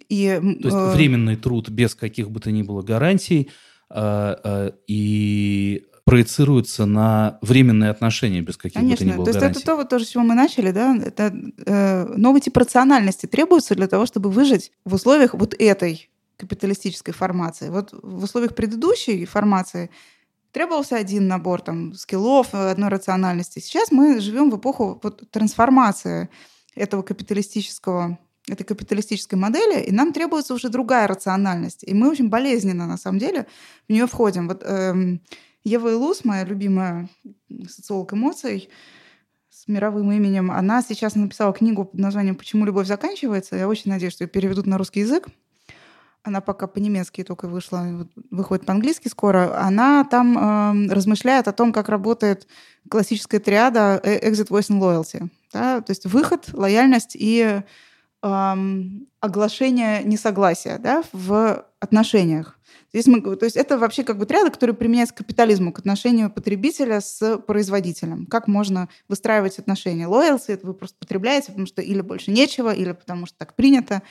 И, 0.10 0.28
То 0.28 0.68
есть 0.68 0.78
э, 0.78 0.92
временный 0.92 1.36
труд 1.36 1.70
без 1.70 1.96
каких 1.96 2.32
бы 2.32 2.40
то 2.40 2.52
ни 2.52 2.64
было 2.64 2.82
гарантий 2.82 3.50
э, 3.90 4.36
э, 4.44 4.72
и 4.88 5.86
проецируется 6.04 6.86
на 6.86 7.38
временные 7.42 7.92
отношения 7.92 8.42
без 8.42 8.58
каких 8.58 8.82
Конечно. 8.82 9.06
бы 9.06 9.12
то 9.12 9.14
ни 9.14 9.18
было 9.18 9.26
то 9.26 9.32
гарантий. 9.34 9.60
есть 9.60 9.64
это 9.64 9.72
то, 9.72 9.76
вот, 9.78 9.90
то, 9.90 10.00
с 10.00 10.08
чего 10.08 10.24
мы 10.24 10.34
начали, 10.34 10.72
да? 10.72 10.98
Это 10.98 11.34
э, 11.66 12.14
новый 12.18 12.42
тип 12.42 12.58
рациональности 12.58 13.28
требуется 13.28 13.76
для 13.76 13.88
того, 13.88 14.06
чтобы 14.06 14.32
выжить 14.32 14.72
в 14.84 14.96
условиях 14.96 15.34
вот 15.36 15.54
этой 15.58 16.10
капиталистической 16.42 17.12
формации. 17.12 17.70
Вот 17.70 17.94
в 17.94 18.24
условиях 18.24 18.56
предыдущей 18.56 19.26
формации 19.26 19.90
требовался 20.52 20.96
один 20.98 21.28
набор 21.28 21.62
там, 21.62 21.94
скиллов, 21.94 22.54
одной 22.54 22.90
рациональности. 22.90 23.60
Сейчас 23.60 23.92
мы 23.92 24.20
живем 24.20 24.50
в 24.50 24.58
эпоху 24.58 25.00
вот, 25.04 25.30
трансформации 25.32 26.30
этого 26.76 27.04
капиталистического 27.04 28.18
этой 28.50 28.64
капиталистической 28.64 29.36
модели, 29.36 29.84
и 29.84 29.92
нам 29.92 30.14
требуется 30.14 30.56
уже 30.56 30.70
другая 30.70 31.08
рациональность. 31.08 31.84
И 31.84 31.94
мы 31.94 32.10
очень 32.10 32.28
болезненно, 32.28 32.88
на 32.88 32.98
самом 32.98 33.20
деле, 33.20 33.46
в 33.88 33.94
нее 33.94 34.08
входим. 34.08 34.48
Вот 34.48 34.64
эм, 34.66 35.22
Ева 35.64 35.90
Илус, 35.90 36.26
моя 36.26 36.44
любимая 36.44 37.08
социолог 37.70 38.14
эмоций, 38.14 38.70
с 39.52 39.68
мировым 39.68 40.12
именем, 40.12 40.50
она 40.50 40.82
сейчас 40.82 41.16
написала 41.16 41.54
книгу 41.54 41.86
под 41.86 42.00
названием 42.00 42.36
«Почему 42.36 42.66
любовь 42.66 42.88
заканчивается». 42.88 43.56
Я 43.56 43.68
очень 43.68 43.92
надеюсь, 43.92 44.14
что 44.14 44.24
ее 44.24 44.28
переведут 44.28 44.66
на 44.66 44.80
русский 44.80 45.02
язык 45.02 45.28
она 46.24 46.42
пока 46.42 46.68
по-немецки 46.68 47.24
только 47.24 47.48
вышла, 47.48 48.08
выходит 48.30 48.66
по-английски 48.66 49.08
скоро, 49.08 49.60
она 49.60 50.04
там 50.04 50.38
э, 50.90 50.94
размышляет 50.94 51.48
о 51.48 51.52
том, 51.52 51.74
как 51.74 51.90
работает 51.90 52.48
классическая 52.90 53.40
триада 53.40 54.00
э, 54.04 54.30
exit, 54.30 54.50
voice 54.50 54.70
and 54.70 54.80
loyalty. 54.80 55.30
Да? 55.52 55.82
То 55.82 55.92
есть 55.92 56.06
выход, 56.06 56.50
лояльность 56.54 57.16
и 57.16 57.62
э, 58.22 58.56
оглашение 59.20 60.04
несогласия 60.04 60.78
да, 60.78 61.04
в 61.12 61.66
отношениях. 61.80 62.60
Здесь 62.94 63.08
мы, 63.08 63.22
то 63.22 63.46
есть 63.46 63.56
это 63.56 63.78
вообще 63.78 64.04
как 64.04 64.18
бы 64.18 64.26
триада, 64.26 64.52
которая 64.52 64.76
применяется 64.76 65.16
к 65.16 65.20
капитализму, 65.20 65.72
к 65.72 65.80
отношению 65.80 66.30
потребителя 66.30 67.00
с 67.00 67.38
производителем. 67.38 68.26
Как 68.26 68.48
можно 68.48 68.90
выстраивать 69.08 69.60
отношения? 69.60 70.08
Loyalty— 70.08 70.46
это 70.50 70.68
вы 70.68 70.74
просто 70.74 70.98
потребляете, 71.00 71.48
потому 71.48 71.68
что 71.68 71.82
или 71.82 72.02
больше 72.02 72.32
нечего, 72.32 72.74
или 72.74 72.92
потому 72.92 73.26
что 73.26 73.38
так 73.38 73.56
принято. 73.56 74.02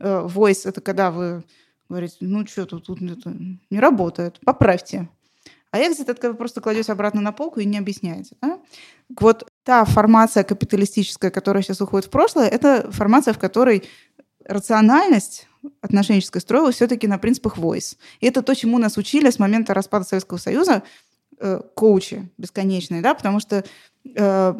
Э, 0.00 0.26
voice— 0.26 0.62
это 0.64 0.80
когда 0.80 1.10
вы 1.10 1.44
говорите, 1.88 2.16
ну 2.20 2.46
что 2.46 2.66
тут, 2.66 3.02
это 3.02 3.36
не 3.70 3.80
работает, 3.80 4.40
поправьте. 4.44 5.08
А 5.72 5.78
exit— 5.78 6.02
это 6.08 6.14
когда 6.14 6.30
вы 6.30 6.34
просто 6.34 6.60
кладете 6.60 6.92
обратно 6.92 7.20
на 7.20 7.32
полку 7.32 7.60
и 7.60 7.64
не 7.64 7.78
объясняете. 7.78 8.36
Да? 8.40 8.58
Вот 9.18 9.48
та 9.62 9.84
формация 9.84 10.42
капиталистическая, 10.42 11.30
которая 11.30 11.62
сейчас 11.62 11.80
уходит 11.80 12.06
в 12.06 12.10
прошлое, 12.10 12.48
это 12.48 12.90
формация, 12.90 13.34
в 13.34 13.38
которой 13.38 13.84
рациональность 14.44 15.46
отношенческая 15.80 16.40
строилась 16.40 16.76
все-таки 16.76 17.06
на 17.06 17.18
принципах 17.18 17.58
voice. 17.58 17.96
И 18.20 18.26
это 18.26 18.42
то, 18.42 18.54
чему 18.54 18.78
нас 18.78 18.96
учили 18.96 19.30
с 19.30 19.38
момента 19.38 19.74
распада 19.74 20.04
Советского 20.04 20.38
Союза 20.38 20.82
э, 21.40 21.60
коучи 21.74 22.30
бесконечные, 22.38 23.02
да, 23.02 23.14
потому 23.14 23.40
что 23.40 23.64
э, 24.04 24.54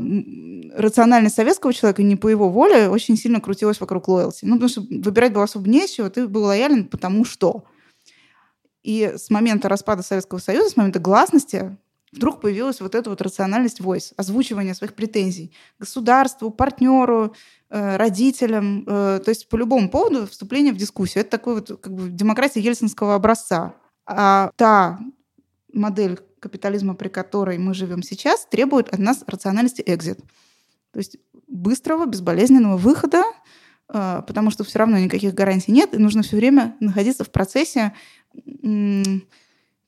рациональность 0.76 1.36
советского 1.36 1.72
человека 1.72 2.02
не 2.02 2.16
по 2.16 2.28
его 2.28 2.48
воле 2.48 2.88
очень 2.88 3.16
сильно 3.16 3.40
крутилась 3.40 3.80
вокруг 3.80 4.08
лоялти. 4.08 4.44
Ну, 4.44 4.54
потому 4.54 4.68
что 4.68 4.80
выбирать 4.80 5.32
было 5.32 5.44
особо 5.44 5.68
нечего, 5.68 6.10
ты 6.10 6.26
был 6.26 6.44
лоялен 6.44 6.86
потому 6.86 7.24
что. 7.24 7.64
И 8.82 9.12
с 9.16 9.28
момента 9.28 9.68
распада 9.68 10.02
Советского 10.02 10.38
Союза, 10.38 10.70
с 10.70 10.76
момента 10.76 11.00
гласности, 11.00 11.76
вдруг 12.12 12.40
появилась 12.40 12.80
вот 12.80 12.94
эта 12.94 13.10
вот 13.10 13.20
рациональность 13.20 13.80
voice, 13.80 14.12
озвучивание 14.16 14.74
своих 14.74 14.94
претензий 14.94 15.52
государству, 15.78 16.50
партнеру, 16.50 17.34
э, 17.68 17.96
родителям, 17.96 18.84
э, 18.86 19.20
то 19.24 19.28
есть 19.28 19.48
по 19.48 19.56
любому 19.56 19.90
поводу 19.90 20.26
вступление 20.26 20.72
в 20.72 20.76
дискуссию. 20.76 21.22
Это 21.22 21.30
такой 21.30 21.56
вот 21.56 21.80
как 21.80 21.92
бы 21.92 22.08
демократия 22.08 22.60
ельцинского 22.60 23.14
образца. 23.14 23.74
А 24.06 24.50
та 24.56 24.98
модель 25.72 26.18
капитализма, 26.40 26.94
при 26.94 27.08
которой 27.08 27.58
мы 27.58 27.74
живем 27.74 28.02
сейчас, 28.02 28.46
требует 28.46 28.88
от 28.88 28.98
нас 28.98 29.24
рациональности 29.26 29.82
экзит. 29.86 30.18
То 30.92 30.98
есть 30.98 31.18
быстрого, 31.46 32.06
безболезненного 32.06 32.76
выхода, 32.76 33.22
э, 33.88 34.22
потому 34.26 34.50
что 34.50 34.64
все 34.64 34.78
равно 34.78 34.98
никаких 34.98 35.34
гарантий 35.34 35.72
нет, 35.72 35.94
и 35.94 35.98
нужно 35.98 36.22
все 36.22 36.36
время 36.36 36.76
находиться 36.80 37.24
в 37.24 37.30
процессе 37.30 37.92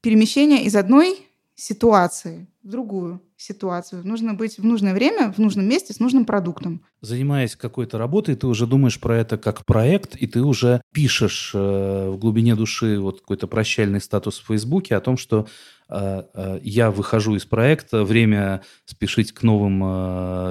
перемещения 0.01 0.65
из 0.65 0.75
одной 0.77 1.27
ситуации 1.55 2.49
в 2.63 2.69
другую 2.69 3.21
ситуацию. 3.37 4.07
Нужно 4.07 4.35
быть 4.35 4.59
в 4.59 4.65
нужное 4.65 4.95
время, 4.95 5.33
в 5.33 5.39
нужном 5.39 5.69
месте, 5.69 5.93
с 5.93 5.99
нужным 5.99 6.25
продуктом. 6.25 6.85
Занимаясь 7.01 7.57
какой-то 7.57 7.99
работой, 7.99 8.37
ты 8.37 8.47
уже 8.47 8.67
думаешь 8.67 9.01
про 9.01 9.19
это 9.19 9.37
как 9.37 9.65
проект, 9.67 10.15
и 10.17 10.27
ты 10.27 10.43
уже 10.43 10.81
пишешь 10.93 11.51
э, 11.55 12.09
в 12.11 12.19
глубине 12.19 12.55
души 12.55 13.01
вот 13.01 13.21
какой-то 13.21 13.47
прощальный 13.49 14.01
статус 14.01 14.39
в 14.39 14.47
Фейсбуке 14.47 14.97
о 14.97 15.01
том, 15.01 15.17
что 15.17 15.47
я 15.91 16.91
выхожу 16.91 17.35
из 17.37 17.45
проекта, 17.45 18.05
время 18.05 18.63
спешить 18.87 19.33
к 19.33 19.43
новым 19.43 19.81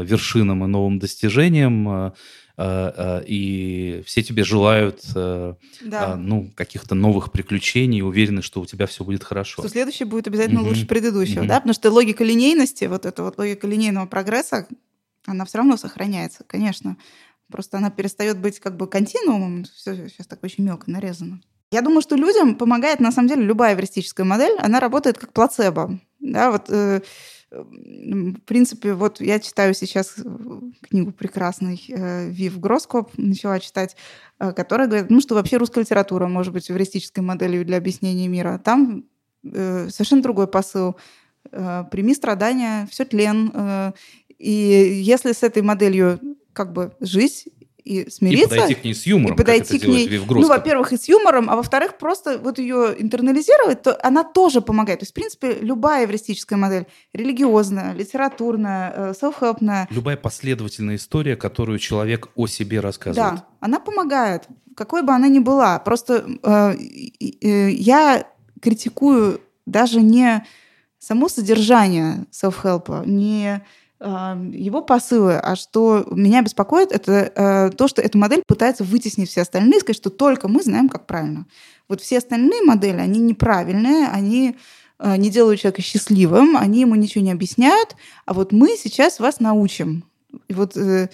вершинам 0.06 0.64
и 0.64 0.68
новым 0.68 1.00
достижениям, 1.00 2.14
и 2.60 4.04
все 4.06 4.24
тебе 4.24 4.44
желают 4.44 5.02
да. 5.14 6.16
ну, 6.18 6.52
каких-то 6.56 6.96
новых 6.96 7.32
приключений, 7.32 8.02
уверены, 8.02 8.42
что 8.42 8.62
у 8.62 8.66
тебя 8.66 8.86
все 8.86 9.04
будет 9.04 9.24
хорошо. 9.24 9.62
Что 9.62 9.70
следующий 9.70 10.04
будет 10.04 10.28
обязательно 10.28 10.60
mm-hmm. 10.60 10.68
лучше 10.70 10.86
предыдущего, 10.86 11.44
mm-hmm. 11.44 11.48
да, 11.48 11.56
потому 11.56 11.74
что 11.74 11.92
логика 11.92 12.24
линейности, 12.24 12.86
вот 12.86 13.06
эта 13.06 13.24
вот 13.24 13.38
логика 13.38 13.68
линейного 13.68 14.06
прогресса, 14.06 14.68
она 15.26 15.46
все 15.46 15.60
равно 15.60 15.78
сохраняется, 15.78 16.44
конечно. 16.46 16.98
Просто 17.50 17.78
она 17.78 17.90
перестает 17.90 18.40
быть 18.40 18.60
как 18.60 18.78
бы 18.78 18.88
континуумом, 18.88 19.66
все 19.66 20.08
сейчас 20.08 20.28
так 20.28 20.44
очень 20.44 20.64
мелко 20.64 20.90
нарезано. 20.90 21.42
Я 21.72 21.82
думаю, 21.82 22.02
что 22.02 22.16
людям 22.16 22.56
помогает, 22.56 23.00
на 23.00 23.12
самом 23.12 23.30
деле, 23.30 23.44
любая 23.44 23.76
эвристическая 23.76 24.26
модель, 24.26 24.58
она 24.60 24.80
работает 24.80 25.18
как 25.18 25.32
плацебо. 25.32 26.00
Да, 26.20 26.52
вот, 26.52 26.66
э, 26.70 27.02
в 27.52 28.40
принципе, 28.46 28.94
вот 28.94 29.20
я 29.20 29.40
читаю 29.40 29.74
сейчас 29.74 30.16
книгу 30.90 31.12
прекрасной 31.12 31.84
э, 31.90 32.30
Вив 32.30 32.60
Гроскоп, 32.60 33.12
начала 33.18 33.60
читать, 33.60 33.98
э, 34.40 34.54
которая 34.54 34.88
говорит, 34.88 35.10
ну, 35.10 35.20
что 35.20 35.36
вообще 35.36 35.58
русская 35.58 35.82
литература 35.82 36.28
может 36.28 36.54
быть 36.54 36.72
эвристической 36.72 37.24
моделью 37.24 37.66
для 37.66 37.78
объяснения 37.78 38.30
мира. 38.30 38.62
Там 38.64 39.04
э, 39.44 39.90
совершенно 39.90 40.22
другой 40.22 40.48
посыл. 40.48 40.96
Э, 41.52 41.84
прими 41.92 42.14
страдания, 42.14 42.88
все 42.90 43.04
тлен. 43.04 43.52
Э, 43.54 43.92
и 44.38 45.02
если 45.04 45.34
с 45.34 45.44
этой 45.44 45.62
моделью 45.62 46.20
как 46.54 46.72
бы 46.72 46.96
жить 47.02 47.50
и 47.92 48.10
смириться. 48.10 48.56
И 48.56 48.60
подойти 48.60 48.76
к 48.76 48.84
ней 48.84 48.96
с 48.96 49.06
юмором, 49.06 49.36
и 49.36 49.38
подойти 49.38 49.80
к 49.80 49.84
ней, 49.84 50.22
Ну, 50.30 50.48
во-первых, 50.48 50.94
и 50.94 50.98
с 50.98 51.08
юмором, 51.10 51.50
а 51.50 51.56
во-вторых, 51.56 51.98
просто 51.98 52.40
вот 52.40 52.60
ее 52.60 52.96
интернализировать, 52.98 53.82
то 53.82 53.98
она 54.04 54.24
тоже 54.24 54.62
помогает. 54.62 55.00
То 55.00 55.04
есть, 55.04 55.12
в 55.12 55.16
принципе, 55.16 55.58
любая 55.62 56.06
эвристическая 56.06 56.58
модель, 56.58 56.86
религиозная, 57.14 57.94
литературная, 57.94 58.94
э, 58.96 59.14
селф-хелпная. 59.20 59.88
Любая 59.90 60.18
последовательная 60.18 60.96
история, 60.96 61.36
которую 61.36 61.80
человек 61.80 62.30
о 62.36 62.48
себе 62.48 62.80
рассказывает. 62.80 63.36
Да, 63.36 63.46
она 63.60 63.80
помогает, 63.80 64.48
какой 64.76 65.04
бы 65.04 65.14
она 65.14 65.28
ни 65.28 65.40
была. 65.40 65.80
Просто 65.80 66.26
э, 66.44 66.76
э, 67.42 67.70
я 67.72 68.28
критикую 68.62 69.42
даже 69.66 70.02
не 70.02 70.46
само 71.00 71.28
содержание 71.30 72.26
селф-хелпа, 72.32 73.04
не 73.06 73.62
его 74.02 74.82
посылы, 74.82 75.36
а 75.36 75.56
что 75.56 76.06
меня 76.10 76.42
беспокоит, 76.42 76.92
это 76.92 77.32
э, 77.36 77.70
то, 77.76 77.88
что 77.88 78.02
эта 78.02 78.18
модель 78.18 78.42
пытается 78.48 78.84
вытеснить 78.84 79.30
все 79.30 79.42
остальные, 79.42 79.82
сказать, 79.82 79.98
что 79.98 80.10
только 80.10 80.48
мы 80.48 80.64
знаем, 80.64 80.90
как 80.90 81.06
правильно. 81.06 81.46
Вот 81.88 82.02
все 82.02 82.18
остальные 82.18 82.64
модели, 82.64 82.98
они 82.98 83.20
неправильные, 83.20 84.08
они 84.08 84.56
э, 84.98 85.18
не 85.18 85.30
делают 85.30 85.60
человека 85.60 85.84
счастливым, 85.84 86.58
они 86.58 86.82
ему 86.82 86.96
ничего 86.96 87.24
не 87.24 87.32
объясняют, 87.32 87.96
а 88.26 88.34
вот 88.34 88.52
мы 88.52 88.76
сейчас 88.76 89.20
вас 89.20 89.40
научим. 89.40 90.04
И 90.48 90.54
вот 90.54 90.76
э, 90.78 91.10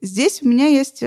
здесь 0.00 0.42
у 0.42 0.48
меня 0.48 0.66
есть 0.66 1.04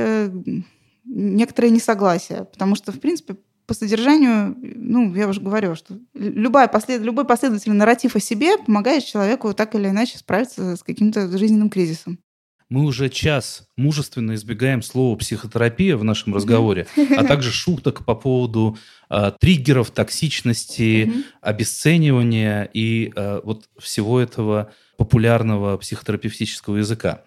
некоторое 1.03 1.69
несогласие, 1.71 2.45
потому 2.45 2.75
что, 2.75 2.93
в 2.93 2.99
принципе, 3.01 3.35
по 3.67 3.73
содержанию, 3.73 4.55
ну, 4.59 5.13
я 5.15 5.27
уже 5.27 5.41
говорю, 5.41 5.75
что 5.75 5.97
любая 6.13 6.67
послед... 6.67 7.01
любой 7.01 7.25
последовательный 7.25 7.77
нарратив 7.77 8.15
о 8.15 8.19
себе 8.19 8.57
помогает 8.57 9.05
человеку 9.05 9.53
так 9.53 9.75
или 9.75 9.89
иначе 9.89 10.17
справиться 10.17 10.75
с 10.75 10.83
каким-то 10.83 11.37
жизненным 11.37 11.69
кризисом. 11.69 12.19
Мы 12.67 12.83
уже 12.83 13.09
час 13.09 13.67
мужественно 13.77 14.33
избегаем 14.33 14.81
слова 14.81 15.15
психотерапия 15.15 15.97
в 15.97 16.03
нашем 16.03 16.33
разговоре, 16.33 16.87
а 17.15 17.23
также 17.27 17.51
шуток 17.51 18.03
по 18.05 18.15
поводу 18.15 18.77
э, 19.09 19.31
триггеров, 19.39 19.91
токсичности, 19.91 21.13
обесценивания 21.41 22.67
и 22.73 23.11
э, 23.15 23.41
вот 23.43 23.69
всего 23.77 24.19
этого 24.19 24.71
популярного 24.97 25.77
психотерапевтического 25.77 26.77
языка. 26.77 27.21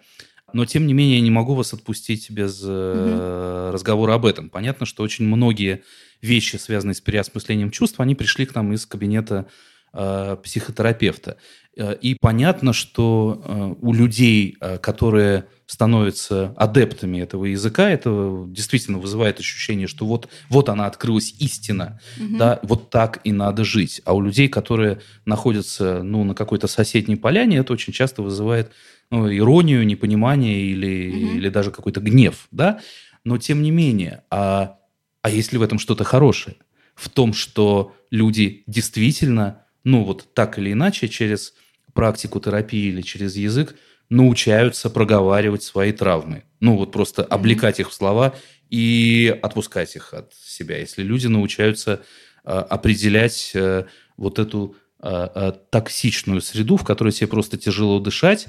Но, 0.51 0.65
тем 0.65 0.87
не 0.87 0.93
менее, 0.93 1.17
я 1.17 1.21
не 1.21 1.31
могу 1.31 1.53
вас 1.53 1.73
отпустить 1.73 2.29
без 2.29 2.61
э, 2.65 3.71
разговора 3.73 4.15
об 4.15 4.25
этом. 4.25 4.49
Понятно, 4.49 4.85
что 4.85 5.03
очень 5.03 5.25
многие 5.25 5.83
вещи, 6.21 6.57
связанные 6.57 6.95
с 6.95 7.01
переосмыслением 7.01 7.71
чувств, 7.71 7.99
они 7.99 8.15
пришли 8.15 8.45
к 8.45 8.55
нам 8.55 8.73
из 8.73 8.85
кабинета 8.85 9.47
э, 9.93 10.37
психотерапевта. 10.43 11.37
Э, 11.79 11.95
и 11.99 12.15
понятно, 12.19 12.73
что 12.73 13.41
э, 13.43 13.75
у 13.81 13.93
людей, 13.93 14.57
э, 14.59 14.77
которые 14.77 15.45
становятся 15.65 16.53
адептами 16.57 17.19
этого 17.19 17.45
языка, 17.45 17.89
это 17.89 18.45
действительно 18.47 18.97
вызывает 18.97 19.39
ощущение, 19.39 19.87
что 19.87 20.05
вот, 20.05 20.27
вот 20.49 20.67
она 20.67 20.87
открылась 20.87 21.33
истина, 21.39 21.99
угу. 22.19 22.37
да, 22.37 22.59
вот 22.63 22.89
так 22.89 23.21
и 23.23 23.31
надо 23.31 23.63
жить. 23.63 24.01
А 24.03 24.13
у 24.13 24.21
людей, 24.21 24.49
которые 24.49 24.99
находятся 25.25 26.01
ну, 26.03 26.23
на 26.23 26.33
какой-то 26.33 26.67
соседней 26.67 27.15
поляне, 27.15 27.57
это 27.57 27.71
очень 27.73 27.93
часто 27.93 28.23
вызывает 28.23 28.71
ну, 29.11 29.31
иронию, 29.31 29.85
непонимание 29.85 30.61
или, 30.61 31.09
угу. 31.09 31.37
или 31.37 31.49
даже 31.49 31.71
какой-то 31.71 32.01
гнев, 32.01 32.47
да. 32.51 32.81
Но 33.23 33.37
тем 33.37 33.61
не 33.61 33.71
менее, 33.71 34.23
а 34.31 34.78
а 35.21 35.29
есть 35.29 35.51
ли 35.51 35.57
в 35.57 35.61
этом 35.61 35.79
что-то 35.79 36.03
хорошее? 36.03 36.57
В 36.95 37.09
том, 37.09 37.33
что 37.33 37.95
люди 38.11 38.63
действительно, 38.67 39.65
ну 39.83 40.03
вот 40.03 40.33
так 40.33 40.57
или 40.59 40.73
иначе, 40.73 41.07
через 41.07 41.53
практику 41.93 42.39
терапии 42.39 42.89
или 42.89 43.01
через 43.01 43.35
язык 43.35 43.75
научаются 44.09 44.89
проговаривать 44.89 45.63
свои 45.63 45.91
травмы. 45.91 46.43
Ну 46.59 46.77
вот 46.77 46.91
просто 46.91 47.23
облекать 47.23 47.79
их 47.79 47.89
в 47.89 47.93
слова 47.93 48.35
и 48.69 49.37
отпускать 49.41 49.95
их 49.95 50.13
от 50.13 50.33
себя. 50.33 50.77
Если 50.77 51.03
люди 51.03 51.27
научаются 51.27 52.01
э, 52.43 52.49
определять 52.49 53.51
э, 53.53 53.85
вот 54.17 54.39
эту 54.39 54.75
э, 55.01 55.27
э, 55.35 55.53
токсичную 55.69 56.41
среду, 56.41 56.77
в 56.77 56.83
которой 56.83 57.11
тебе 57.11 57.27
просто 57.27 57.57
тяжело 57.57 57.99
дышать, 57.99 58.47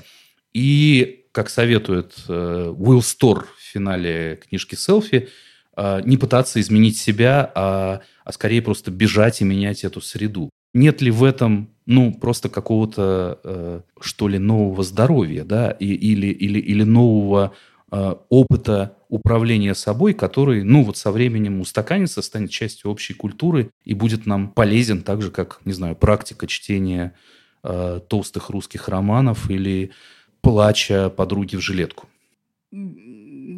и, 0.53 1.27
как 1.33 1.49
советует 1.49 2.15
э, 2.29 2.75
Уилл 2.77 3.03
Стор 3.03 3.47
в 3.57 3.63
финале 3.63 4.41
книжки 4.49 4.75
«Селфи», 4.75 5.29
не 6.05 6.17
пытаться 6.17 6.61
изменить 6.61 6.99
себя, 6.99 7.51
а, 7.55 8.01
а 8.25 8.33
скорее 8.33 8.63
просто 8.63 8.91
бежать 8.91 9.41
и 9.41 9.45
менять 9.45 9.85
эту 9.85 10.01
среду. 10.01 10.51
Нет 10.73 11.01
ли 11.03 11.11
в 11.11 11.25
этом, 11.25 11.71
ну, 11.87 12.15
просто 12.15 12.49
какого-то, 12.49 13.41
э, 13.43 13.81
что 14.01 14.29
ли, 14.29 14.39
нового 14.39 14.85
здоровья, 14.85 15.45
да, 15.45 15.71
и, 15.71 15.87
или, 15.87 16.29
или, 16.29 16.61
или 16.61 16.85
нового 16.85 17.55
э, 17.91 18.15
опыта 18.29 18.97
управления 19.09 19.75
собой, 19.75 20.15
который, 20.15 20.63
ну, 20.63 20.85
вот 20.85 20.97
со 20.97 21.11
временем 21.11 21.61
устаканится, 21.61 22.23
станет 22.23 22.51
частью 22.51 22.91
общей 22.91 23.15
культуры 23.15 23.71
и 23.85 23.95
будет 23.95 24.27
нам 24.27 24.51
полезен 24.51 25.03
так 25.03 25.23
же, 25.23 25.33
как, 25.33 25.61
не 25.65 25.73
знаю, 25.73 25.97
практика 25.97 26.47
чтения 26.47 27.15
э, 27.65 28.01
толстых 28.09 28.51
русских 28.51 28.89
романов 28.89 29.51
или 29.51 29.91
плача 30.41 31.11
подруги 31.11 31.57
в 31.57 31.61
жилетку. 31.61 32.07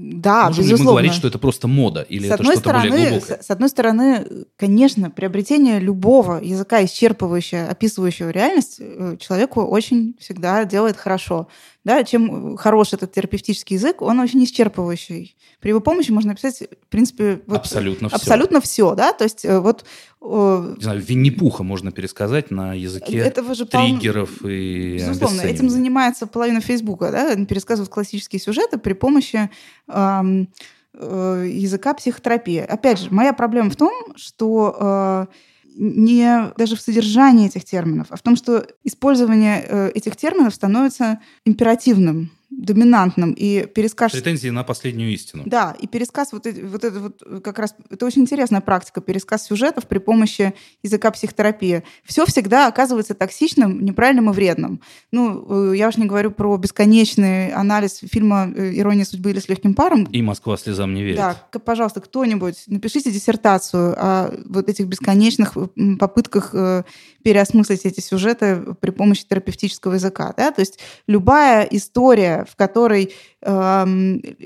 Да, 0.05 0.49
Можем 0.49 0.65
безусловно. 0.65 0.79
ли 0.79 0.85
мы 0.85 0.91
говорить, 0.91 1.13
что 1.13 1.29
это 1.29 1.39
просто 1.39 1.69
мода 1.69 2.03
или 2.03 2.27
с 2.27 2.33
это 2.33 2.43
что-то 2.43 2.59
стороны, 2.59 2.91
более 2.91 3.11
глубокое? 3.11 3.39
С, 3.41 3.47
с 3.47 3.51
одной 3.51 3.69
стороны, 3.69 4.27
конечно, 4.57 5.11
приобретение 5.13 5.79
любого 5.79 6.43
языка, 6.43 6.83
исчерпывающего, 6.83 7.69
описывающего 7.69 8.31
реальность, 8.31 8.79
э, 8.81 9.17
человеку 9.21 9.63
очень 9.63 10.17
всегда 10.19 10.65
делает 10.65 10.97
хорошо. 10.97 11.47
Да, 11.85 12.03
чем 12.03 12.57
хорош 12.57 12.93
этот 12.93 13.13
терапевтический 13.13 13.77
язык, 13.77 14.03
он 14.03 14.19
очень 14.19 14.43
исчерпывающий. 14.43 15.37
При 15.61 15.69
его 15.69 15.79
помощи 15.79 16.11
можно 16.11 16.31
написать, 16.31 16.61
в 16.61 16.89
принципе, 16.89 17.41
вот 17.47 17.59
абсолютно 17.59 18.09
все. 18.09 18.17
Абсолютно 18.17 18.61
все, 18.61 18.95
да, 18.97 19.13
то 19.13 19.23
есть 19.23 19.45
э, 19.45 19.61
вот... 19.61 19.85
Не 20.25 20.83
знаю, 20.83 21.01
Винни-Пуха 21.01 21.65
можно 21.65 21.91
пересказать 21.91 22.51
на 22.51 22.75
языке 22.75 23.19
этого 23.19 23.55
же 23.55 23.67
триггеров 23.67 24.39
пол... 24.39 24.51
и 24.51 24.99
Безусловно, 24.99 25.41
этим 25.41 25.69
занимается 25.69 26.27
половина 26.27 26.61
Фейсбука, 26.61 27.11
да, 27.11 27.35
пересказывают 27.45 27.93
классические 27.93 28.39
сюжеты 28.39 28.79
при 28.79 28.93
помощи 28.93 29.51
эм, 29.89 30.49
э, 30.95 31.49
языка 31.51 31.93
психотерапии. 31.95 32.59
Опять 32.59 33.01
же, 33.01 33.09
моя 33.11 33.33
проблема 33.33 33.71
в 33.71 33.77
том, 33.77 33.93
что 34.15 34.77
э, 34.79 35.27
не 35.75 36.53
даже 36.57 36.77
в 36.77 36.81
содержании 36.81 37.49
этих 37.49 37.65
терминов, 37.65 38.07
а 38.11 38.17
в 38.17 38.23
том, 38.23 38.37
что 38.37 38.65
использование 38.85 39.65
э, 39.67 39.91
этих 39.95 40.17
терминов 40.17 40.55
становится 40.55 41.19
императивным 41.45 42.31
доминантным 42.59 43.33
и 43.33 43.67
пересказ... 43.67 44.13
Претензии 44.13 44.49
на 44.49 44.63
последнюю 44.63 45.13
истину. 45.13 45.43
Да, 45.47 45.75
и 45.81 45.87
пересказ 45.87 46.33
вот, 46.33 46.47
вот 46.47 46.85
это 46.85 47.01
вот 47.01 47.43
как 47.43 47.59
раз... 47.59 47.75
Это 47.91 48.07
очень 48.07 48.23
интересная 48.23 48.61
практика, 48.61 49.01
пересказ 49.01 49.47
сюжетов 49.47 49.87
при 49.87 49.99
помощи 49.99 50.55
языка 50.83 51.11
психотерапии. 51.11 51.83
Все 52.05 52.27
всегда 52.27 52.69
оказывается 52.69 53.15
токсичным, 53.15 53.85
неправильным 53.85 54.31
и 54.31 54.33
вредным. 54.33 54.81
Ну, 55.11 55.73
э, 55.73 55.77
я 55.77 55.89
уж 55.89 55.97
не 55.97 56.07
говорю 56.07 56.31
про 56.31 56.57
бесконечный 56.57 57.53
анализ 57.53 58.01
фильма 58.03 58.51
э, 58.55 58.73
«Ирония 58.79 59.05
судьбы» 59.05 59.31
или 59.31 59.41
«С 59.41 59.49
легким 59.49 59.75
паром». 59.75 60.05
И 60.05 60.23
«Москва 60.23 60.57
слезам 60.57 60.95
не 60.95 61.03
верит». 61.03 61.17
Да, 61.17 61.37
пожалуйста, 61.59 62.01
кто-нибудь, 62.01 62.65
напишите 62.67 63.11
диссертацию 63.11 63.95
о 63.97 64.35
вот 64.47 64.69
этих 64.69 64.87
бесконечных 64.87 65.55
попытках 65.99 66.51
э, 66.53 66.83
переосмыслить 67.23 67.85
эти 67.85 68.01
сюжеты 68.01 68.75
при 68.81 68.91
помощи 68.91 69.25
терапевтического 69.25 69.95
языка. 69.95 70.35
Да? 70.37 70.51
То 70.51 70.61
есть 70.61 70.79
любая 71.07 71.63
история, 71.65 72.42
в 72.49 72.57
которой 72.57 73.15
э, 73.43 73.85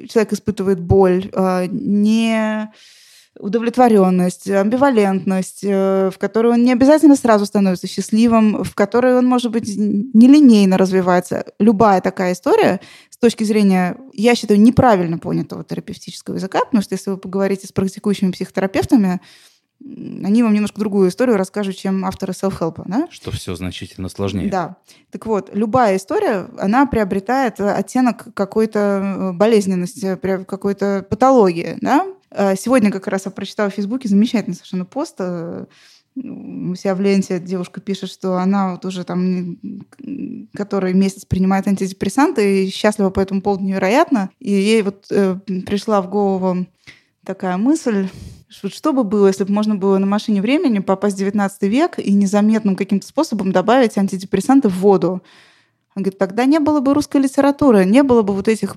человек 0.09 0.33
испытывает 0.33 0.81
боль, 0.81 1.31
э, 1.33 1.67
не 1.71 2.71
удовлетворенность, 3.39 4.49
амбивалентность, 4.49 5.61
э, 5.63 6.11
в 6.13 6.19
которой 6.19 6.53
он 6.53 6.65
не 6.65 6.73
обязательно 6.73 7.17
сразу 7.17 7.47
становится 7.47 7.87
счастливым, 7.87 8.65
в 8.65 8.75
которой 8.75 9.17
он, 9.17 9.27
может 9.27 9.53
быть, 9.53 9.69
нелинейно 9.77 10.79
развивается. 10.79 11.45
Любая 11.59 12.01
такая 12.01 12.33
история 12.33 12.81
с 13.11 13.19
точки 13.19 13.45
зрения, 13.45 13.97
я 14.13 14.35
считаю, 14.35 14.61
неправильно 14.61 15.19
понятого 15.19 15.65
терапевтического 15.65 16.37
языка, 16.37 16.65
потому 16.65 16.83
что 16.83 16.95
если 16.95 17.11
вы 17.11 17.17
поговорите 17.19 17.67
с 17.67 17.73
практикующими 17.73 18.31
психотерапевтами, 18.31 19.21
они 19.85 20.43
вам 20.43 20.55
немножко 20.55 20.81
другую 20.81 21.11
историю 21.11 21.37
расскажут, 21.37 21.77
чем 21.77 22.05
авторы 22.05 22.33
self-help. 22.33 22.83
Да? 22.87 23.09
Что 23.11 23.31
все 23.31 23.55
значительно 23.55 24.09
сложнее. 24.09 24.51
Да. 24.51 24.77
Так 25.11 25.27
вот, 25.27 25.51
любая 25.53 25.97
история, 25.97 26.49
она 26.59 26.87
приобретает 26.87 27.61
оттенок 27.61 28.35
какой-то 28.35 28.79
э, 28.79 29.33
болезненности, 29.33 30.17
какой-то 30.17 31.07
патологии. 31.09 31.77
Да? 31.81 32.07
А 32.31 32.57
сегодня 32.57 32.91
как 32.91 33.07
раз 33.07 33.27
я 33.27 33.31
прочитала 33.31 33.71
в 33.71 33.75
Фейсбуке 33.75 34.09
замечательный 34.09 34.55
совершенно 34.55 34.85
пост. 34.85 35.17
Э, 35.19 35.67
у 36.17 36.75
себя 36.75 36.95
в 36.95 37.01
ленте 37.01 37.39
девушка 37.39 37.81
пишет, 37.81 38.11
что 38.11 38.39
она 38.39 38.73
вот 38.73 38.87
уже 38.87 39.05
там 39.05 39.59
который 40.55 40.95
месяц 40.95 41.27
принимает 41.27 41.69
антидепрессанты 41.69 42.65
и 42.65 42.71
счастлива 42.71 43.11
по 43.11 43.21
этому 43.21 43.43
поводу 43.43 43.65
невероятно. 43.65 44.31
И 44.39 44.51
ей 44.51 44.83
вот 44.83 45.07
э, 45.11 45.37
пришла 45.67 46.01
в 46.01 46.09
голову 46.09 46.67
такая 47.25 47.59
мысль, 47.59 48.09
что, 48.49 48.69
что 48.69 48.93
бы 48.93 49.05
было, 49.05 49.27
если 49.27 49.45
бы 49.45 49.53
можно 49.53 49.75
было 49.75 49.99
на 49.99 50.07
машине 50.07 50.41
времени 50.41 50.79
попасть 50.79 51.17
в 51.17 51.19
19 51.19 51.63
век 51.63 51.99
и 51.99 52.13
незаметным 52.13 52.77
каким-то 52.77 53.07
способом 53.07 53.53
добавить 53.53 53.99
антидепрессанты 53.99 54.69
в 54.69 54.79
воду? 54.79 55.23
Он 55.95 56.03
говорит, 56.03 56.19
тогда 56.19 56.45
не 56.45 56.61
было 56.61 56.81
бы 56.81 56.95
русской 56.95 57.21
литературы, 57.21 57.85
не 57.85 58.03
было 58.03 58.23
бы 58.23 58.35
вот 58.35 58.49
этих 58.49 58.77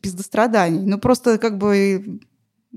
пиздостраданий. 0.00 0.84
Ну, 0.84 0.98
просто 0.98 1.38
как 1.38 1.58
бы 1.58 2.20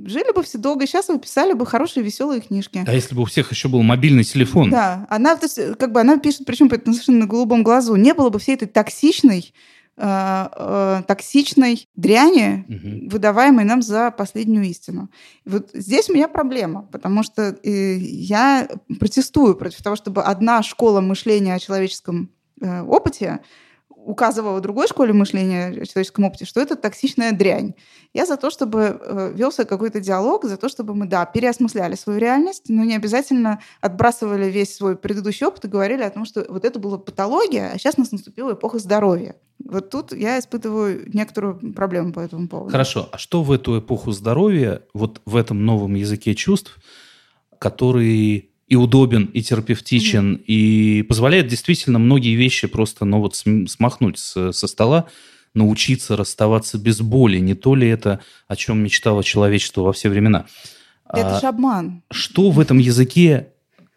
жили 0.05 0.33
бы 0.33 0.43
все 0.43 0.57
долго 0.57 0.85
и 0.85 0.87
счастливо, 0.87 1.19
писали 1.19 1.53
бы 1.53 1.65
хорошие, 1.65 2.03
веселые 2.03 2.41
книжки. 2.41 2.83
А 2.85 2.93
если 2.93 3.15
бы 3.15 3.23
у 3.23 3.25
всех 3.25 3.51
еще 3.51 3.67
был 3.67 3.81
мобильный 3.81 4.23
телефон? 4.23 4.69
Да, 4.69 5.07
она, 5.09 5.35
то 5.35 5.45
есть, 5.45 5.77
как 5.77 5.91
бы 5.91 5.99
она 5.99 6.17
пишет, 6.17 6.45
причем 6.45 6.69
совершенно 6.69 7.19
на 7.19 7.27
голубом 7.27 7.63
глазу, 7.63 7.95
не 7.95 8.13
было 8.13 8.29
бы 8.29 8.39
всей 8.39 8.55
этой 8.55 8.67
токсичной 8.67 9.53
токсичной 9.97 11.87
дряни, 11.95 12.65
угу. 12.69 13.09
выдаваемой 13.09 13.65
нам 13.65 13.81
за 13.81 14.11
последнюю 14.11 14.65
истину. 14.65 15.09
вот 15.43 15.71
здесь 15.73 16.07
у 16.09 16.13
меня 16.13 16.27
проблема, 16.27 16.83
потому 16.83 17.23
что 17.23 17.57
э, 17.63 17.95
я 17.97 18.67
протестую 18.99 19.55
против 19.55 19.81
того, 19.81 19.95
чтобы 19.95 20.21
одна 20.21 20.61
школа 20.61 21.01
мышления 21.01 21.55
о 21.55 21.59
человеческом 21.59 22.29
э, 22.61 22.83
опыте 22.83 23.39
указывала 24.07 24.61
другой 24.61 24.87
школе 24.87 25.11
мышления 25.11 25.67
о 25.67 25.85
человеческом 25.85 26.23
опыте, 26.23 26.45
что 26.45 26.61
это 26.61 26.77
токсичная 26.77 27.33
дрянь. 27.33 27.73
Я 28.13 28.25
за 28.25 28.37
то, 28.37 28.49
чтобы 28.49 28.97
э, 28.99 29.33
велся 29.35 29.65
какой-то 29.65 29.99
диалог, 29.99 30.45
за 30.45 30.55
то, 30.55 30.69
чтобы 30.69 30.95
мы, 30.95 31.07
да, 31.07 31.25
переосмысляли 31.25 31.95
свою 31.95 32.17
реальность, 32.17 32.69
но 32.69 32.85
не 32.85 32.95
обязательно 32.95 33.59
отбрасывали 33.81 34.49
весь 34.49 34.73
свой 34.73 34.95
предыдущий 34.95 35.45
опыт 35.45 35.65
и 35.65 35.67
говорили 35.67 36.03
о 36.03 36.09
том, 36.09 36.23
что 36.23 36.45
вот 36.47 36.63
это 36.63 36.79
была 36.79 36.97
патология, 36.97 37.71
а 37.73 37.77
сейчас 37.77 37.95
у 37.97 38.01
нас 38.01 38.13
наступила 38.13 38.53
эпоха 38.53 38.79
здоровья. 38.79 39.35
Вот 39.59 39.89
тут 39.89 40.13
я 40.13 40.39
испытываю 40.39 41.03
некоторую 41.13 41.73
проблему 41.73 42.13
по 42.13 42.21
этому 42.21 42.47
поводу. 42.47 42.71
Хорошо. 42.71 43.09
А 43.11 43.17
что 43.17 43.43
в 43.43 43.51
эту 43.51 43.79
эпоху 43.79 44.13
здоровья, 44.13 44.83
вот 44.93 45.21
в 45.25 45.35
этом 45.35 45.65
новом 45.65 45.95
языке 45.95 46.33
чувств, 46.33 46.77
который 47.59 48.51
и 48.67 48.75
удобен, 48.75 49.25
и 49.25 49.41
терапевтичен, 49.41 50.35
mm-hmm. 50.35 50.43
и 50.45 51.01
позволяет 51.03 51.47
действительно 51.47 51.99
многие 51.99 52.35
вещи 52.35 52.67
просто 52.67 53.05
ну, 53.05 53.19
вот 53.19 53.35
смахнуть 53.35 54.19
с, 54.19 54.51
со 54.51 54.67
стола, 54.67 55.07
научиться 55.53 56.15
расставаться 56.15 56.77
без 56.77 57.01
боли. 57.01 57.39
Не 57.39 57.55
то 57.55 57.75
ли 57.75 57.87
это, 57.87 58.19
о 58.47 58.55
чем 58.55 58.83
мечтало 58.83 59.23
человечество 59.23 59.81
во 59.81 59.93
все 59.93 60.09
времена? 60.09 60.45
Это 61.11 61.37
а, 61.37 61.39
же 61.39 61.47
обман. 61.47 62.03
Что 62.11 62.51
в 62.51 62.59
этом 62.59 62.77
языке 62.77 63.49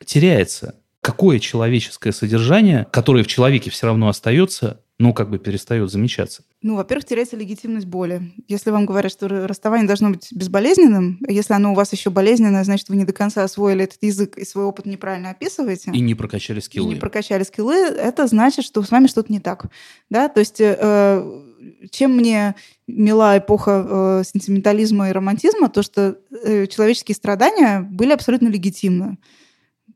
теряется? 0.05 0.77
Какое 1.01 1.39
человеческое 1.39 2.13
содержание, 2.13 2.87
которое 2.93 3.25
в 3.25 3.27
человеке 3.27 3.71
все 3.71 3.87
равно 3.87 4.09
остается, 4.09 4.81
ну, 5.01 5.15
как 5.15 5.31
бы 5.31 5.39
перестает 5.39 5.91
замечаться? 5.91 6.43
Ну, 6.61 6.77
во-первых, 6.77 7.07
теряется 7.07 7.35
легитимность 7.35 7.87
боли. 7.87 8.33
Если 8.49 8.71
вам 8.71 8.85
говорят, 8.85 9.11
что 9.11 9.29
расставание 9.49 9.87
должно 9.87 10.11
быть 10.11 10.29
безболезненным, 10.31 11.19
если 11.27 11.55
оно 11.55 11.73
у 11.73 11.75
вас 11.75 11.91
еще 11.95 12.11
болезненное, 12.11 12.63
значит, 12.65 12.91
вы 12.91 12.97
не 12.97 13.07
до 13.07 13.15
конца 13.15 13.43
освоили 13.43 13.85
этот 13.85 14.03
язык 14.03 14.37
и 14.37 14.45
свой 14.45 14.67
опыт 14.67 14.85
неправильно 14.85 15.31
описываете. 15.31 15.91
И 15.95 16.01
не 16.01 16.15
прокачали 16.15 16.61
скиллы. 16.61 16.91
И 16.91 16.95
не 16.95 17.01
прокачали 17.01 17.45
скиллы, 17.45 17.77
это 17.77 18.27
значит, 18.27 18.63
что 18.63 18.83
с 18.83 18.91
вами 18.91 19.07
что-то 19.07 19.33
не 19.33 19.41
так. 19.41 19.71
Да? 20.11 20.29
То 20.29 20.41
есть 20.41 20.61
э, 20.61 21.43
чем 21.91 22.15
мне 22.15 22.55
мила 22.87 23.39
эпоха 23.39 24.21
э, 24.21 24.23
сентиментализма 24.27 25.09
и 25.09 25.13
романтизма, 25.13 25.71
то, 25.71 25.83
что 25.83 26.19
э, 26.45 26.67
человеческие 26.67 27.15
страдания 27.15 27.81
были 27.91 28.13
абсолютно 28.13 28.49
легитимны. 28.49 29.17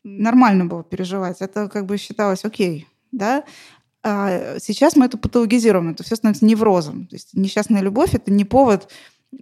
Нормально 0.03 0.65
было 0.65 0.83
переживать. 0.83 1.43
Это 1.43 1.69
как 1.69 1.85
бы 1.85 1.99
считалось 1.99 2.47
окей. 2.47 2.87
Да? 3.13 3.45
А 4.07 4.59
сейчас 4.61 4.97
мы 4.97 5.07
это 5.07 5.17
патологизируем, 5.17 5.91
это 5.91 6.05
все 6.05 6.17
становится 6.17 6.45
неврозом. 6.45 7.07
То 7.07 7.17
есть 7.17 7.31
несчастная 7.33 7.81
любовь— 7.81 8.11
это 8.15 8.31
не 8.31 8.45
повод 8.45 8.91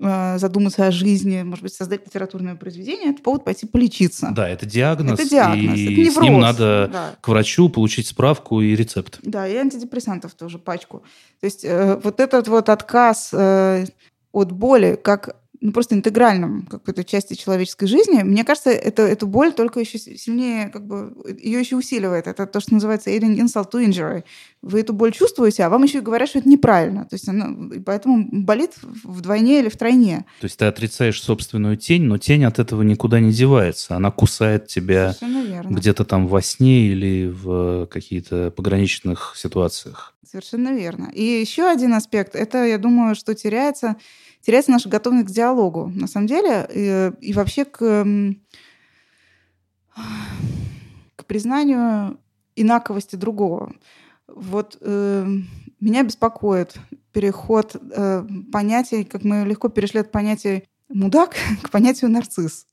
э, 0.01 0.39
задуматься 0.39 0.87
о 0.87 0.93
жизни, 0.93 1.43
может 1.43 1.65
быть, 1.65 1.75
создать 1.75 2.07
литературное 2.07 2.55
произведение, 2.55 3.11
это 3.11 3.21
повод 3.23 3.45
пойти 3.45 3.67
полечиться. 3.67 4.31
Да, 4.31 4.49
это 4.49 4.65
диагноз. 4.65 5.19
Это 5.19 5.29
диагноз, 5.29 5.77
и 5.77 5.85
это 5.85 6.01
невроз. 6.01 6.15
с 6.15 6.21
ним 6.21 6.41
надо 6.41 6.91
да. 6.93 7.15
к 7.21 7.27
врачу 7.27 7.69
получить 7.71 8.07
справку 8.07 8.61
и 8.61 8.77
рецепт. 8.77 9.19
Да, 9.25 9.49
и 9.49 9.57
антидепрессантов 9.57 10.35
тоже 10.35 10.61
пачку. 10.61 11.03
То 11.41 11.47
есть 11.47 11.65
э, 11.65 12.01
вот 12.01 12.21
этот 12.21 12.47
вот 12.47 12.69
отказ 12.69 13.31
э, 13.33 13.87
от 14.31 14.53
боли 14.53 14.97
как 15.03 15.42
ну, 15.63 15.71
просто 15.71 15.95
интегральном 15.95 16.67
какой-то 16.67 17.05
части 17.05 17.35
человеческой 17.35 17.87
жизни, 17.87 18.23
мне 18.25 18.43
кажется, 18.43 18.71
это, 18.71 19.03
эту 19.03 19.29
боль 19.29 19.53
только 19.53 19.79
еще 19.79 19.97
сильнее, 19.97 20.69
как 20.71 20.85
бы, 20.85 21.15
ее 21.41 21.61
еще 21.61 21.77
усиливает. 21.77 22.27
Это 22.27 22.47
то, 22.47 22.59
что 22.59 22.75
называется 22.75 23.11
adding 23.11 23.39
insult 23.39 23.71
to 23.73 23.87
injury. 23.87 24.25
Вы 24.61 24.81
эту 24.81 24.93
боль 24.93 25.13
чувствуете, 25.13 25.63
а 25.63 25.69
вам 25.69 25.85
еще 25.85 25.99
и 25.99 26.01
говорят, 26.01 26.29
что 26.29 26.41
это 26.41 26.49
неправильно. 26.49 27.05
То 27.05 27.15
есть 27.15 27.29
она, 27.29 27.55
поэтому 27.87 28.29
болит 28.33 28.73
вдвойне 29.05 29.61
или 29.61 29.69
втройне. 29.69 30.27
То 30.41 30.47
есть 30.47 30.59
ты 30.59 30.65
отрицаешь 30.65 31.23
собственную 31.23 31.77
тень, 31.77 32.03
но 32.03 32.19
тень 32.19 32.45
от 32.45 32.59
этого 32.59 32.83
никуда 32.83 33.21
не 33.21 33.31
девается. 33.31 33.95
Она 33.95 34.11
кусает 34.11 34.67
тебя 34.67 35.15
где-то 35.71 36.05
там 36.05 36.27
во 36.27 36.43
сне 36.43 36.89
или 36.89 37.29
в 37.29 37.87
каких-то 37.87 38.51
пограничных 38.51 39.35
ситуациях. 39.37 40.13
Совершенно 40.29 40.75
верно. 40.75 41.11
И 41.15 41.23
еще 41.23 41.71
один 41.71 41.93
аспект, 41.95 42.35
это, 42.35 42.65
я 42.65 42.79
думаю, 42.79 43.15
что 43.15 43.35
теряется 43.35 43.97
теряется 44.43 44.71
наша 44.71 44.89
готовность 44.89 45.29
к 45.29 45.31
диалогу, 45.31 45.91
на 45.95 46.07
самом 46.07 46.27
деле, 46.27 46.69
и, 46.73 47.13
и 47.21 47.33
вообще 47.33 47.65
к, 47.65 47.79
к 51.17 51.25
признанию 51.27 52.19
инаковости 52.57 53.17
другого. 53.17 53.75
Вот 54.27 54.77
э, 54.81 55.27
меня 55.81 56.03
беспокоит 56.03 56.77
переход 57.13 57.77
э, 57.77 58.27
понятий, 58.51 59.05
как 59.05 59.25
мы 59.25 59.45
легко 59.45 59.69
перешли 59.69 60.01
от 60.01 60.11
понятия 60.11 60.65
мудак 60.89 61.35
к 61.63 61.71
понятию 61.71 62.11
нарцисс. 62.11 62.67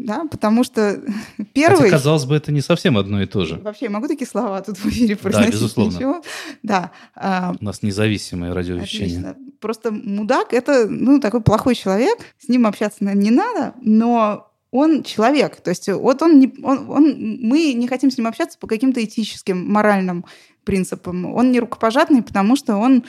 Да, 0.00 0.24
потому 0.30 0.64
что 0.64 1.02
первый... 1.52 1.82
Хотя, 1.82 1.90
казалось 1.90 2.24
бы, 2.24 2.34
это 2.34 2.50
не 2.52 2.62
совсем 2.62 2.96
одно 2.96 3.22
и 3.22 3.26
то 3.26 3.44
же. 3.44 3.56
Вообще, 3.56 3.86
я 3.86 3.90
могу 3.90 4.08
такие 4.08 4.26
слова 4.26 4.62
тут 4.62 4.78
в 4.78 4.86
эфире 4.86 5.14
произносить? 5.14 5.52
Да, 5.52 5.56
безусловно. 5.56 5.94
Ничего? 5.94 6.22
Да. 6.62 6.90
А, 7.14 7.54
У 7.60 7.64
нас 7.64 7.82
независимое 7.82 8.54
радиовещание. 8.54 9.18
Отлично. 9.18 9.36
Просто 9.60 9.92
мудак— 9.92 10.48
это 10.54 10.86
ну, 10.88 11.20
такой 11.20 11.42
плохой 11.42 11.74
человек, 11.74 12.18
с 12.38 12.48
ним 12.48 12.66
общаться, 12.66 13.04
наверное, 13.04 13.24
не 13.24 13.30
надо, 13.30 13.74
но 13.82 14.50
он 14.70 15.02
человек. 15.02 15.60
То 15.60 15.68
есть 15.68 15.88
вот 15.88 16.22
он, 16.22 16.38
не, 16.38 16.54
он, 16.62 16.88
он, 16.88 17.38
мы 17.42 17.74
не 17.74 17.86
хотим 17.86 18.10
с 18.10 18.16
ним 18.16 18.26
общаться 18.26 18.58
по 18.58 18.66
каким-то 18.66 19.04
этическим, 19.04 19.70
моральным 19.70 20.24
принципам. 20.64 21.26
Он 21.26 21.52
не 21.52 21.60
рукопожатный, 21.60 22.22
потому 22.22 22.56
что 22.56 22.76
он 22.76 23.04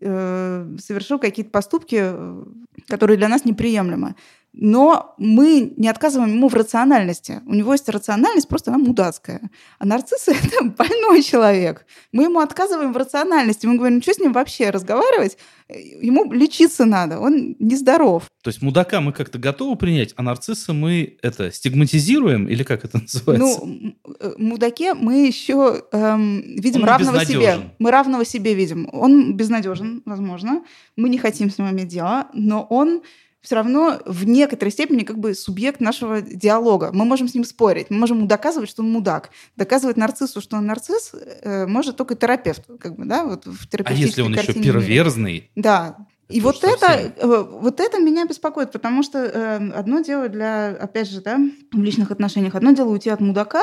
э, 0.00 0.76
совершил 0.78 1.18
какие-то 1.18 1.50
поступки, 1.50 1.98
э, 1.98 2.44
которые 2.86 3.16
для 3.16 3.28
нас 3.28 3.44
неприемлемы 3.44 4.14
но 4.58 5.14
мы 5.18 5.74
не 5.76 5.88
отказываем 5.88 6.32
ему 6.32 6.48
в 6.48 6.54
рациональности. 6.54 7.42
У 7.46 7.54
него 7.54 7.72
есть 7.72 7.88
рациональность, 7.90 8.48
просто 8.48 8.70
она 8.70 8.78
мудацкая. 8.78 9.50
А 9.78 9.84
нарцисс— 9.84 10.28
это 10.28 10.64
больной 10.78 11.22
человек. 11.22 11.84
Мы 12.10 12.24
ему 12.24 12.40
отказываем 12.40 12.94
в 12.94 12.96
рациональности. 12.96 13.66
Мы 13.66 13.76
говорим, 13.76 14.00
что 14.00 14.14
с 14.14 14.18
ним 14.18 14.32
вообще 14.32 14.70
разговаривать? 14.70 15.36
Ему 15.68 16.32
лечиться 16.32 16.86
надо, 16.86 17.20
он 17.20 17.56
нездоров. 17.58 18.30
То 18.42 18.48
есть 18.48 18.62
мудака 18.62 19.00
мы 19.00 19.12
как-то 19.12 19.38
готовы 19.38 19.76
принять, 19.76 20.14
а 20.16 20.22
нарцисса 20.22 20.72
мы 20.72 21.18
это 21.22 21.52
стигматизируем 21.52 22.48
или 22.48 22.62
как 22.62 22.84
это 22.84 22.98
называется? 23.02 23.60
Ну, 23.62 23.94
э, 24.20 24.32
мудаке 24.38 24.94
мы 24.94 25.26
еще 25.26 25.82
эм, 25.92 26.40
видим 26.56 26.82
он 26.82 26.88
равного 26.88 27.24
себе. 27.26 27.58
Мы 27.78 27.90
равного 27.90 28.24
себе 28.24 28.54
видим. 28.54 28.88
Он 28.92 29.36
безнадежен, 29.36 30.02
возможно. 30.06 30.64
Мы 30.96 31.10
не 31.10 31.18
хотим 31.18 31.50
с 31.50 31.58
ним 31.58 31.68
иметь 31.70 31.88
дело, 31.88 32.28
но 32.32 32.66
он 32.70 33.02
все 33.46 33.54
равно 33.54 34.00
в 34.04 34.26
некоторой 34.26 34.72
степени 34.72 35.04
как 35.04 35.20
бы 35.20 35.32
субъект 35.32 35.80
нашего 35.80 36.20
диалога. 36.20 36.90
Мы 36.92 37.04
можем 37.04 37.28
с 37.28 37.34
ним 37.34 37.44
спорить, 37.44 37.90
мы 37.90 37.98
можем 37.98 38.18
ему 38.18 38.26
доказывать, 38.26 38.68
что 38.68 38.82
он 38.82 38.90
мудак. 38.90 39.30
Доказывать 39.54 39.96
нарциссу, 39.96 40.40
что 40.40 40.56
он 40.56 40.66
нарцисс, 40.66 41.12
э, 41.14 41.64
может 41.68 41.96
только 41.96 42.16
терапевт. 42.16 42.64
Как 42.80 42.96
бы, 42.96 43.04
да, 43.04 43.24
вот 43.24 43.46
в 43.46 43.68
а 43.84 43.92
если 43.92 44.22
он 44.22 44.34
еще 44.34 44.52
перверзный? 44.52 45.48
Да. 45.54 45.96
И 46.28 46.40
вот 46.40 46.64
это, 46.64 47.12
э, 47.16 47.24
вот 47.24 47.78
это 47.78 48.00
меня 48.00 48.26
беспокоит, 48.26 48.72
потому 48.72 49.04
что 49.04 49.20
э, 49.20 49.70
одно 49.70 50.00
дело 50.00 50.28
для, 50.28 50.70
опять 50.70 51.08
же, 51.08 51.20
да, 51.20 51.38
в 51.70 51.80
личных 51.80 52.10
отношениях, 52.10 52.56
одно 52.56 52.72
дело 52.72 52.90
уйти 52.90 53.10
от 53.10 53.20
мудака, 53.20 53.62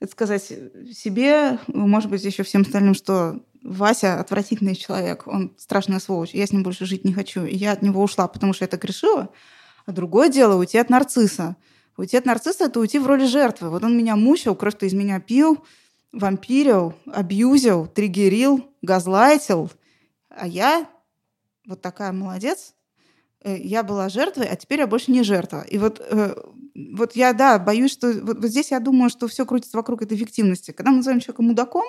это 0.00 0.10
сказать 0.10 0.42
себе, 0.42 1.58
может 1.68 2.10
быть, 2.10 2.24
еще 2.24 2.42
всем 2.42 2.62
остальным, 2.62 2.94
что 2.94 3.40
Вася 3.62 4.18
отвратительный 4.18 4.74
человек, 4.74 5.26
он 5.26 5.54
страшная 5.56 6.00
сволочь, 6.00 6.34
я 6.34 6.46
с 6.46 6.52
ним 6.52 6.62
больше 6.62 6.84
жить 6.84 7.04
не 7.04 7.12
хочу. 7.12 7.44
И 7.44 7.54
я 7.54 7.72
от 7.72 7.82
него 7.82 8.02
ушла, 8.02 8.26
потому 8.28 8.52
что 8.52 8.64
это 8.64 8.76
грешила. 8.76 9.30
А 9.86 9.92
другое 9.92 10.28
дело 10.28 10.56
уйти 10.56 10.78
от 10.78 10.90
нарцисса. 10.90 11.56
Уйти 11.96 12.16
от 12.16 12.24
нарцисса– 12.24 12.64
это 12.66 12.80
уйти 12.80 12.98
в 12.98 13.06
роли 13.06 13.26
жертвы. 13.26 13.70
Вот 13.70 13.84
он 13.84 13.96
меня 13.96 14.16
мучил, 14.16 14.54
кровь-то 14.54 14.86
из 14.86 14.94
меня 14.94 15.20
пил, 15.20 15.64
вампирил, 16.12 16.94
абьюзил, 17.06 17.86
триггерил, 17.86 18.66
газлайтил. 18.80 19.70
А 20.28 20.46
я 20.46 20.86
вот 21.66 21.82
такая 21.82 22.12
молодец, 22.12 22.74
э, 23.42 23.56
я 23.58 23.82
была 23.82 24.08
жертвой, 24.08 24.46
а 24.46 24.56
теперь 24.56 24.80
я 24.80 24.86
больше 24.86 25.12
не 25.12 25.22
жертва. 25.22 25.62
И 25.62 25.78
вот, 25.78 26.00
э, 26.00 26.34
вот 26.94 27.14
я, 27.14 27.32
да, 27.32 27.58
боюсь, 27.58 27.92
что 27.92 28.12
вот, 28.12 28.38
вот 28.38 28.50
здесь 28.50 28.70
я 28.70 28.80
думаю, 28.80 29.10
что 29.10 29.28
все 29.28 29.44
крутится 29.46 29.76
вокруг 29.76 30.02
этой 30.02 30.16
эффективности. 30.16 30.72
Когда 30.72 30.90
мы 30.90 30.98
называем 30.98 31.20
человека 31.20 31.42
мудаком, 31.42 31.84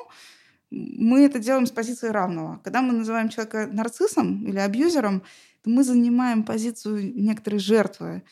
мы 0.74 1.26
это 1.26 1.39
делаем 1.39 1.65
с 1.65 1.71
позиции 1.71 2.07
равного. 2.07 2.59
Когда 2.63 2.82
мы 2.82 2.93
называем 2.93 3.30
человека 3.30 3.69
нарциссом 3.71 4.45
или 4.47 4.57
абьюзером, 4.57 5.21
то 5.63 5.69
мы 5.69 5.84
занимаем 5.84 6.43
позицию 6.43 7.13
некоторой 7.15 7.59
жертвы. 7.59 8.24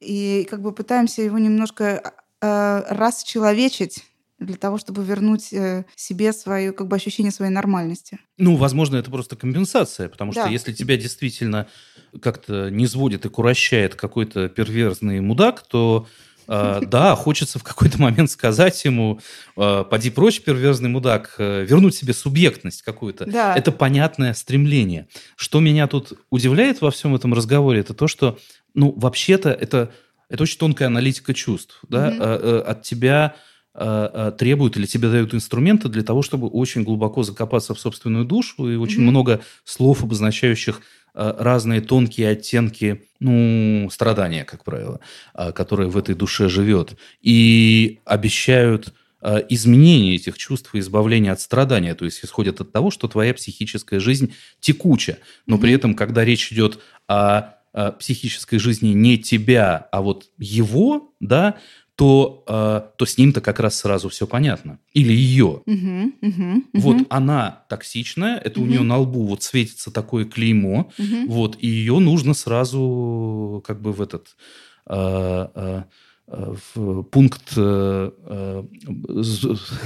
И 0.00 0.46
как 0.50 0.60
бы 0.60 0.72
пытаемся 0.72 1.22
его 1.22 1.38
немножко 1.38 2.12
э, 2.42 2.82
расчеловечить 2.88 4.04
для 4.38 4.56
того, 4.56 4.76
чтобы 4.76 5.02
вернуть 5.02 5.52
э, 5.54 5.86
себе 5.94 6.34
свое 6.34 6.72
как 6.72 6.88
бы 6.88 6.96
ощущение 6.96 7.32
своей 7.32 7.50
нормальности. 7.50 8.18
Ну, 8.36 8.56
возможно, 8.56 8.96
это 8.96 9.10
просто 9.10 9.34
компенсация, 9.34 10.10
потому 10.10 10.32
что 10.32 10.44
да. 10.44 10.50
если 10.50 10.74
тебя 10.74 10.98
действительно 10.98 11.66
как-то 12.20 12.70
не 12.70 12.86
сводит 12.86 13.24
и 13.24 13.30
курощает 13.30 13.94
какой-то 13.94 14.50
перверзный 14.50 15.20
мудак, 15.20 15.62
то 15.66 16.06
да, 16.46 17.14
хочется 17.16 17.58
в 17.58 17.64
какой-то 17.64 18.00
момент 18.00 18.30
сказать 18.30 18.84
ему, 18.84 19.20
э, 19.56 19.84
поди 19.88 20.10
прочь, 20.10 20.40
перверзный 20.40 20.88
мудак, 20.88 21.34
вернуть 21.38 21.94
себе 21.94 22.12
субъектность 22.12 22.82
какую-то. 22.82 23.26
Да. 23.26 23.54
Это 23.54 23.72
понятное 23.72 24.34
стремление. 24.34 25.08
Что 25.36 25.60
меня 25.60 25.86
тут 25.86 26.12
удивляет 26.30 26.80
во 26.80 26.90
всем 26.90 27.14
этом 27.14 27.34
разговоре, 27.34 27.80
это 27.80 27.94
то, 27.94 28.08
что, 28.08 28.38
ну, 28.74 28.92
вообще-то 28.96 29.50
это, 29.50 29.92
это 30.28 30.42
очень 30.42 30.58
тонкая 30.58 30.88
аналитика 30.88 31.34
чувств. 31.34 31.80
Да? 31.88 32.10
Mm-hmm. 32.10 32.60
От 32.60 32.82
тебя 32.82 33.34
Э, 33.36 33.38
э, 33.38 33.55
требуют 33.76 34.76
или 34.76 34.86
тебе 34.86 35.10
дают 35.10 35.34
инструменты 35.34 35.88
для 35.88 36.02
того, 36.02 36.22
чтобы 36.22 36.48
очень 36.48 36.82
глубоко 36.82 37.22
закопаться 37.22 37.74
в 37.74 37.80
собственную 37.80 38.24
душу 38.24 38.70
и 38.70 38.76
очень 38.76 39.02
mm-hmm. 39.02 39.10
много 39.10 39.40
слов, 39.64 40.02
обозначающих 40.02 40.80
э, 41.14 41.34
разные 41.38 41.82
тонкие 41.82 42.30
оттенки, 42.30 43.02
ну, 43.20 43.88
страдания, 43.92 44.44
как 44.44 44.64
правило, 44.64 45.00
которые 45.54 45.90
в 45.90 45.96
этой 45.98 46.14
душе 46.14 46.48
живет. 46.48 46.96
И 47.20 48.00
обещают 48.04 48.94
изменение 49.48 50.14
этих 50.14 50.38
чувств 50.38 50.74
и 50.74 50.78
избавление 50.78 51.32
от 51.32 51.40
страдания, 51.40 51.94
то 51.94 52.04
есть 52.04 52.24
исходят 52.24 52.60
от 52.60 52.70
того, 52.70 52.90
что 52.90 53.08
твоя 53.08 53.34
психическая 53.34 53.98
жизнь 53.98 54.34
текуча, 54.60 55.18
но 55.46 55.56
mm-hmm. 55.56 55.60
при 55.60 55.72
этом, 55.72 55.94
когда 55.94 56.24
речь 56.24 56.52
идет 56.52 56.78
о 57.08 57.56
психической 57.98 58.58
жизни 58.58 58.94
не 58.94 59.18
тебя, 59.18 59.88
а 59.92 60.00
вот 60.00 60.30
его, 60.38 61.12
да, 61.20 61.56
то, 61.96 62.44
э, 62.46 62.82
то 62.96 63.06
с 63.06 63.16
ним-то 63.16 63.40
как 63.40 63.58
раз 63.58 63.76
сразу 63.76 64.10
все 64.10 64.26
понятно. 64.26 64.78
Или 64.92 65.12
ее. 65.12 65.62
Угу, 65.66 66.12
угу, 66.22 66.62
вот 66.74 66.96
угу. 66.96 67.06
она 67.08 67.64
токсичная, 67.68 68.36
это 68.36 68.60
угу. 68.60 68.68
у 68.68 68.70
нее 68.70 68.82
на 68.82 68.98
лбу 68.98 69.26
вот 69.26 69.42
светится 69.42 69.90
такое 69.90 70.26
клеймо, 70.26 70.90
угу. 70.98 71.26
вот, 71.26 71.56
и 71.58 71.66
ее 71.66 71.98
нужно 71.98 72.34
сразу 72.34 73.62
как 73.66 73.80
бы 73.80 73.92
в 73.92 74.02
этот... 74.02 74.36
Э, 74.88 75.48
э, 75.54 75.82
в 76.28 77.02
пункт 77.04 77.52
э, 77.56 78.10
э, 78.26 78.64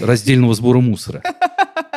раздельного 0.00 0.54
сбора 0.54 0.80
мусора. 0.80 1.22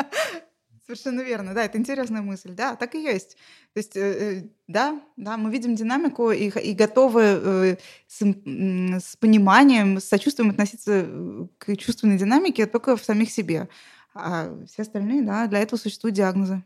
Совершенно 0.85 1.21
верно, 1.21 1.53
да, 1.53 1.63
это 1.63 1.77
интересная 1.77 2.21
мысль, 2.21 2.51
да, 2.51 2.75
так 2.75 2.93
и 2.93 3.01
есть. 3.01 3.37
То 3.73 3.77
есть, 3.77 3.95
э, 3.95 4.01
э 4.01 4.43
да, 4.67 5.01
да, 5.15 5.37
мы 5.37 5.49
видим 5.49 5.75
динамику 5.75 6.31
и, 6.31 6.49
и 6.49 6.73
готовы 6.73 7.21
э, 7.21 7.77
с, 8.05 8.21
с 8.21 9.15
пониманием, 9.15 9.99
с 9.99 10.03
сочувствием 10.03 10.49
относиться 10.49 11.05
э, 11.05 11.47
к 11.57 11.77
чувственной 11.77 12.17
динамике 12.17 12.65
только 12.65 12.97
в 12.97 13.03
самих 13.05 13.31
себе. 13.31 13.69
А 14.13 14.53
все 14.67 14.81
остальные, 14.81 15.21
да, 15.21 15.47
для 15.47 15.59
этого 15.59 15.79
существуют 15.79 16.17
диагнозы. 16.17 16.61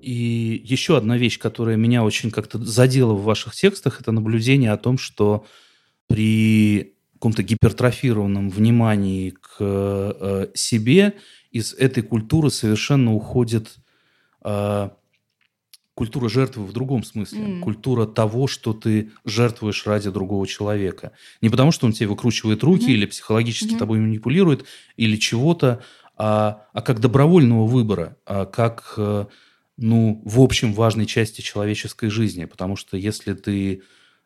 И 0.00 0.62
еще 0.64 0.96
одна 0.96 1.18
вещь, 1.18 1.40
которая 1.40 1.76
меня 1.76 2.04
очень 2.04 2.30
как-то 2.30 2.58
задела 2.58 3.12
в 3.12 3.24
ваших 3.24 3.56
текстах, 3.56 4.00
это 4.00 4.12
наблюдение 4.12 4.70
о 4.70 4.76
том, 4.76 4.98
что 4.98 5.44
при 6.06 6.91
каком-то 7.22 7.44
гипертрофированном 7.44 8.50
внимании 8.50 9.30
к 9.30 9.56
э, 9.60 10.46
себе 10.54 11.14
из 11.52 11.72
этой 11.72 12.02
культуры 12.02 12.50
совершенно 12.50 13.14
уходит 13.14 13.76
э, 14.44 14.90
культура 15.94 16.28
жертвы 16.28 16.64
в 16.66 16.72
другом 16.72 17.04
смысле. 17.04 17.42
Mm. 17.42 17.60
Культура 17.60 18.06
того, 18.06 18.48
что 18.48 18.72
ты 18.72 19.12
жертвуешь 19.24 19.86
ради 19.86 20.10
другого 20.10 20.48
человека. 20.48 21.12
Не 21.40 21.48
потому, 21.48 21.70
что 21.70 21.86
он 21.86 21.92
тебе 21.92 22.08
выкручивает 22.08 22.64
руки 22.64 22.86
mm-hmm. 22.86 22.94
или 22.94 23.06
психологически 23.06 23.74
mm-hmm. 23.74 23.78
тобой 23.78 24.00
манипулирует, 24.00 24.64
или 24.96 25.14
чего-то, 25.14 25.80
а, 26.16 26.66
а 26.72 26.82
как 26.82 26.98
добровольного 26.98 27.66
выбора, 27.68 28.16
а 28.26 28.46
как, 28.46 28.94
э, 28.96 29.26
ну, 29.76 30.20
в 30.24 30.40
общем, 30.40 30.72
важной 30.72 31.06
части 31.06 31.40
человеческой 31.40 32.10
жизни. 32.10 32.46
Потому 32.46 32.74
что 32.74 32.96
если 32.96 33.34
ты... 33.34 33.82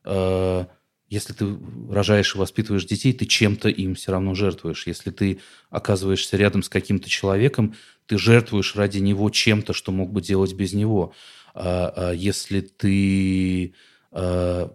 Э, 0.06 0.64
если 1.08 1.32
ты 1.32 1.56
рожаешь 1.90 2.34
и 2.34 2.38
воспитываешь 2.38 2.84
детей, 2.84 3.12
ты 3.12 3.26
чем-то 3.26 3.68
им 3.68 3.94
все 3.94 4.12
равно 4.12 4.34
жертвуешь. 4.34 4.86
Если 4.86 5.10
ты 5.10 5.40
оказываешься 5.70 6.36
рядом 6.36 6.62
с 6.62 6.68
каким-то 6.68 7.08
человеком, 7.08 7.74
ты 8.06 8.18
жертвуешь 8.18 8.74
ради 8.74 8.98
него 8.98 9.30
чем-то, 9.30 9.72
что 9.72 9.92
мог 9.92 10.12
бы 10.12 10.20
делать 10.20 10.54
без 10.54 10.72
него. 10.72 11.12
А, 11.54 11.92
а 11.96 12.12
если 12.12 12.60
ты 12.60 13.74
а, 14.10 14.70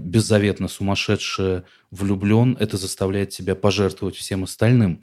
беззаветно 0.00 0.68
сумасшедше 0.68 1.64
влюблен, 1.90 2.56
это 2.60 2.76
заставляет 2.76 3.30
тебя 3.30 3.54
пожертвовать 3.54 4.16
всем 4.16 4.44
остальным. 4.44 5.02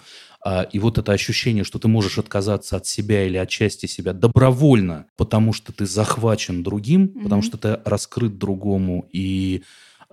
И 0.72 0.78
вот 0.78 1.00
это 1.00 1.12
ощущение, 1.12 1.64
что 1.64 1.80
ты 1.80 1.88
можешь 1.88 2.20
отказаться 2.20 2.78
от 2.78 2.86
себя 2.86 3.26
или 3.26 3.38
от 3.38 3.50
части 3.50 3.88
себя 3.88 4.14
добровольно, 4.14 5.08
потому 5.18 5.54
что 5.54 5.74
ты 5.74 5.88
захвачен 5.88 6.62
другим, 6.62 7.06
mm-hmm. 7.06 7.24
потому 7.24 7.42
что 7.42 7.58
ты 7.58 7.80
раскрыт 7.84 8.38
другому 8.38 9.10
и 9.12 9.64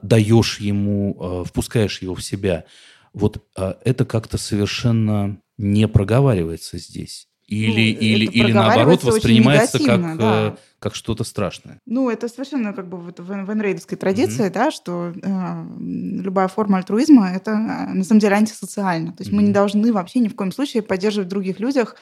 даешь 0.03 0.61
ему, 0.61 1.17
э, 1.19 1.45
впускаешь 1.49 2.03
его 2.03 2.15
в 2.15 2.23
себя, 2.23 2.65
вот 3.13 3.45
э, 3.57 3.75
это 3.85 4.05
как-то 4.05 4.39
совершенно 4.39 5.39
не 5.59 5.89
проговаривается 5.89 6.79
здесь. 6.79 7.29
Или, 7.47 7.93
ну, 7.93 8.01
или, 8.01 8.25
или 8.27 8.53
наоборот 8.53 9.05
воспринимается 9.05 9.79
как, 9.79 10.17
да. 10.17 10.49
Э, 10.49 10.57
как 10.79 10.95
что-то 10.95 11.23
страшное. 11.23 11.81
Ну, 11.85 12.09
это 12.09 12.29
совершенно 12.29 12.73
как 12.73 12.89
бы 12.89 12.97
вот 12.97 13.21
в, 13.21 13.27
в 13.27 13.53
энрейдовской 13.53 13.99
традиции, 13.99 14.47
mm-hmm. 14.47 14.53
да, 14.53 14.71
что 14.71 15.13
э, 15.15 16.23
любая 16.23 16.49
форма 16.49 16.79
альтруизма– 16.79 17.31
это 17.35 17.55
на 17.55 18.05
самом 18.05 18.21
деле 18.21 18.37
антисоциально. 18.37 19.13
То 19.13 19.23
есть 19.23 19.31
mm-hmm. 19.31 19.37
мы 19.37 19.43
не 19.43 19.53
должны 19.53 19.93
вообще 19.93 20.21
ни 20.21 20.29
в 20.29 20.35
коем 20.35 20.51
случае 20.51 20.83
поддерживать 20.83 21.27
в 21.27 21.31
других 21.31 21.61
людях 21.61 21.97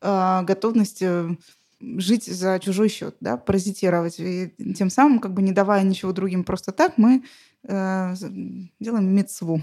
э, 0.00 0.42
готовность 0.44 1.02
жить 1.82 2.24
за 2.24 2.58
чужой 2.58 2.88
счет, 2.88 3.16
да, 3.20 3.36
паразитировать. 3.36 4.16
И 4.18 4.54
тем 4.76 4.90
самым, 4.90 5.18
как 5.18 5.34
бы 5.34 5.42
не 5.42 5.52
давая 5.52 5.82
ничего 5.82 6.12
другим 6.12 6.44
просто 6.44 6.72
так, 6.72 6.98
мы 6.98 7.24
э, 7.64 8.14
делаем 8.80 9.14
мецву. 9.14 9.62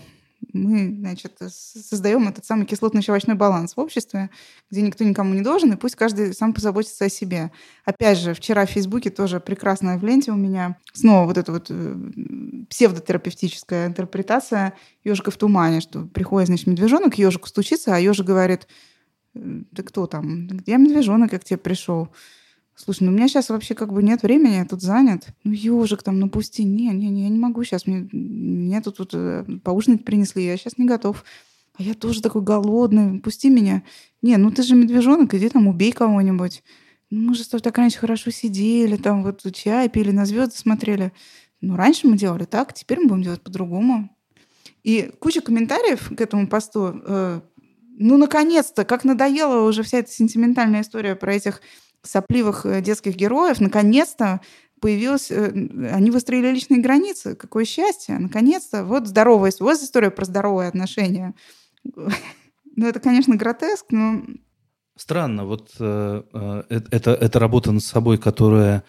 Мы, 0.53 0.95
значит, 0.99 1.37
создаем 1.49 2.29
этот 2.29 2.45
самый 2.45 2.65
кислотно-щелочной 2.65 3.35
баланс 3.35 3.75
в 3.75 3.79
обществе, 3.79 4.29
где 4.71 4.81
никто 4.81 5.03
никому 5.03 5.33
не 5.33 5.41
должен, 5.41 5.73
и 5.73 5.75
пусть 5.75 5.95
каждый 5.95 6.33
сам 6.33 6.53
позаботится 6.53 7.05
о 7.05 7.09
себе. 7.09 7.51
Опять 7.83 8.19
же, 8.19 8.33
вчера 8.33 8.65
в 8.65 8.69
Фейсбуке 8.69 9.09
тоже 9.09 9.41
прекрасная 9.41 9.97
в 9.97 10.03
ленте 10.03 10.31
у 10.31 10.35
меня 10.35 10.77
снова 10.93 11.25
вот 11.25 11.37
эта 11.37 11.51
вот 11.51 11.67
э, 11.69 11.95
псевдотерапевтическая 12.69 13.87
интерпретация 13.87 14.73
ежика 15.03 15.29
в 15.29 15.35
тумане, 15.35 15.81
что 15.81 16.03
приходит, 16.05 16.47
значит, 16.47 16.67
медвежонок 16.67 17.13
к 17.13 17.15
ежику 17.15 17.47
стучится, 17.47 17.95
а 17.95 17.99
ежик 17.99 18.25
говорит– 18.25 18.67
ты 19.33 19.83
кто 19.83 20.07
там? 20.07 20.47
Где 20.47 20.77
медвежонок, 20.77 21.31
как 21.31 21.43
тебе 21.43 21.57
пришел? 21.57 22.09
Слушай, 22.75 23.03
ну 23.03 23.11
у 23.11 23.15
меня 23.15 23.27
сейчас 23.27 23.49
вообще 23.49 23.75
как 23.75 23.91
бы 23.91 24.01
нет 24.01 24.23
времени, 24.23 24.55
я 24.55 24.65
тут 24.65 24.81
занят. 24.81 25.27
Ну, 25.43 25.51
ежик 25.51 26.01
там, 26.01 26.17
ну 26.17 26.29
пусти. 26.29 26.63
Не, 26.63 26.91
не, 26.91 27.09
не, 27.09 27.23
я 27.23 27.29
не 27.29 27.37
могу 27.37 27.63
сейчас. 27.63 27.85
Мне, 27.85 28.07
мне 28.11 28.81
тут, 28.81 28.97
тут 28.97 29.09
э, 29.13 29.43
поужинать 29.63 30.05
принесли, 30.05 30.45
я 30.45 30.55
сейчас 30.55 30.77
не 30.77 30.85
готов. 30.85 31.25
А 31.77 31.83
я 31.83 31.93
тоже 31.93 32.21
такой 32.21 32.41
голодный, 32.41 33.19
пусти 33.19 33.49
меня. 33.49 33.83
Не, 34.21 34.37
ну 34.37 34.49
ты 34.51 34.63
же 34.63 34.75
медвежонок, 34.75 35.33
иди 35.33 35.49
там 35.49 35.67
убей 35.67 35.91
кого-нибудь. 35.91 36.63
Ну, 37.09 37.29
мы 37.29 37.35
же 37.35 37.43
с 37.43 37.47
тобой 37.47 37.61
так 37.61 37.77
раньше 37.77 37.97
хорошо 37.97 38.31
сидели, 38.31 38.95
там 38.95 39.23
вот 39.23 39.41
чай 39.53 39.89
пили, 39.89 40.11
на 40.11 40.25
звезды 40.25 40.55
смотрели. 40.55 41.11
Ну, 41.59 41.75
раньше 41.75 42.07
мы 42.07 42.17
делали 42.17 42.45
так, 42.45 42.73
теперь 42.73 42.99
мы 42.99 43.07
будем 43.07 43.23
делать 43.23 43.41
по-другому. 43.41 44.15
И 44.83 45.11
куча 45.19 45.41
комментариев 45.41 46.11
к 46.15 46.21
этому 46.21 46.47
посту 46.47 47.01
э, 47.03 47.41
ну, 47.99 48.17
наконец-то, 48.17 48.85
как 48.85 49.03
надоела 49.03 49.67
уже 49.67 49.83
вся 49.83 49.99
эта 49.99 50.09
сентиментальная 50.09 50.81
история 50.81 51.15
про 51.15 51.35
этих 51.35 51.61
сопливых 52.01 52.65
э, 52.65 52.81
детских 52.81 53.15
героев, 53.15 53.59
наконец-то 53.59 54.39
появилась, 54.79 55.29
э, 55.29 55.51
они 55.91 56.09
выстроили 56.09 56.49
личные 56.49 56.79
границы. 56.79 57.35
Какое 57.35 57.65
счастье! 57.65 58.17
Наконец-то! 58.17 58.85
Вот 58.85 59.05
здоровая, 59.05 59.51
вот 59.59 59.77
история 59.77 60.11
про 60.11 60.25
здоровые 60.25 60.69
отношения. 60.69 61.35
Ну, 62.75 62.87
это, 62.87 63.01
конечно, 63.01 63.35
гротеск, 63.35 63.87
но... 63.89 64.23
Странно, 64.95 65.43
вот 65.43 65.71
э, 65.81 66.63
это, 66.69 67.11
это 67.11 67.39
работа 67.39 67.73
над 67.73 67.83
собой, 67.83 68.17
которая 68.17 68.85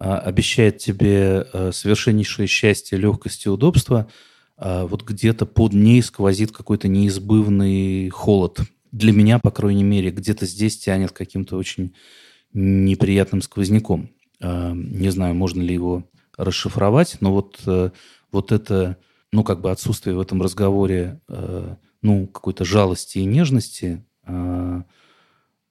э, 0.00 0.04
обещает 0.04 0.78
тебе 0.78 1.46
совершеннейшее 1.70 2.46
счастье, 2.46 2.96
легкость 2.96 3.44
и 3.44 3.50
удобство, 3.50 4.08
вот 4.58 5.02
где-то 5.02 5.44
под 5.44 5.74
ней 5.74 6.02
сквозит 6.02 6.50
какой-то 6.50 6.88
неизбывный 6.88 8.08
холод. 8.08 8.60
Для 8.90 9.12
меня, 9.12 9.38
по 9.38 9.50
крайней 9.50 9.84
мере, 9.84 10.10
где-то 10.10 10.46
здесь 10.46 10.78
тянет 10.78 11.12
каким-то 11.12 11.56
очень 11.56 11.92
неприятным 12.54 13.42
сквозняком. 13.42 14.10
Э, 14.40 14.72
не 14.74 15.10
знаю, 15.10 15.34
можно 15.34 15.60
ли 15.60 15.74
его 15.74 16.08
расшифровать, 16.36 17.18
но 17.20 17.32
вот, 17.32 17.60
э, 17.66 17.90
вот 18.32 18.52
это, 18.52 18.96
ну, 19.32 19.44
как 19.44 19.60
бы 19.60 19.70
отсутствие 19.70 20.16
в 20.16 20.20
этом 20.20 20.42
разговоре, 20.42 21.20
э, 21.28 21.76
ну, 22.02 22.26
какой-то 22.26 22.64
жалости 22.64 23.18
и 23.18 23.24
нежности, 23.24 24.04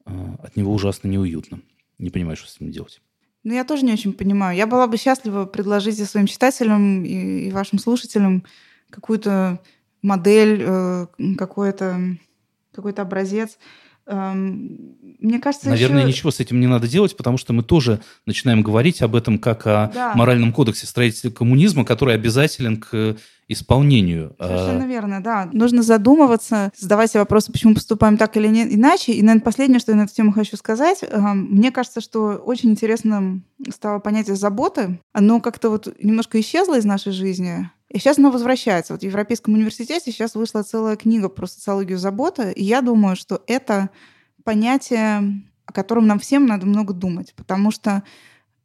от 0.05 0.55
него 0.55 0.73
ужасно 0.73 1.07
неуютно. 1.09 1.59
Не 1.97 2.09
понимаю, 2.09 2.37
что 2.37 2.47
с 2.49 2.55
этим 2.55 2.71
делать. 2.71 3.01
Ну, 3.43 3.53
я 3.53 3.65
тоже 3.65 3.83
не 3.83 3.91
очень 3.91 4.13
понимаю. 4.13 4.55
Я 4.55 4.65
была 4.65 4.87
бы 4.87 4.97
счастлива 4.97 5.45
предложить 5.45 5.97
своим 6.07 6.27
читателям 6.27 7.03
и, 7.03 7.47
и 7.47 7.51
вашим 7.51 7.79
слушателям 7.79 8.45
какую-то 8.89 9.59
модель, 10.01 10.65
какой-то 11.37 12.17
какой-то 12.73 13.03
образец, 13.03 13.57
Эм, 14.07 14.95
мне 15.19 15.39
кажется, 15.39 15.69
Наверное, 15.69 16.03
еще... 16.03 16.07
ничего 16.07 16.31
с 16.31 16.39
этим 16.39 16.59
не 16.59 16.67
надо 16.67 16.87
делать, 16.87 17.17
потому 17.17 17.37
что 17.37 17.53
мы 17.53 17.63
тоже 17.63 18.01
начинаем 18.27 18.61
говорить 18.61 19.01
об 19.01 19.15
этом 19.15 19.39
как 19.39 19.65
о 19.65 19.91
да. 19.93 20.13
моральном 20.13 20.53
кодексе 20.53 20.85
строителя 20.85 21.31
коммунизма, 21.31 21.85
который 21.85 22.13
обязателен 22.13 22.77
к 22.77 23.17
исполнению. 23.47 24.35
Совершенно 24.39 24.83
а... 24.83 24.87
верно, 24.87 25.23
да. 25.23 25.49
Нужно 25.51 25.81
задумываться, 25.81 26.71
задавать 26.77 27.11
себе 27.11 27.21
вопросы, 27.21 27.51
почему 27.51 27.73
поступаем 27.73 28.17
так 28.17 28.37
или 28.37 28.47
не, 28.47 28.63
иначе. 28.75 29.11
И, 29.13 29.21
наверное, 29.21 29.43
последнее, 29.43 29.79
что 29.79 29.91
я 29.91 29.97
на 29.97 30.03
эту 30.03 30.13
тему 30.13 30.31
хочу 30.31 30.55
сказать. 30.55 30.99
Эм, 31.01 31.47
мне 31.49 31.71
кажется, 31.71 31.99
что 31.99 32.33
очень 32.33 32.69
интересно 32.69 33.41
стало 33.73 33.97
понятие 33.99 34.35
заботы. 34.35 34.99
Оно 35.13 35.41
как-то 35.41 35.71
вот 35.71 35.87
немножко 35.99 36.39
исчезло 36.39 36.77
из 36.77 36.85
нашей 36.85 37.11
жизни. 37.11 37.71
И 37.89 37.99
сейчас 37.99 38.17
оно 38.17 38.31
возвращается. 38.31 38.93
Вот 38.93 39.01
в 39.01 39.05
Европейском 39.05 39.53
университете 39.53 40.11
сейчас 40.11 40.35
вышла 40.35 40.63
целая 40.63 40.95
книга 40.95 41.29
про 41.29 41.45
социологию 41.45 41.97
заботы, 41.97 42.51
и 42.51 42.63
я 42.63 42.81
думаю, 42.81 43.15
что 43.15 43.43
это 43.47 43.89
понятие, 44.43 45.43
о 45.65 45.73
котором 45.73 46.07
нам 46.07 46.19
всем 46.19 46.45
надо 46.45 46.65
много 46.65 46.93
думать, 46.93 47.33
потому 47.35 47.71
что 47.71 48.03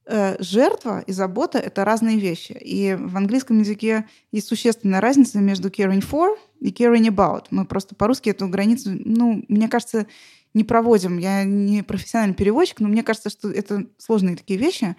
э, 0.07 0.37
жертва 0.43 1.01
и 1.07 1.13
забота— 1.13 1.59
это 1.61 1.85
разные 1.85 2.19
вещи. 2.19 2.53
И 2.53 2.97
в 2.99 3.17
английском 3.17 3.59
языке 3.59 4.07
есть 4.33 4.49
существенная 4.49 5.01
разница 5.01 5.39
между 5.39 5.69
caring 5.69 6.03
for 6.03 6.37
и 6.61 6.71
caring 6.71 7.09
about. 7.09 7.47
Мы 7.51 7.65
просто 7.67 7.95
по-русски 7.95 8.31
эту 8.31 8.49
границу, 8.49 8.91
ну, 9.05 9.45
мне 9.49 9.69
кажется, 9.69 10.07
не 10.55 10.65
проводим. 10.65 11.19
Я 11.19 11.45
не 11.45 11.83
профессиональный 11.83 12.35
переводчик, 12.35 12.81
но 12.81 12.89
мне 12.89 13.03
кажется, 13.03 13.31
что 13.31 13.51
это 13.51 13.87
сложные 13.99 14.37
такие 14.37 14.59
вещи. 14.59 14.97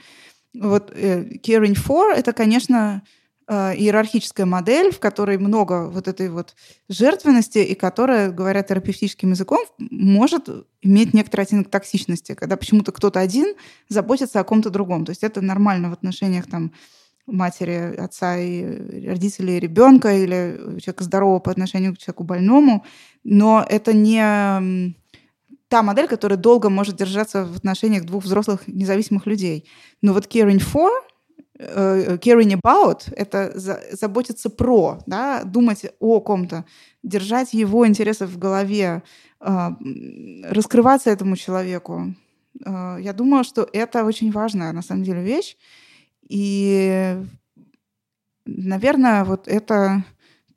Вот 0.53 0.91
э, 0.95 1.37
caring 1.43 1.75
for— 1.75 2.11
это, 2.15 2.33
конечно, 2.33 3.03
иерархическая 3.51 4.45
модель, 4.45 4.91
в 4.91 4.99
которой 4.99 5.37
много 5.37 5.89
вот 5.89 6.07
этой 6.07 6.29
вот 6.29 6.55
жертвенности 6.87 7.57
и 7.57 7.75
которая, 7.75 8.31
говоря 8.31 8.63
терапевтическим 8.63 9.31
языком, 9.31 9.59
может 9.77 10.47
иметь 10.81 11.13
некоторый 11.13 11.41
оттенок 11.41 11.69
токсичности, 11.69 12.33
когда 12.33 12.55
почему-то 12.55 12.91
кто-то 12.91 13.19
один 13.19 13.55
заботится 13.89 14.39
о 14.39 14.43
ком-то 14.45 14.69
другом. 14.69 15.05
То 15.05 15.11
есть 15.11 15.23
это 15.23 15.41
нормально 15.41 15.89
в 15.89 15.93
отношениях 15.93 16.47
там 16.47 16.71
матери, 17.27 17.95
отца 17.97 18.37
и 18.37 19.05
родителей 19.07 19.59
ребенка 19.59 20.15
или 20.15 20.79
человека 20.79 21.03
здорового 21.03 21.39
по 21.39 21.51
отношению 21.51 21.93
к 21.93 21.97
человеку 21.97 22.23
больному, 22.23 22.85
но 23.23 23.65
это 23.67 23.93
не 23.93 24.95
та 25.67 25.83
модель, 25.83 26.07
которая 26.07 26.37
долго 26.37 26.69
может 26.69 26.95
держаться 26.95 27.45
в 27.45 27.57
отношениях 27.57 28.05
двух 28.05 28.23
взрослых 28.23 28.67
независимых 28.67 29.25
людей. 29.25 29.69
Но 30.01 30.13
вот 30.13 30.27
caring 30.27 30.59
for 30.59 30.89
Э, 30.89 31.10
caring 31.61 32.59
about— 32.59 33.11
это 33.15 33.51
заботиться 33.91 34.49
про, 34.49 34.99
да, 35.05 35.43
думать 35.43 35.85
о 35.99 36.19
ком-то, 36.19 36.65
держать 37.03 37.53
его 37.53 37.87
интересы 37.87 38.25
в 38.25 38.37
голове, 38.37 39.03
а, 39.39 39.75
раскрываться 40.43 41.09
этому 41.09 41.35
человеку. 41.35 42.15
А, 42.65 42.97
я 42.97 43.13
думаю, 43.13 43.43
что 43.43 43.67
это 43.73 44.05
очень 44.05 44.31
важная, 44.31 44.71
на 44.71 44.81
самом 44.81 45.03
деле, 45.03 45.23
вещь. 45.23 45.57
И, 46.27 47.17
наверное, 48.45 49.23
вот 49.23 49.47
это 49.47 50.05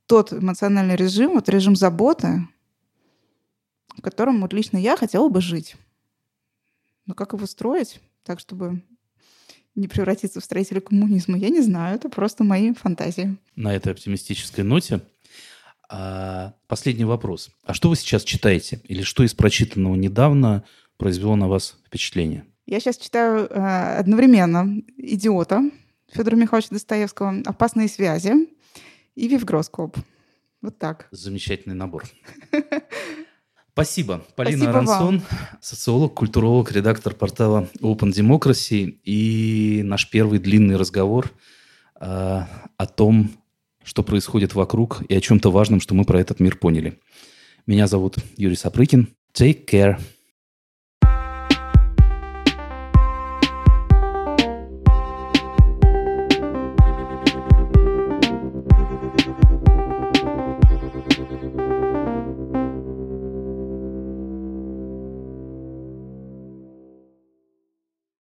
тот 0.06 0.32
эмоциональный 0.32 0.96
режим, 0.96 1.32
вот 1.32 1.48
режим 1.48 1.76
заботы, 1.76 2.46
в 3.96 4.02
котором 4.02 4.40
вот 4.40 4.52
лично 4.52 4.76
я 4.76 4.96
хотела 4.96 5.28
бы 5.28 5.40
жить. 5.40 5.76
Но 7.06 7.14
как 7.14 7.32
его 7.32 7.46
строить 7.46 8.00
так, 8.22 8.40
чтобы 8.40 8.82
не 9.74 9.88
превратиться 9.88 10.40
в 10.40 10.44
строителя 10.44 10.80
коммунизма, 10.80 11.36
я 11.36 11.48
не 11.48 11.60
знаю, 11.60 11.96
это 11.96 12.08
просто 12.08 12.44
мои 12.44 12.72
фантазии. 12.74 13.36
На 13.56 13.74
этой 13.74 13.92
оптимистической 13.92 14.64
ноте 14.64 15.00
а, 15.88 16.54
последний 16.66 17.04
вопрос. 17.04 17.50
А 17.64 17.74
что 17.74 17.88
вы 17.88 17.96
сейчас 17.96 18.24
читаете? 18.24 18.80
Или 18.84 19.02
что 19.02 19.22
из 19.24 19.34
прочитанного 19.34 19.94
недавно 19.94 20.64
произвело 20.96 21.36
на 21.36 21.48
вас 21.48 21.76
впечатление? 21.86 22.44
Я 22.66 22.80
сейчас 22.80 22.96
читаю 22.96 23.46
э, 23.50 23.98
одновременно 23.98 24.80
«Идиота» 24.96 25.70
Федора 26.10 26.36
Михайловича 26.36 26.70
Достоевского, 26.70 27.42
«Опасные 27.44 27.88
связи» 27.88 28.48
и 29.14 29.28
«Вивгроскоп». 29.28 29.98
Вот 30.62 30.78
так. 30.78 31.08
Замечательный 31.10 31.74
набор. 31.74 32.04
Спасибо. 33.74 34.24
Полина 34.36 34.56
Спасибо 34.56 34.70
Арансон, 34.70 35.18
вам. 35.18 35.22
социолог, 35.60 36.14
культуролог, 36.14 36.70
редактор 36.70 37.12
портала 37.12 37.68
Open 37.80 38.12
Democracy. 38.12 39.00
И 39.02 39.82
наш 39.84 40.08
первый 40.08 40.38
длинный 40.38 40.76
разговор 40.76 41.32
э, 42.00 42.06
о 42.76 42.86
том, 42.86 43.32
что 43.82 44.04
происходит 44.04 44.54
вокруг, 44.54 45.02
и 45.08 45.16
о 45.16 45.20
чем-то 45.20 45.50
важном, 45.50 45.80
что 45.80 45.96
мы 45.96 46.04
про 46.04 46.20
этот 46.20 46.38
мир 46.38 46.56
поняли. 46.56 47.00
Меня 47.66 47.88
зовут 47.88 48.18
Юрий 48.36 48.54
Сапрыкин. 48.54 49.08
Take 49.32 49.66
care. 49.66 49.98